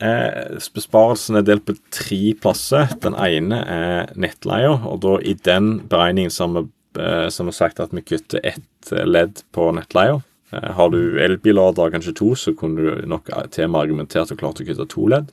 eh, 0.03 0.63
besparelsene 0.73 1.43
er 1.43 1.47
delt 1.51 1.67
på 1.67 1.77
tre 1.93 2.33
plasser. 2.41 2.89
Den 3.05 3.17
ene 3.21 3.61
er 3.61 4.15
nettleia, 4.17 4.73
og 4.89 5.03
da 5.05 5.19
i 5.21 5.37
den 5.47 5.77
beregningen 5.89 6.33
som 6.33 6.57
vi 6.57 6.65
eh, 6.97 7.29
som 7.33 7.51
har 7.51 7.59
sagt 7.59 7.83
at 7.83 7.93
vi 7.93 8.05
kutter 8.05 8.41
ett 8.41 8.93
ledd 9.05 9.45
på 9.53 9.69
nettleia. 9.77 10.19
Eh, 10.51 10.69
har 10.81 10.93
du 10.93 11.21
elbillader, 11.21 11.93
kanskje 11.93 12.17
to, 12.17 12.33
så 12.33 12.57
kunne 12.57 12.81
du 12.81 13.09
nok 13.13 13.29
til 13.53 13.69
med 13.69 13.85
argumentert 13.85 14.33
og 14.33 14.41
klart 14.41 14.65
å 14.65 14.65
kutte 14.65 14.89
to 14.89 15.09
ledd. 15.13 15.29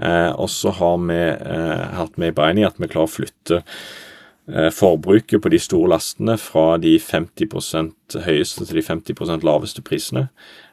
Eh, 0.00 0.30
og 0.32 0.48
så 0.48 0.72
har 0.72 1.02
vi 1.04 1.20
eh, 1.20 1.88
hatt 2.00 2.16
med 2.16 2.32
i 2.32 2.38
beregning 2.38 2.64
at 2.64 2.80
vi 2.80 2.88
klarer 2.88 3.10
å 3.10 3.18
flytte 3.20 3.60
Eh, 3.60 4.08
forbruket 4.74 5.42
på 5.42 5.50
de 5.52 5.58
store 5.62 5.92
lastene 5.92 6.36
fra 6.40 6.74
de 6.80 6.96
50% 6.98 8.18
høyeste 8.24 8.66
til 8.66 8.80
de 8.80 8.86
50% 8.86 9.44
laveste 9.46 9.84
prisene, 9.86 10.28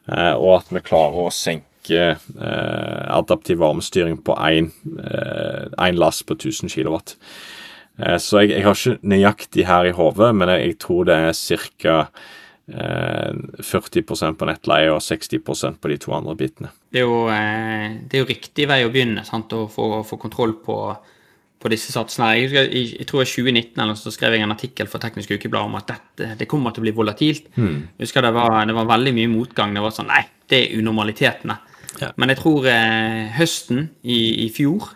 eh, 0.10 0.34
og 0.34 0.62
at 0.62 0.72
vi 0.74 0.84
klarer 0.86 1.28
å 1.28 1.34
senke 1.34 2.00
eh, 2.16 3.04
adaptiv 3.14 3.62
varmestyring 3.62 4.20
på 4.26 4.36
én 4.40 6.00
last 6.00 6.26
på 6.28 6.38
1000 6.40 6.74
kW. 6.74 7.00
Så 8.22 8.44
jeg, 8.44 8.52
jeg, 8.52 8.62
har 8.62 8.76
ikke 8.78 9.10
nøyaktig 9.10 9.64
her 9.66 9.88
i 9.90 9.94
hodet, 9.98 10.28
men 10.38 10.52
jeg, 10.54 10.68
jeg, 10.68 10.76
tror 10.84 11.08
det 11.10 11.16
er 11.18 11.64
ca. 11.74 11.96
40% 12.68 14.36
på 14.38 14.46
nettleie 14.46 14.92
og 14.92 15.00
60% 15.02 15.80
på 15.82 15.90
de 15.90 15.98
to 16.04 16.12
andre 16.14 16.36
bitene. 16.38 16.70
Det 16.94 17.00
er 17.00 17.08
jo, 17.08 17.24
det 17.32 18.20
er 18.20 18.22
jo 18.22 18.28
riktig 18.30 18.68
vei 18.70 18.82
å 18.86 18.92
begynne, 18.94 19.24
sant? 19.26 19.56
å 19.56 19.66
få, 19.72 20.04
få 20.06 20.20
kontroll 20.22 20.54
på 20.62 20.76
på 21.58 21.72
disse 21.74 21.94
satsene. 21.94 22.30
Jeg, 22.38 22.52
jeg, 22.54 22.90
jeg 23.00 23.08
tror 23.10 23.24
i 23.24 23.30
2019 23.30 23.82
eller 23.82 23.98
så 23.98 24.14
skrev 24.14 24.36
jeg 24.36 24.46
en 24.46 24.54
artikkel 24.54 24.90
for 24.92 25.02
Teknisk 25.02 25.34
Ukeblad 25.34 25.66
om 25.66 25.78
at 25.80 25.90
dette 25.90 26.36
det 26.38 26.50
kommer 26.50 26.74
til 26.74 26.84
å 26.84 26.88
bli 26.88 26.94
volatilt. 26.96 27.50
Mm. 27.58 27.80
Jeg 27.98 28.06
husker 28.06 28.26
det 28.26 28.34
var, 28.36 28.60
det 28.70 28.78
var, 28.78 28.90
veldig 28.94 29.16
mye 29.18 29.32
motgang. 29.32 29.74
Det 29.74 29.84
var 29.84 29.96
sånn 29.96 30.10
Nei, 30.12 30.24
det 30.50 30.62
er 30.62 30.78
unormalitetene. 30.82 31.58
Ja. 31.98 32.12
Men 32.22 32.30
jeg 32.30 32.42
tror 32.44 32.68
eh, 32.70 33.28
høsten 33.40 33.88
i, 34.06 34.20
i 34.46 34.48
fjor 34.54 34.92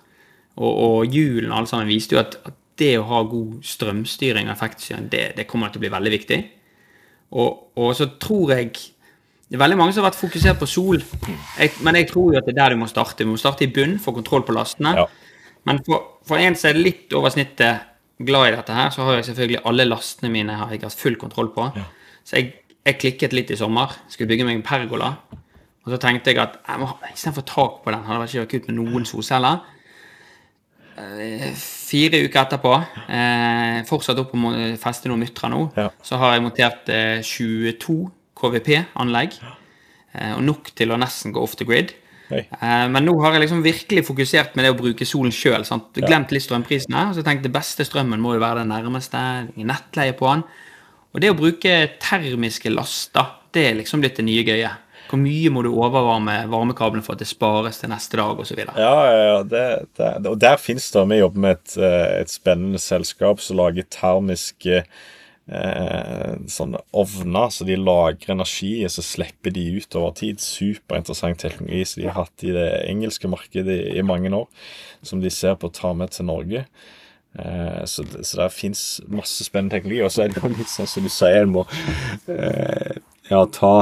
og, 0.61 0.71
og, 0.71 0.97
julen 1.09 1.49
og 1.49 1.61
alle 1.61 1.71
sammen 1.71 1.89
viste 1.89 2.17
jo 2.17 2.21
at, 2.21 2.37
at, 2.45 2.57
det 2.81 2.95
å 2.97 3.03
ha 3.05 3.19
god 3.29 3.65
strømstyring 3.67 4.47
og 4.47 4.55
effektstyring, 4.55 5.03
det, 5.11 5.19
det, 5.37 5.43
kommer 5.45 5.69
til 5.69 5.77
å 5.77 5.83
bli 5.83 5.89
veldig 5.91 6.11
viktig. 6.15 6.37
Og, 7.37 7.75
og, 7.77 7.89
så 7.93 8.07
tror 8.17 8.55
jeg 8.55 8.71
det 8.71 9.57
er 9.57 9.61
veldig 9.61 9.77
mange 9.77 9.93
som 9.93 10.01
har 10.01 10.07
vært 10.07 10.17
fokusert 10.17 10.57
på 10.57 10.69
sol, 10.71 11.03
jeg, 11.59 11.73
men 11.85 11.99
jeg 11.99 12.07
tror 12.09 12.31
jo 12.31 12.39
at 12.39 12.47
det 12.47 12.55
er 12.55 12.57
der 12.61 12.73
du 12.73 12.79
må 12.81 12.87
starte. 12.89 13.27
Du 13.27 13.29
må 13.29 13.37
starte 13.37 13.67
i 13.67 13.69
bunn, 13.75 13.99
få 14.01 14.15
kontroll 14.15 14.47
på 14.47 14.55
lastene. 14.55 14.95
Ja. 14.97 15.05
Men 15.69 15.79
for, 15.85 16.17
for 16.27 16.41
en 16.41 16.55
som 16.57 16.71
er 16.71 16.79
litt 16.81 17.13
over 17.17 17.33
snittet 17.33 17.87
glad 18.25 18.49
i 18.51 18.55
dette 18.55 18.73
her, 18.75 18.89
så 18.93 19.05
har 19.05 19.19
jeg 19.19 19.29
selvfølgelig 19.31 19.61
alle 19.69 19.85
lastene 19.89 20.31
mine 20.33 20.55
har 20.59 20.73
jeg 20.73 20.83
hatt 20.83 20.97
full 20.97 21.17
kontroll 21.21 21.51
på. 21.55 21.67
Ja. 21.77 21.85
Så 22.25 22.37
jeg, 22.37 22.53
jeg, 22.85 22.97
klikket 23.01 23.33
litt 23.33 23.53
i 23.53 23.57
sommer. 23.59 23.93
Skulle 24.09 24.29
bygge 24.31 24.45
meg 24.47 24.59
en 24.59 24.65
pergola. 24.65 25.11
Og 25.81 25.93
så 25.93 25.97
tenkte 26.01 26.33
jeg 26.33 26.41
at 26.41 26.59
jeg 26.67 26.81
må 26.81 26.89
istedenfor 27.09 27.45
tak 27.49 27.79
på 27.83 27.93
den, 27.93 28.03
hadde 28.05 28.25
vært 28.25 28.51
kult 28.51 28.67
med 28.69 28.77
noen 28.77 29.07
solceller. 29.09 29.63
Eh, 31.01 31.47
fire 31.57 32.19
uker 32.27 32.43
etterpå, 32.43 32.73
eh, 33.09 33.79
fortsatt 33.89 34.19
opp 34.21 34.35
å 34.37 34.51
feste 34.77 35.09
noen 35.09 35.23
mytter 35.23 35.49
nå, 35.49 35.61
Ja. 35.77 35.87
så 36.03 36.19
har 36.21 36.35
jeg 36.35 36.43
montert 36.45 36.89
eh, 36.93 37.21
22 37.25 38.11
KVP-anlegg. 38.37 39.39
Eh, 40.13 40.33
og 40.35 40.43
nok 40.43 40.71
til 40.75 40.91
å 40.91 40.99
nesten 40.99 41.33
gå 41.33 41.41
off 41.41 41.55
the 41.55 41.65
grid. 41.65 41.93
Eh, 42.39 42.85
men 42.91 43.05
nå 43.05 43.15
har 43.23 43.35
jeg 43.35 43.45
liksom 43.45 43.63
virkelig 43.65 44.05
fokusert 44.07 44.55
med 44.55 44.65
det 44.65 44.73
å 44.73 44.79
bruke 44.79 45.07
solen 45.07 45.33
sjøl. 45.35 45.65
Glemt 45.99 46.33
litt 46.33 46.45
strømprisene. 46.45 47.09
Så 47.15 47.25
tenkte 47.25 47.47
jeg 47.47 47.49
det 47.49 47.57
beste 47.57 47.87
strømmen 47.87 48.21
må 48.23 48.35
jo 48.37 48.43
være 48.43 48.63
den 48.63 48.73
nærmeste. 48.73 49.21
Nettleie 49.57 50.15
på 50.17 50.29
den. 50.31 50.45
Og 51.11 51.23
det 51.23 51.33
å 51.33 51.37
bruke 51.37 51.75
termiske 51.99 52.71
laster, 52.71 53.35
det 53.51 53.67
er 53.67 53.77
liksom 53.81 54.03
blitt 54.03 54.19
det 54.21 54.27
nye 54.27 54.45
gøye. 54.47 54.71
Hvor 55.11 55.19
mye 55.19 55.49
må 55.51 55.63
du 55.65 55.73
overvarme 55.73 56.37
varmekablene 56.47 57.03
for 57.03 57.17
at 57.17 57.23
det 57.23 57.27
spares 57.27 57.81
til 57.81 57.91
neste 57.91 58.15
dag 58.15 58.39
osv. 58.39 58.61
Ja, 58.63 58.75
ja, 58.79 59.23
ja. 59.27 59.39
Det, 59.43 59.63
det, 59.99 60.11
og 60.29 60.37
der 60.39 60.55
fins 60.61 60.87
det 60.93 61.03
Vi 61.11 61.17
jobber 61.19 61.43
med 61.43 61.57
et, 61.57 61.73
eh, 61.75 62.21
et 62.21 62.31
spennende 62.31 62.79
selskap 62.79 63.43
som 63.43 63.59
lager 63.59 63.89
termiske 63.91 64.85
eh, 65.51 66.37
sånne 66.51 66.81
ovner, 66.97 67.51
så 67.53 67.67
de 67.67 67.77
lagrer 67.79 68.33
energi, 68.35 68.71
og 68.85 68.93
så 68.93 69.03
slipper 69.05 69.53
de 69.55 69.67
ut 69.77 69.99
over 69.99 70.15
tid. 70.17 70.41
Superinteressant 70.43 71.41
teknologi 71.41 71.83
som 71.87 72.01
de 72.01 72.09
har 72.09 72.17
hatt 72.23 72.47
i 72.47 72.55
det 72.55 72.69
engelske 72.87 73.29
markedet 73.31 73.77
i, 73.77 73.99
i 73.99 74.05
mange 74.05 74.31
år, 74.35 74.47
som 75.05 75.21
de 75.23 75.33
ser 75.33 75.59
på 75.59 75.69
å 75.69 75.75
ta 75.75 75.93
med 75.97 76.15
til 76.15 76.29
Norge. 76.31 76.65
Eh, 77.39 77.83
så, 77.85 78.05
så 78.21 78.41
der 78.43 78.55
fins 78.55 79.01
masse 79.07 79.43
spennende 79.47 79.77
teknologi. 79.77 80.01
Og 80.05 80.11
så 80.11 80.25
er 80.25 80.31
det 80.31 80.41
jo 80.41 80.53
litt 80.53 80.71
sånn 80.71 80.89
som 80.89 81.05
du 81.05 81.11
sier, 81.11 81.43
en 81.43 81.53
må 81.55 81.67
eh, 82.31 82.97
ja, 83.31 83.45
ta 83.45 83.75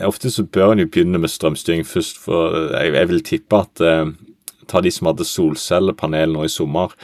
Ofte 0.00 0.30
så 0.32 0.46
bør 0.48 0.70
en 0.72 0.80
jo 0.80 0.88
begynne 0.88 1.18
med 1.20 1.28
strømstyring 1.28 1.82
først, 1.84 2.16
for 2.22 2.54
jeg, 2.72 2.94
jeg 2.96 3.08
vil 3.10 3.18
tippe 3.20 3.58
at 3.66 3.82
eh, 3.84 4.12
ta 4.70 4.80
de 4.80 4.92
som 4.94 5.10
hadde 5.10 5.26
solcellepanel 5.28 6.32
nå 6.32 6.46
i 6.46 6.52
sommer, 6.52 6.94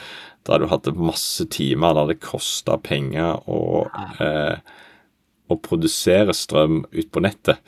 da 0.47 0.57
du 0.61 0.67
hadde 0.71 0.95
masse 0.95 1.45
timer 1.51 1.97
der 1.97 2.13
det 2.13 2.21
kosta 2.23 2.77
penger 2.79 3.43
å, 3.51 3.87
eh, 4.23 4.55
å 5.51 5.59
produsere 5.63 6.35
strøm 6.35 6.85
ut 6.91 7.11
på 7.11 7.23
nettet. 7.23 7.59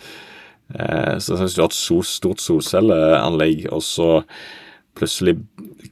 Eh, 0.73 1.17
så 1.19 1.38
hvis 1.39 1.57
du 1.57 1.63
har 1.63 1.71
et 1.71 1.77
sol, 1.77 2.03
stort 2.07 2.43
solcelleanlegg, 2.43 3.67
og 3.73 3.84
så 3.84 4.09
plutselig 4.99 5.38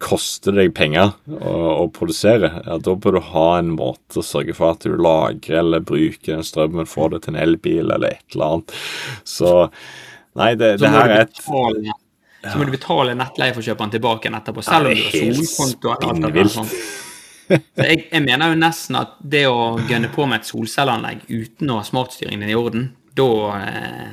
koster 0.03 0.53
det 0.53 0.67
deg 0.67 0.73
penger 0.77 1.13
å, 1.37 1.53
å 1.83 1.85
produsere, 1.93 2.49
ja, 2.65 2.79
da 2.83 2.95
bør 2.95 3.17
du 3.17 3.21
ha 3.31 3.47
en 3.57 3.71
måte 3.77 4.19
å 4.19 4.25
sørge 4.25 4.55
for 4.57 4.75
at 4.75 4.83
du 4.85 4.97
lagrer 4.99 5.61
eller 5.61 5.85
bruker 5.85 6.35
den 6.35 6.45
strømmen, 6.45 6.89
får 6.89 7.13
det 7.13 7.23
til 7.25 7.35
en 7.35 7.41
elbil 7.45 7.95
eller 7.95 8.17
et 8.17 8.35
eller 8.35 8.57
annet. 8.57 8.75
Så 9.27 9.53
nei, 10.37 10.51
det, 10.59 10.75
det 10.83 10.91
her 10.93 11.13
er 11.13 11.25
et 11.25 11.41
betale, 12.47 12.53
så 12.53 12.61
må 12.61 12.69
du 12.69 12.73
betale 12.73 13.17
nettleie 13.19 13.53
for 13.53 13.61
å 13.61 13.67
kjøpe 13.67 13.85
den 13.85 13.93
tilbake 13.97 14.27
igjen 14.27 14.39
etterpå, 14.39 14.63
selv 14.65 14.89
om 14.89 14.95
du 14.95 15.03
har 15.03 15.43
solkonto. 15.51 15.97
eller 16.31 16.55
sånn. 16.55 16.71
Så 17.47 17.85
jeg, 17.85 18.07
jeg 18.11 18.23
mener 18.25 18.51
jo 18.51 18.59
nesten 18.59 18.97
at 18.99 19.13
det 19.23 19.45
å 19.47 19.77
gønne 19.87 20.09
på 20.11 20.25
med 20.27 20.41
et 20.41 20.49
solcelleanlegg 20.49 21.27
uten 21.31 21.69
å 21.71 21.77
ha 21.79 21.85
smartstyringen 21.87 22.49
i 22.49 22.57
orden, 22.59 22.89
da 23.17 23.29
eh, 23.59 24.07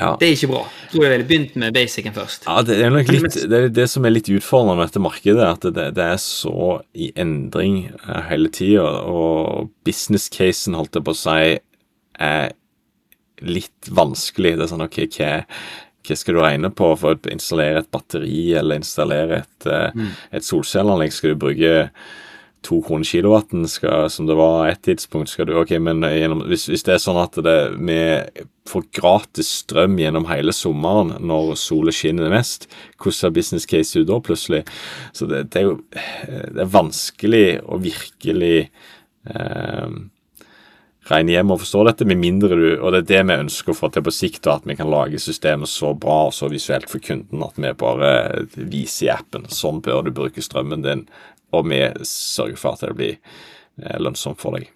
Ja. 0.00 0.14
Det 0.18 0.26
er 0.26 0.32
ikke 0.34 0.48
bra. 0.48 0.62
Jeg 0.80 0.88
tror 0.90 1.04
jeg 1.04 1.12
ville 1.12 1.26
begynt 1.28 1.56
med 1.60 1.74
basicen 1.76 2.14
først. 2.16 2.46
Ja, 2.48 2.62
det 2.66 2.78
er 2.80 2.90
nok 2.90 3.10
litt 3.12 3.36
Det 3.36 3.58
er 3.58 3.68
det 3.76 3.84
som 3.92 4.06
er 4.08 4.14
litt 4.14 4.30
utfordrende 4.32 4.78
med 4.80 4.88
dette 4.88 5.02
markedet, 5.04 5.44
at 5.46 5.66
det, 5.76 5.84
det 5.94 6.06
er 6.14 6.18
så 6.18 6.80
i 6.96 7.10
endring 7.12 7.84
eh, 7.92 8.22
hele 8.30 8.50
tida, 8.50 8.88
og 9.06 9.68
business-casen, 9.86 10.74
holdt 10.80 10.96
jeg 10.98 11.06
på 11.06 11.14
å 11.14 11.20
si, 11.20 11.52
er 12.18 12.50
litt 13.44 13.92
vanskelig. 13.92 14.56
Det 14.56 14.66
er 14.66 14.72
sånn 14.72 14.86
OK, 14.88 14.98
hva, 15.18 15.30
hva 16.02 16.18
skal 16.18 16.36
du 16.36 16.42
regne 16.42 16.72
på 16.74 16.90
for 16.98 17.14
å 17.14 17.32
installere 17.32 17.82
et 17.82 17.92
batteri 17.94 18.52
eller 18.58 18.80
installere 18.80 19.42
et, 19.44 19.70
mm. 19.94 20.10
et 20.38 20.46
solcelleanlegg? 20.46 21.14
Skal 21.14 21.34
du 21.34 21.42
bruke 21.44 21.72
to 22.62 22.78
kroner 22.86 23.06
kilowatten, 23.06 23.66
skal, 23.68 24.06
som 24.10 24.26
det 24.28 24.36
var 24.38 24.68
et 24.70 24.82
tidspunkt, 24.86 25.32
skal 25.32 25.48
du 25.48 25.56
Ok, 25.58 25.74
men 25.82 26.04
gjennom, 26.06 26.44
hvis, 26.50 26.68
hvis 26.70 26.84
det 26.86 26.94
er 26.94 27.02
sånn 27.02 27.18
at 27.18 27.38
det, 27.42 27.56
vi 27.82 27.98
får 28.70 28.86
gratis 28.94 29.50
strøm 29.64 29.98
gjennom 29.98 30.28
hele 30.30 30.54
sommeren 30.54 31.16
når 31.26 31.56
sola 31.58 31.94
skinner 31.94 32.30
mest, 32.32 32.68
hvordan 33.02 33.18
ser 33.18 33.34
business 33.34 33.66
case 33.68 33.98
ut 33.98 34.08
da, 34.10 34.20
plutselig? 34.22 34.62
Så 35.16 35.26
det, 35.30 35.48
det 35.52 35.62
er 35.62 35.68
jo 35.68 35.76
det 35.90 36.62
er 36.62 36.74
vanskelig 36.76 37.46
å 37.66 37.80
virkelig 37.82 38.56
eh, 38.62 39.98
regne 41.10 41.34
hjem 41.34 41.52
og 41.54 41.62
forstå 41.62 41.84
dette, 41.88 42.06
med 42.08 42.20
mindre 42.20 42.58
du 42.58 42.66
Og 42.78 42.92
det 42.94 43.02
er 43.02 43.08
det 43.08 43.22
vi 43.30 43.38
ønsker 43.46 43.72
å 43.72 43.78
få 43.78 43.90
til 43.92 44.04
på 44.06 44.14
sikt, 44.14 44.46
at 44.50 44.66
vi 44.68 44.76
kan 44.78 44.90
lage 44.90 45.20
systemet 45.22 45.70
så 45.70 45.94
bra 45.98 46.28
og 46.28 46.36
så 46.36 46.50
visuelt 46.52 46.90
for 46.90 47.02
kunden 47.02 47.42
at 47.42 47.58
vi 47.58 47.72
bare 47.78 48.12
viser 48.54 49.08
i 49.08 49.14
appen 49.16 49.48
sånn 49.50 49.82
bør 49.82 50.06
du 50.06 50.12
bruke 50.14 50.44
strømmen 50.44 50.84
din, 50.86 51.06
og 51.52 51.66
vi 51.70 51.82
sørger 52.06 52.60
for 52.60 52.76
at 52.76 52.86
det 52.86 52.94
blir 52.98 53.18
eh, 53.18 53.98
lønnsomt 53.98 54.40
for 54.40 54.58
deg. 54.58 54.70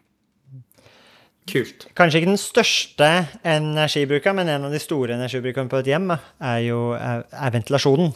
Kult. 1.47 1.87
Kanskje 1.95 2.19
ikke 2.19 2.33
den 2.33 2.43
største 2.43 3.09
energibrukeren, 3.47 4.41
men 4.41 4.49
en 4.51 4.67
av 4.67 4.73
de 4.75 4.81
store 4.83 5.15
energibrukerne 5.15 5.71
på 5.71 5.79
et 5.79 5.93
hjem 5.93 6.11
er 6.11 6.59
jo 6.67 6.81
er, 6.99 7.23
er 7.31 7.55
ventilasjonen. 7.55 8.11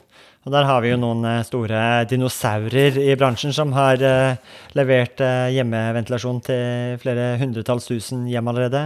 Og 0.49 0.55
der 0.55 0.64
har 0.64 0.80
vi 0.80 0.93
jo 0.93 0.99
noen 1.01 1.24
eh, 1.28 1.43
store 1.45 1.80
dinosaurer 2.09 2.97
i 3.03 3.12
bransjen 3.20 3.53
som 3.53 3.74
har 3.76 4.01
eh, 4.01 4.38
levert 4.78 5.20
eh, 5.20 5.51
hjemmeventilasjon 5.57 6.41
til 6.47 7.01
flere 7.03 7.34
hundretalls 7.43 7.91
tusen 7.91 8.24
hjem 8.30 8.49
allerede. 8.49 8.84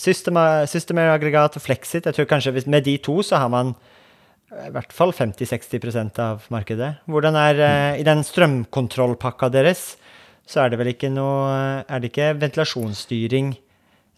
Systema- 0.00 0.64
Systemair-aggregat 0.68 1.56
og 1.56 1.64
Flexit. 1.64 2.08
Jeg 2.08 2.16
tror 2.16 2.28
kanskje 2.28 2.64
Med 2.66 2.84
de 2.84 2.96
to 2.98 3.20
så 3.22 3.36
har 3.36 3.48
man 3.48 3.74
i 4.50 4.70
hvert 4.74 4.92
fall 4.92 5.12
50-60% 5.12 6.18
av 6.18 6.46
markedet. 6.50 6.96
Hvordan 7.06 7.36
er 7.36 7.60
eh, 7.60 8.00
I 8.00 8.06
den 8.06 8.24
strømkontrollpakka 8.24 9.50
deres 9.52 9.96
så 10.50 10.64
er 10.64 10.70
det 10.70 10.80
vel 10.80 10.90
ikke 10.90 11.12
noe 11.12 11.84
Er 11.86 12.00
det 12.00 12.10
ikke 12.10 12.32
ventilasjonsstyring 12.40 13.52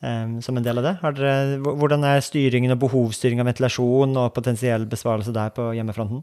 um, 0.00 0.38
som 0.40 0.56
en 0.56 0.64
del 0.64 0.78
av 0.80 0.86
det? 0.86 0.94
Har 1.02 1.16
dere, 1.18 1.58
hvordan 1.60 2.06
er 2.08 2.22
styringen 2.24 2.72
og 2.72 2.80
behovsstyring 2.86 3.42
av 3.42 3.50
ventilasjon 3.50 4.16
og 4.16 4.32
potensiell 4.32 4.86
besvarelse 4.88 5.34
der 5.34 5.52
på 5.52 5.74
hjemmefronten? 5.76 6.22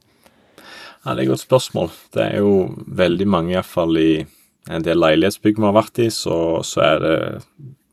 Ja, 1.05 1.13
Det 1.15 1.21
er 1.21 1.23
et 1.23 1.31
godt 1.31 1.47
spørsmål. 1.47 1.89
Det 2.13 2.23
er 2.23 2.37
jo 2.43 2.75
veldig 2.85 3.27
mange, 3.27 3.53
iallfall 3.53 3.97
i 3.97 4.25
en 4.69 4.83
del 4.83 4.99
leilighetsbygg 4.99 5.55
vi 5.57 5.65
har 5.65 5.77
vært 5.77 6.01
i, 6.03 6.09
så, 6.11 6.59
så 6.67 6.81
er 6.83 6.99
det 7.03 7.15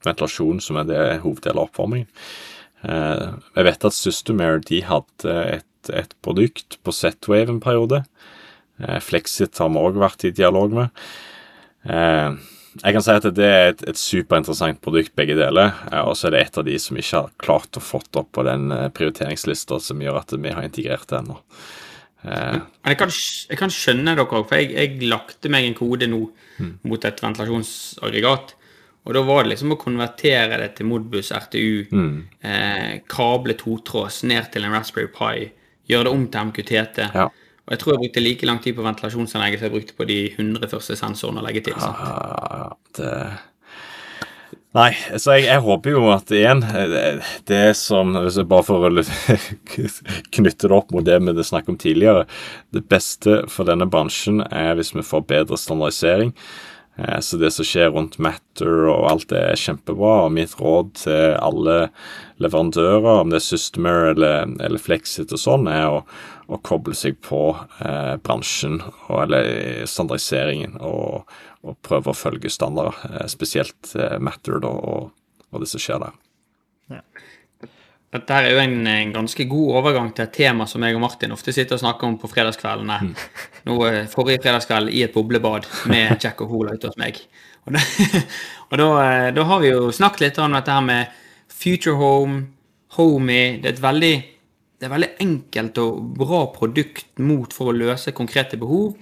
ventilasjon 0.06 0.58
som 0.62 0.80
er 0.80 0.88
det 0.88 1.04
hoveddelen 1.22 1.60
av 1.60 1.68
oppvarmingen. 1.68 2.10
Eh, 2.82 3.28
jeg 3.56 3.68
vet 3.68 3.86
at 3.88 3.96
Systemair 3.96 4.60
de 4.66 4.82
hadde 4.86 5.36
et, 5.54 5.92
et 5.94 6.18
produkt 6.22 6.78
på 6.82 6.94
Z-Wave 6.94 7.54
en 7.54 7.62
periode. 7.62 8.02
Eh, 8.82 8.98
Flexit 9.02 9.62
har 9.62 9.70
vi 9.70 9.86
òg 9.86 10.02
vært 10.02 10.26
i 10.26 10.34
dialog 10.34 10.74
med. 10.74 11.06
Eh, 11.86 12.36
jeg 12.82 12.92
kan 12.92 13.06
si 13.06 13.14
at 13.14 13.30
det 13.38 13.46
er 13.48 13.70
et, 13.70 13.86
et 13.88 13.96
superinteressant 14.02 14.82
produkt, 14.84 15.14
begge 15.16 15.38
deler. 15.38 15.72
Og 16.02 16.12
så 16.18 16.28
er 16.28 16.34
det 16.34 16.42
et 16.42 16.58
av 16.60 16.66
de 16.66 16.74
som 16.82 16.98
ikke 16.98 17.22
har 17.22 17.34
klart 17.40 17.78
å 17.78 17.80
fått 17.80 18.18
opp 18.20 18.34
på 18.36 18.44
den 18.44 18.68
prioriteringslista 18.98 19.78
som 19.80 20.02
gjør 20.02 20.18
at 20.20 20.34
vi 20.36 20.52
har 20.52 20.66
integrert 20.66 21.08
det 21.08 21.22
ennå. 21.22 21.38
Eh, 22.24 22.52
Men 22.82 22.92
jeg 22.92 22.98
kan, 22.98 23.10
jeg 23.50 23.58
kan 23.58 23.70
skjønne 23.70 24.14
dere 24.16 24.26
òg, 24.26 24.48
for 24.48 24.56
jeg, 24.56 24.72
jeg 24.74 25.08
lagte 25.10 25.50
meg 25.52 25.66
en 25.68 25.74
kode 25.74 26.06
nå 26.10 26.22
mot 26.88 27.04
et 27.04 27.22
ventilasjonsaggregat. 27.22 28.54
Og 29.06 29.14
da 29.14 29.20
var 29.22 29.44
det 29.44 29.52
liksom 29.52 29.74
å 29.76 29.78
konvertere 29.78 30.56
det 30.58 30.72
til 30.76 30.86
Modbus 30.90 31.30
RTU, 31.30 31.86
eh, 32.42 33.00
kable 33.06 33.54
totråds 33.54 34.24
ned 34.24 34.50
til 34.50 34.64
en 34.66 34.72
Raspberry 34.74 35.06
Pi, 35.14 35.50
gjøre 35.86 36.08
det 36.08 36.12
om 36.12 36.24
til 36.26 36.40
MQTT. 36.50 36.98
Ja. 37.14 37.28
Og 37.66 37.70
jeg 37.74 37.78
tror 37.82 37.92
jeg 37.92 38.00
brukte 38.04 38.22
like 38.22 38.46
lang 38.46 38.58
tid 38.62 38.74
på 38.76 38.82
ventilasjonsanlegget 38.82 39.58
som 39.58 39.66
jeg 39.68 39.74
brukte 39.74 39.94
på 39.98 40.06
de 40.06 40.18
100 40.36 40.68
første 40.70 40.96
sensorene 40.98 41.42
å 41.42 41.46
legge 41.46 41.64
til. 41.66 41.74
sant? 41.78 41.96
Ja, 41.98 42.72
det 42.98 43.12
Nei, 44.74 44.90
så 45.16 45.36
jeg, 45.38 45.46
jeg 45.46 45.62
håper 45.64 45.94
jo 45.94 46.02
at 46.12 46.30
igjen 46.34 46.60
det, 46.60 47.04
det 47.48 47.62
som 47.78 48.10
hvis 48.18 48.36
jeg 48.36 48.48
Bare 48.50 48.66
for 48.66 48.84
å 48.84 48.90
knytte 50.36 50.68
det 50.68 50.76
opp 50.76 50.92
mot 50.92 51.06
det 51.06 51.16
vi 51.22 51.46
snakket 51.46 51.72
om 51.72 51.78
tidligere. 51.80 52.26
Det 52.74 52.84
beste 52.90 53.44
for 53.52 53.68
denne 53.68 53.88
bransjen 53.88 54.42
er 54.50 54.74
hvis 54.76 54.92
vi 54.96 55.06
får 55.06 55.24
bedre 55.30 55.56
standardisering. 55.60 56.34
Eh, 56.98 57.18
Så 57.24 57.40
det 57.40 57.54
som 57.56 57.64
skjer 57.64 57.90
rundt 57.94 58.18
Matter 58.20 58.88
og 58.92 59.08
alt 59.10 59.28
det 59.32 59.40
er 59.46 59.60
kjempebra. 59.64 60.12
Og 60.26 60.36
mitt 60.36 60.52
råd 60.60 60.92
til 61.00 61.36
alle 61.40 61.78
leverandører, 62.42 63.22
om 63.22 63.32
det 63.32 63.40
er 63.40 63.48
Systemer 63.48 64.10
eller, 64.12 64.44
eller 64.60 64.82
Flexit 64.82 65.32
og 65.32 65.40
sånn, 65.40 65.68
er 65.72 65.88
å, 65.88 66.02
å 66.52 66.60
koble 66.64 66.96
seg 66.96 67.16
på 67.24 67.42
eh, 67.80 68.16
bransjen 68.24 68.82
og, 68.84 69.18
eller 69.24 69.86
standardiseringen 69.88 70.76
og, 70.84 71.24
og 71.66 71.78
prøve 71.84 72.12
å 72.12 72.16
følge 72.16 72.50
standarder. 72.52 72.98
Eh, 73.10 73.26
spesielt 73.30 73.94
eh, 73.98 74.18
Matter 74.22 74.60
da, 74.62 74.70
og, 74.70 75.10
og 75.50 75.62
det 75.62 75.70
som 75.70 75.82
skjer 75.82 76.04
der. 76.04 76.14
Dette 78.16 78.36
her 78.36 78.46
er 78.46 78.54
jo 78.54 78.60
en, 78.62 78.86
en 78.86 79.12
ganske 79.12 79.44
god 79.50 79.80
overgang 79.80 80.12
til 80.14 80.24
et 80.24 80.36
tema 80.36 80.64
som 80.70 80.84
jeg 80.86 80.94
og 80.96 81.02
Martin 81.02 81.34
ofte 81.34 81.52
sitter 81.52 81.76
og 81.76 81.82
snakker 81.82 82.08
om 82.08 82.14
på 82.22 82.30
fredagskveldene. 82.30 83.00
Nå, 83.66 83.78
eh, 83.88 84.04
forrige 84.12 84.44
fredagskveld 84.44 84.94
i 84.94 85.02
et 85.06 85.14
boblebad 85.16 85.66
med 85.90 86.14
Jack 86.22 86.44
og 86.44 86.54
Hola 86.54 86.76
ute 86.76 86.92
hos 86.92 87.00
meg. 87.00 87.18
Og, 87.66 87.74
da, 87.74 87.82
og 88.70 88.78
da, 88.80 88.88
da 89.34 89.48
har 89.50 89.64
vi 89.64 89.74
jo 89.74 89.90
snakket 89.94 90.28
litt 90.28 90.40
om 90.42 90.54
dette 90.54 90.78
her 90.78 90.86
med 90.86 91.18
Future 91.50 91.98
Home, 91.98 92.44
Homey. 92.96 93.58
Det 93.60 93.72
er 93.72 93.74
et 93.74 93.84
veldig, 93.84 94.14
det 94.78 94.86
er 94.86 94.94
veldig 94.94 95.12
enkelt 95.26 95.82
og 95.82 96.00
bra 96.22 96.46
produkt 96.54 97.18
mot 97.18 97.52
for 97.52 97.72
å 97.72 97.76
løse 97.76 98.14
konkrete 98.16 98.60
behov. 98.60 98.94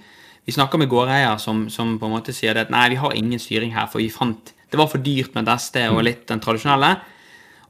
Vi 0.45 0.53
snakka 0.53 0.77
med 0.77 0.89
gårdeier 0.91 1.37
som, 1.41 1.65
som 1.73 1.95
på 1.99 2.05
en 2.05 2.13
måte 2.13 2.33
sier 2.35 2.53
det 2.53 2.67
at 2.67 2.69
nei, 2.73 2.89
vi 2.93 2.99
har 3.01 3.13
ingen 3.17 3.39
styring 3.41 3.71
her, 3.73 3.87
for 3.89 3.97
vi 4.03 4.09
fant 4.13 4.51
det 4.71 4.77
var 4.81 4.87
for 4.91 4.97
dyrt 5.01 5.33
med 5.37 5.47
SD 5.47 5.77
og 5.93 6.01
litt 6.03 6.25
den 6.27 6.39
tradisjonelle. 6.43 6.89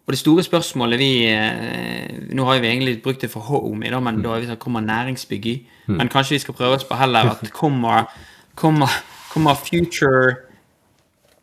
Og 0.06 0.14
det 0.14 0.20
store 0.20 0.44
spørsmålet 0.46 1.00
vi 1.02 1.10
eh, 1.28 2.12
Nå 2.38 2.46
har 2.46 2.60
vi 2.62 2.68
egentlig 2.70 3.00
brukt 3.04 3.22
det 3.26 3.30
for 3.32 3.42
Home, 3.48 3.90
da, 3.90 4.00
men 4.00 4.20
da 4.24 4.36
er 4.36 4.44
vi 4.44 4.50
sånn 4.50 4.60
kommer 4.62 4.82
næringsbygg 4.86 5.46
i. 5.50 5.56
Men 5.90 6.10
kanskje 6.10 6.36
vi 6.38 6.40
skal 6.44 6.56
prøve 6.58 6.78
oss 6.80 6.86
på 6.88 6.98
heller 6.98 7.32
at 7.36 7.52
kommer, 7.54 8.06
kommer, 8.58 8.90
kommer 9.34 9.56
Future 9.60 10.36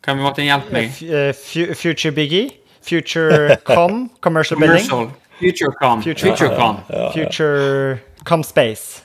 Kan 0.03 0.17
vi 0.19 0.23
måtte 0.25 0.43
hjelpe 0.43 0.73
meg? 0.75 0.97
Eh, 1.05 1.31
fu- 1.37 1.73
Future 1.79 2.11
Biggie? 2.15 2.49
Future 2.83 3.55
Com? 3.67 4.09
Commercial 4.25 4.59
Building? 4.59 4.83
Future 5.39 5.71
FutureCom. 5.71 6.03
Future- 6.03 6.55
com 6.57 6.77
Future 7.13 7.99
Com 8.23 8.43
Space? 8.43 9.02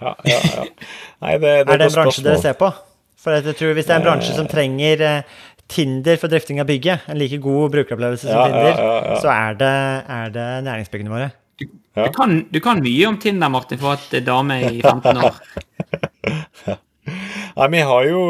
Ja, 0.00 0.14
ja, 0.24 0.38
ja. 0.54 0.64
Nei, 1.24 1.34
det, 1.42 1.52
det 1.66 1.74
Er 1.74 1.82
det 1.82 1.88
en 1.90 1.96
bransje 1.96 2.24
dere 2.24 2.40
ser 2.42 2.58
på? 2.58 2.70
For 3.18 3.34
jeg 3.34 3.56
tror 3.58 3.74
Hvis 3.74 3.88
det 3.88 3.96
er 3.96 4.02
en 4.02 4.06
bransje 4.06 4.36
som 4.36 4.50
trenger 4.50 5.04
eh, 5.04 5.38
Tinder 5.68 6.16
for 6.16 6.32
drifting 6.32 6.62
av 6.62 6.68
bygget, 6.70 7.10
en 7.12 7.18
like 7.20 7.36
god 7.44 7.74
brukeropplevelse 7.74 8.24
som 8.24 8.46
Tinder, 8.48 8.70
ja, 8.72 8.92
ja. 9.04 9.16
så 9.20 9.28
er 9.34 9.58
det, 9.60 9.74
er 10.16 10.30
det 10.32 10.46
næringsbyggene 10.64 11.12
våre. 11.12 11.26
Du, 11.60 12.06
kan, 12.14 12.38
du 12.48 12.56
kan 12.64 12.80
mye 12.80 13.10
om 13.10 13.18
Tinder, 13.20 13.50
Martin, 13.52 13.76
for 13.82 13.98
at 13.98 14.14
dame 14.24 14.56
i 14.64 14.78
15 14.80 15.20
år. 15.20 15.36
Nei, 17.58 17.68
Vi 17.74 17.84
har 17.90 18.08
jo 18.08 18.22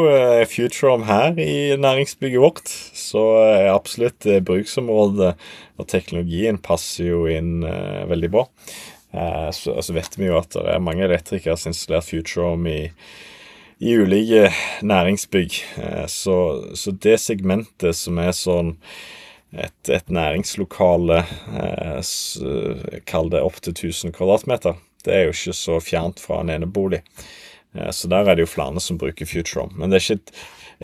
Futurom 0.51 1.07
her 1.07 1.39
i 1.39 1.77
næringsbygget 1.79 2.43
vårt, 2.43 2.75
så 2.97 3.23
absolutt 3.71 4.27
bruksområdet 4.43 5.31
og 5.79 5.87
teknologien 5.87 6.59
passer 6.59 7.07
jo 7.13 7.23
inn 7.31 7.63
eh, 7.63 8.03
veldig 8.09 8.29
bra. 8.33 8.45
Eh, 9.11 9.51
så 9.51 9.73
altså 9.73 9.93
vet 9.93 10.17
vi 10.19 10.27
jo 10.29 10.37
at 10.39 10.53
det 10.53 10.65
er 10.69 10.83
mange 10.83 11.05
elektrikere 11.05 11.57
som 11.57 11.69
har 11.69 11.75
installert 11.75 12.09
Futurom 12.09 12.67
i, 12.69 12.81
i 13.81 13.95
ulike 13.97 14.49
næringsbygg. 14.85 15.61
Eh, 15.81 16.05
så, 16.11 16.35
så 16.77 16.93
det 16.93 17.17
segmentet 17.23 17.97
som 17.97 18.21
er 18.21 18.35
sånn 18.37 18.75
et, 19.49 19.89
et 19.89 20.13
næringslokale, 20.13 21.23
eh, 21.57 22.01
kall 23.09 23.33
det 23.33 23.41
opp 23.41 23.57
til 23.65 23.73
1000 23.73 24.13
kvadratmeter, 24.13 24.77
det 25.07 25.15
er 25.15 25.25
jo 25.25 25.33
ikke 25.33 25.57
så 25.57 25.79
fjernt 25.81 26.21
fra 26.21 26.43
en 26.43 26.51
enebolig. 26.53 27.01
Så 27.93 28.09
der 28.09 28.25
er 28.25 28.35
det 28.35 28.43
jo 28.43 28.49
flere 28.49 28.81
som 28.81 28.97
bruker 28.97 29.29
FutureHome. 29.29 29.77
Men 29.77 29.91
det 29.91 29.99
er 29.99 30.03
ikke 30.03 30.15
et, 30.17 30.31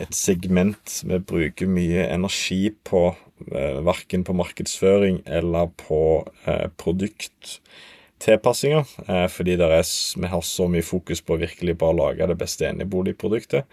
et 0.06 0.16
segment 0.16 0.92
vi 1.02 1.18
bruker 1.18 1.68
mye 1.68 2.04
energi 2.14 2.70
på, 2.86 3.08
verken 3.84 4.22
på 4.24 4.36
markedsføring 4.38 5.18
eller 5.26 5.68
på 5.82 6.00
eh, 6.46 6.68
produkttilpassinger. 8.18 8.86
Eh, 9.08 9.28
fordi 9.28 9.54
er, 9.54 10.20
vi 10.20 10.26
har 10.26 10.42
så 10.42 10.68
mye 10.68 10.82
fokus 10.82 11.20
på 11.20 11.34
å 11.34 11.40
virkelig 11.40 11.76
bare 11.78 11.96
lage 11.96 12.26
det 12.26 12.36
beste 12.36 12.68
eneboligproduktet. 12.68 13.64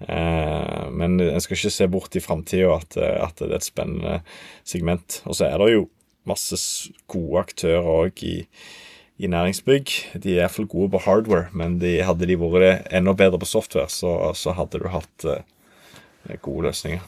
Eh, 0.00 0.90
men 0.90 1.20
en 1.20 1.40
skal 1.40 1.56
ikke 1.56 1.70
se 1.70 1.86
bort 1.86 2.16
i 2.16 2.20
framtida 2.20 2.74
at, 2.74 2.96
eh, 2.96 3.22
at 3.22 3.36
det 3.38 3.50
er 3.50 3.56
et 3.56 3.64
spennende 3.64 4.22
segment. 4.64 5.22
Og 5.26 5.36
så 5.36 5.46
er 5.46 5.58
det 5.58 5.72
jo 5.72 5.88
masse 6.24 6.56
gode 7.06 7.40
aktører 7.40 7.84
òg 7.84 8.22
i 8.24 8.46
i 9.16 9.28
næringsbygg. 9.30 10.18
De 10.18 10.32
er 10.32 10.40
iallfall 10.40 10.66
gode 10.66 10.90
på 10.90 10.98
hardware, 11.04 11.46
men 11.54 11.78
de, 11.78 12.02
hadde 12.02 12.26
de 12.26 12.34
vært 12.34 12.88
enda 12.90 13.12
bedre 13.14 13.38
på 13.38 13.46
software, 13.46 13.86
så, 13.86 14.32
så 14.34 14.50
hadde 14.50 14.80
du 14.82 14.88
hatt 14.90 15.26
gode 16.42 16.64
løsninger. 16.66 16.98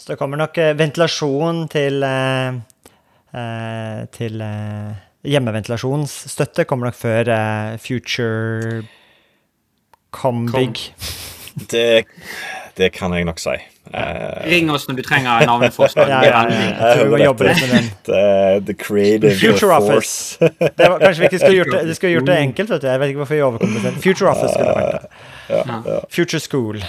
Så 0.00 0.08
det 0.08 0.16
kommer 0.16 0.40
nok 0.40 0.56
ventilasjon 0.56 1.68
til 1.68 2.00
til 4.16 4.40
hjemmeventilasjonsstøtte 5.26 6.66
kommer 6.68 6.90
nok 6.90 6.98
før 6.98 7.32
eh, 7.34 7.78
Future 7.82 8.84
Combig. 10.14 10.94
Det, 11.70 12.04
det 12.78 12.92
kan 12.94 13.12
jeg 13.16 13.26
nok 13.26 13.40
si. 13.42 13.56
Uh, 13.88 14.44
Ring 14.44 14.68
oss 14.70 14.84
når 14.88 14.98
du 14.98 15.02
trenger 15.02 15.46
navneforslag. 15.48 16.10
Ja, 16.12 16.20
ja, 16.22 16.40
ja. 16.44 16.56
Jeg 16.68 16.96
tror 16.96 17.04
vi 17.04 17.10
må 17.14 17.20
jobbe 17.22 17.46
litt 17.48 17.60
med 17.62 17.70
den. 17.72 17.90
det 18.06 18.66
the 18.68 18.74
creative 18.76 19.34
Future 19.40 19.80
force. 19.80 20.36
Office. 20.40 20.72
Det 20.76 20.90
var, 20.90 20.98
kanskje 21.00 21.22
vi 21.24 21.30
ikke 21.30 21.38
skulle 21.38 21.56
gjort 21.56 21.72
det, 21.72 21.82
de 21.88 21.94
skulle 21.96 22.12
gjort 22.12 22.26
det 22.28 22.38
enkelt. 22.46 22.70
vet 22.70 22.82
du. 22.82 22.88
Jeg 22.88 23.00
vet 23.00 23.12
ikke 23.12 23.22
hvorfor 23.22 23.34
vi 23.34 23.44
overkompenserer. 23.48 24.00
Future 24.04 24.30
Office 24.30 24.52
skulle 24.54 24.68
det 24.68 24.80
vært 24.82 25.86
det. 25.88 26.00
Future 26.14 26.42
School. 26.44 26.82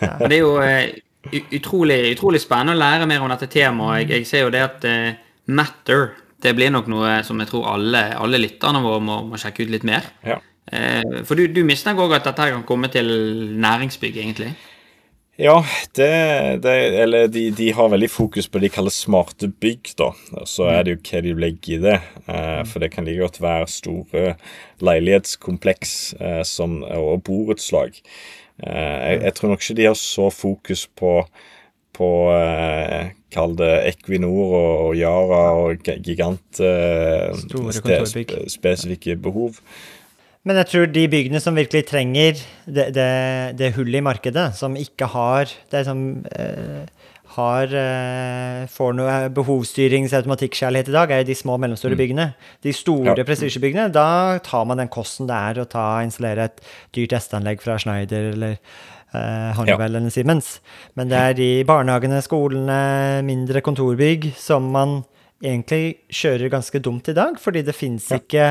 Men 0.00 0.30
det 0.30 0.38
er 0.38 0.42
jo 0.42 0.54
eh, 0.64 1.42
utrolig, 1.60 2.00
utrolig 2.16 2.40
spennende 2.42 2.76
å 2.76 2.80
lære 2.80 3.08
mer 3.08 3.24
om 3.24 3.32
dette 3.32 3.48
temaet. 3.52 4.06
Jeg, 4.06 4.12
jeg 4.16 4.30
ser 4.32 4.46
jo 4.46 4.54
det 4.54 4.64
at 4.64 4.88
uh, 4.88 5.10
Matter 5.46 6.08
det 6.42 6.52
blir 6.56 6.72
nok 6.72 6.88
noe 6.92 7.18
som 7.26 7.40
jeg 7.40 7.50
tror 7.50 7.68
alle, 7.72 8.02
alle 8.18 8.40
lytterne 8.42 8.82
våre 8.84 9.02
må, 9.04 9.20
må 9.30 9.40
sjekke 9.40 9.64
ut 9.64 9.72
litt 9.72 9.86
mer. 9.88 10.06
Ja. 10.26 10.38
Eh, 10.66 11.22
for 11.26 11.38
du, 11.38 11.46
du 11.52 11.62
mistenker 11.66 12.06
òg 12.06 12.16
at 12.18 12.26
dette 12.28 12.42
her 12.42 12.56
kan 12.56 12.66
komme 12.68 12.90
til 12.92 13.08
næringsbygg, 13.56 14.18
egentlig? 14.24 14.54
Ja, 15.36 15.58
det, 15.96 16.62
det 16.64 16.72
Eller 17.02 17.26
de, 17.28 17.50
de, 17.52 17.72
har 17.76 17.90
veldig 17.92 18.08
fokus 18.08 18.48
på 18.48 18.58
det 18.58 18.70
de 18.70 18.74
kaller 18.78 18.94
smarte 18.94 19.50
bygg, 19.52 19.92
da. 19.98 20.10
Så 20.48 20.64
er 20.72 20.86
det 20.86 20.94
jo 20.94 21.02
hva 21.10 21.20
de 21.24 21.34
legger 21.36 21.76
i 21.76 21.82
det. 21.82 21.98
Eh, 22.24 22.62
for 22.68 22.80
det 22.80 22.92
kan 22.94 23.04
like 23.04 23.20
godt 23.20 23.42
være 23.44 23.68
store 23.68 24.24
leilighetskompleks 24.80 25.92
eh, 26.20 26.42
som, 26.48 26.80
og 26.84 27.20
borettslag. 27.28 28.00
Eh, 28.64 28.96
jeg, 29.12 29.20
jeg, 29.26 29.34
tror 29.36 29.52
nok 29.52 29.64
ikke 29.64 29.78
de 29.80 29.90
har 29.90 30.00
så 30.00 30.30
fokus 30.32 30.88
på 30.96 31.18
på 31.96 32.08
eh, 32.32 33.12
Kall 33.36 33.54
det 33.58 33.72
Equinor 33.92 34.56
og, 34.56 34.96
Yara 34.98 35.44
og 35.60 35.86
gigant 36.04 36.60
eh, 36.64 37.30
behov. 39.22 39.60
Men 40.46 40.60
jeg 40.62 40.70
tror 40.70 40.90
de 40.94 41.06
byggene 41.10 41.40
som 41.42 41.56
virkelig 41.58 41.88
trenger 41.88 42.38
det, 42.70 42.90
det, 42.94 43.08
det 43.58 43.72
hullet 43.74 43.98
i 43.98 44.04
markedet, 44.06 44.52
som 44.54 44.76
ikke 44.78 45.08
har 45.10 45.50
det 45.72 45.82
som 45.88 46.04
eh, 46.30 46.86
har, 47.36 47.72
eh, 47.74 48.66
får 48.70 48.94
noe 48.96 49.16
behovsstyrings- 49.34 50.14
automatikksjærlighet 50.16 50.88
i 50.88 50.94
dag, 50.94 51.10
er 51.10 51.24
de 51.26 51.36
små 51.36 51.56
og 51.56 51.64
mellomstore 51.64 51.96
mm. 51.96 52.00
byggene. 52.00 52.26
De 52.64 52.72
store 52.72 53.16
ja. 53.16 53.26
prestisjebyggene, 53.26 53.90
da 53.92 54.38
tar 54.44 54.64
man 54.68 54.80
den 54.80 54.92
kosten 54.92 55.28
det 55.28 55.36
er 55.36 55.60
å 55.60 55.68
ta, 55.68 55.86
installere 56.06 56.48
et 56.48 56.62
dyrt 56.96 57.12
testanlegg 57.16 57.64
fra 57.64 57.78
Schneider 57.82 58.30
eller 58.32 58.60
Honeywell 59.12 59.94
ja. 59.94 60.00
eller 60.00 60.12
Siemens. 60.12 60.56
Men 60.98 61.08
det 61.12 61.20
er 61.20 61.40
i 61.40 61.50
barnehagene, 61.64 62.18
skolene, 62.24 62.80
mindre 63.24 63.62
kontorbygg 63.64 64.32
som 64.36 64.66
man 64.74 64.98
egentlig 65.44 66.02
kjører 66.12 66.52
ganske 66.52 66.80
dumt 66.84 67.08
i 67.12 67.16
dag, 67.16 67.38
fordi 67.40 67.62
det 67.64 67.76
fins 67.76 68.08
ikke 68.12 68.46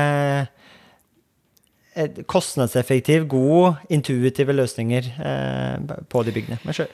kostnadseffektiv, 2.28 3.26
god, 3.30 3.82
intuitive 3.88 4.52
løsninger 4.52 5.10
eh, 5.16 5.96
på 6.08 6.22
de 6.22 6.34
byggene. 6.34 6.58
Men 6.64 6.76
kjør. 6.76 6.92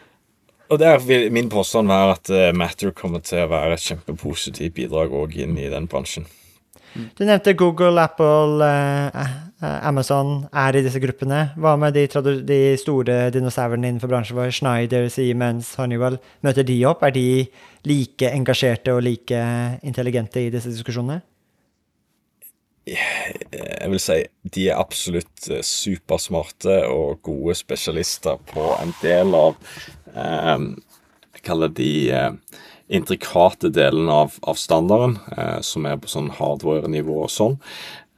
Og 0.73 0.79
der 0.81 1.03
vil 1.05 1.27
min 1.33 1.51
påstand 1.53 1.91
være 1.91 2.13
at 2.15 2.31
uh, 2.33 2.57
Matter 2.57 2.95
kommer 2.97 3.21
til 3.21 3.43
å 3.43 3.51
være 3.51 3.75
et 3.77 3.83
kjempepositivt 3.85 4.73
bidrag 4.79 5.13
òg 5.13 5.35
inn 5.45 5.59
i 5.61 5.69
den 5.69 5.89
bransjen. 5.91 6.25
Du 6.93 7.25
nevnte 7.25 7.55
Google, 7.59 8.03
Apple, 8.03 8.67
uh, 8.67 9.33
Amazon 9.87 10.47
er 10.53 10.77
i 10.77 10.85
disse 10.85 11.01
gruppene. 11.03 11.43
Hva 11.61 11.75
med 11.81 11.97
de, 11.97 12.07
de 12.47 12.61
store 12.81 13.19
dinosaurene 13.35 13.93
innenfor 13.93 14.11
bransjen 14.13 14.39
vår? 14.39 14.53
Schneider, 14.55 15.09
Siemens, 15.13 15.75
Honeywell. 15.81 16.19
Møter 16.45 16.67
de 16.67 16.79
opp? 16.91 17.05
Er 17.07 17.15
de 17.15 17.27
like 17.89 18.31
engasjerte 18.33 18.95
og 18.95 19.05
like 19.07 19.45
intelligente 19.87 20.43
i 20.43 20.51
disse 20.55 20.73
diskusjonene? 20.73 21.23
jeg 22.87 23.91
vil 23.91 24.01
si 24.03 24.19
de 24.55 24.69
er 24.71 24.81
absolutt 24.81 25.49
eh, 25.51 25.63
supersmarte 25.63 26.81
og 26.91 27.21
gode 27.23 27.55
spesialister 27.55 28.41
på 28.51 28.73
en 28.83 28.95
del 29.03 29.37
av 29.39 29.55
eh, 30.15 30.65
Jeg 31.33 31.45
kaller 31.47 31.71
de 31.75 31.93
eh, 32.11 32.33
intrikate 32.93 33.73
delene 33.73 34.13
av, 34.25 34.39
av 34.43 34.61
standarden, 34.61 35.19
eh, 35.37 35.59
som 35.65 35.89
er 35.89 35.99
på 36.01 36.11
sånn 36.13 36.31
hardware-nivå 36.39 37.23
og 37.25 37.33
sånn. 37.33 37.59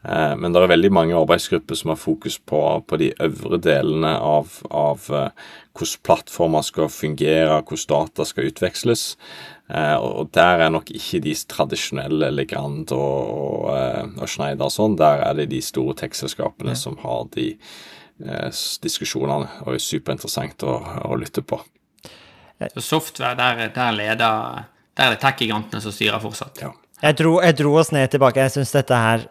Eh, 0.04 0.34
men 0.36 0.52
det 0.52 0.60
er 0.60 0.72
veldig 0.74 0.92
mange 0.92 1.16
arbeidsgrupper 1.16 1.78
som 1.78 1.94
har 1.94 2.00
fokus 2.00 2.36
på, 2.38 2.60
på 2.88 3.00
de 3.00 3.12
øvre 3.24 3.60
delene 3.62 4.12
av, 4.20 4.58
av 4.68 5.06
eh, 5.08 5.44
hvordan 5.74 6.02
plattformer 6.06 6.66
skal 6.66 6.90
fungere, 6.92 7.62
hvordan 7.62 7.90
data 7.94 8.26
skal 8.28 8.50
utveksles. 8.50 9.06
Eh, 9.72 9.96
og 9.96 10.28
der 10.36 10.66
er 10.66 10.72
nok 10.74 10.92
ikke 10.92 11.22
de 11.24 11.32
tradisjonelle 11.48 12.28
Legrand 12.34 12.92
og, 12.92 13.30
og, 13.32 13.70
eh, 13.72 14.02
og 14.20 14.28
Schneider 14.28 14.68
og 14.68 14.74
sånn. 14.74 14.98
Der 15.00 15.24
er 15.24 15.38
det 15.38 15.48
de 15.54 15.62
store 15.64 15.96
tech-selskapene 16.02 16.76
ja. 16.76 16.80
som 16.82 16.98
har 17.00 17.24
de 17.36 17.54
eh, 17.54 18.50
diskusjonene, 18.84 19.48
og 19.64 19.72
er 19.72 19.86
superinteressant 19.86 20.66
å, 20.68 20.76
å 21.08 21.16
lytte 21.20 21.46
på. 21.46 21.62
Så 22.74 22.80
software, 22.80 23.34
der, 23.36 23.68
der 23.74 23.90
leder 23.90 24.64
Der 24.94 25.08
er 25.08 25.10
det 25.10 25.20
tech-gigantene 25.24 25.80
som 25.82 25.92
styrer 25.92 26.20
fortsatt. 26.22 26.60
Ja. 26.62 26.68
Jeg, 27.02 27.16
dro, 27.18 27.40
jeg 27.42 27.56
dro 27.58 27.72
oss 27.80 27.90
ned 27.92 28.06
tilbake. 28.12 28.40
Jeg 28.44 28.52
syns 28.54 28.70
dette 28.70 28.94
her 28.94 29.24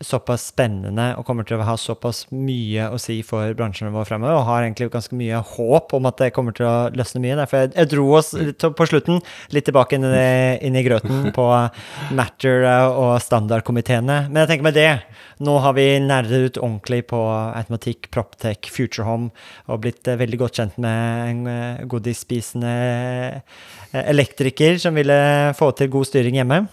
såpass 0.00 0.46
spennende 0.50 1.10
og 1.18 1.26
kommer 1.28 1.44
til 1.46 1.60
å 1.60 1.66
ha 1.68 1.76
såpass 1.78 2.24
mye 2.32 2.88
å 2.88 2.98
si 3.00 3.18
for 3.26 3.52
bransjen 3.56 3.92
vår 3.92 4.08
fremover, 4.08 4.38
og 4.38 4.46
har 4.48 4.64
egentlig 4.64 4.90
ganske 4.94 5.16
mye 5.18 5.42
håp 5.52 5.94
om 5.96 6.08
at 6.08 6.22
det 6.22 6.30
kommer 6.36 6.56
til 6.56 6.68
å 6.68 6.76
løsne 6.96 7.22
mye. 7.24 7.36
Derfor 7.42 7.64
jeg, 7.64 7.72
jeg 7.76 7.90
dro 7.92 8.06
oss 8.18 8.32
på 8.80 8.88
slutten 8.88 9.20
litt 9.54 9.68
tilbake 9.68 9.98
inn 9.98 10.08
i, 10.08 10.30
inn 10.66 10.78
i 10.78 10.84
grøten 10.86 11.28
på 11.36 11.48
Matter 12.16 12.66
og 12.88 13.18
standardkomiteene. 13.24 14.22
Men 14.30 14.42
jeg 14.42 14.52
tenker 14.54 14.70
med 14.70 14.78
det, 14.78 14.90
nå 15.40 15.56
har 15.64 15.76
vi 15.76 15.86
nerdet 16.04 16.40
ut 16.50 16.58
ordentlig 16.60 17.04
på 17.12 17.20
automatikk, 17.30 18.10
Proptech, 18.12 18.68
futurehome 18.72 19.30
og 19.70 19.84
blitt 19.84 20.08
eh, 20.08 20.18
veldig 20.20 20.40
godt 20.42 20.60
kjent 20.60 20.76
med 20.82 21.30
en 21.30 21.46
eh, 21.48 21.86
godisspisende 21.90 22.74
eh, 22.74 24.02
elektriker 24.02 24.80
som 24.82 24.96
ville 24.98 25.16
få 25.58 25.72
til 25.76 25.92
god 25.92 26.10
styring 26.10 26.40
hjemme. 26.40 26.64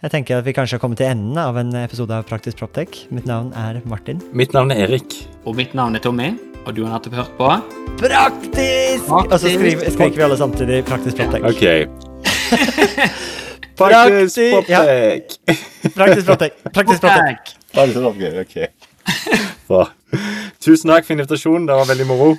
Jeg 0.00 0.14
tenker 0.14 0.38
at 0.40 0.46
vi 0.46 0.54
kanskje 0.56 0.78
har 0.78 0.80
kommet 0.80 0.96
til 0.96 1.10
enden 1.10 1.36
av 1.36 1.58
en 1.60 1.74
episode 1.76 2.14
av 2.16 2.24
Praktisk 2.24 2.56
Proptech. 2.62 3.02
Mitt 3.12 3.26
navn 3.28 3.50
er 3.52 3.82
Martin. 3.84 4.22
Mitt 4.32 4.54
navn 4.56 4.72
er 4.72 4.86
Erik. 4.86 5.12
Og 5.44 5.58
mitt 5.58 5.74
navn 5.76 5.98
er 5.98 6.00
Tommy. 6.00 6.30
Og 6.64 6.72
du 6.72 6.86
har 6.86 6.94
nettopp 6.94 7.18
hørt 7.18 7.34
på 7.36 7.50
Praktisk! 8.00 9.04
Praktisk. 9.04 9.28
Og 9.28 9.36
så 9.42 9.52
skriker 9.92 10.16
vi 10.16 10.24
alle 10.24 10.40
samtidig 10.40 10.80
Praktisk 10.88 11.20
Proptech. 11.20 11.44
Ok. 11.44 11.64
Praktisk 13.82 14.40
Proptech. 14.56 15.36
Praktisk 15.92 16.32
Proptech. 16.32 16.56
Praktisk 16.72 17.04
Proptech. 17.04 17.56
Praktisk 17.76 18.00
Proptech. 18.00 18.40
Ok. 18.46 18.56
Bra. 19.68 19.84
Tusen 20.64 20.94
takk 20.94 21.04
for 21.04 21.18
invitasjonen. 21.18 21.68
Det 21.68 21.76
var 21.76 21.92
veldig 21.92 22.08
moro. 22.08 22.38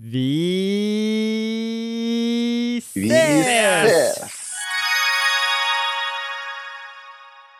Vi 0.00 0.20
ses! 2.94 3.00
Vi 3.00 3.08
ses! 3.10 4.37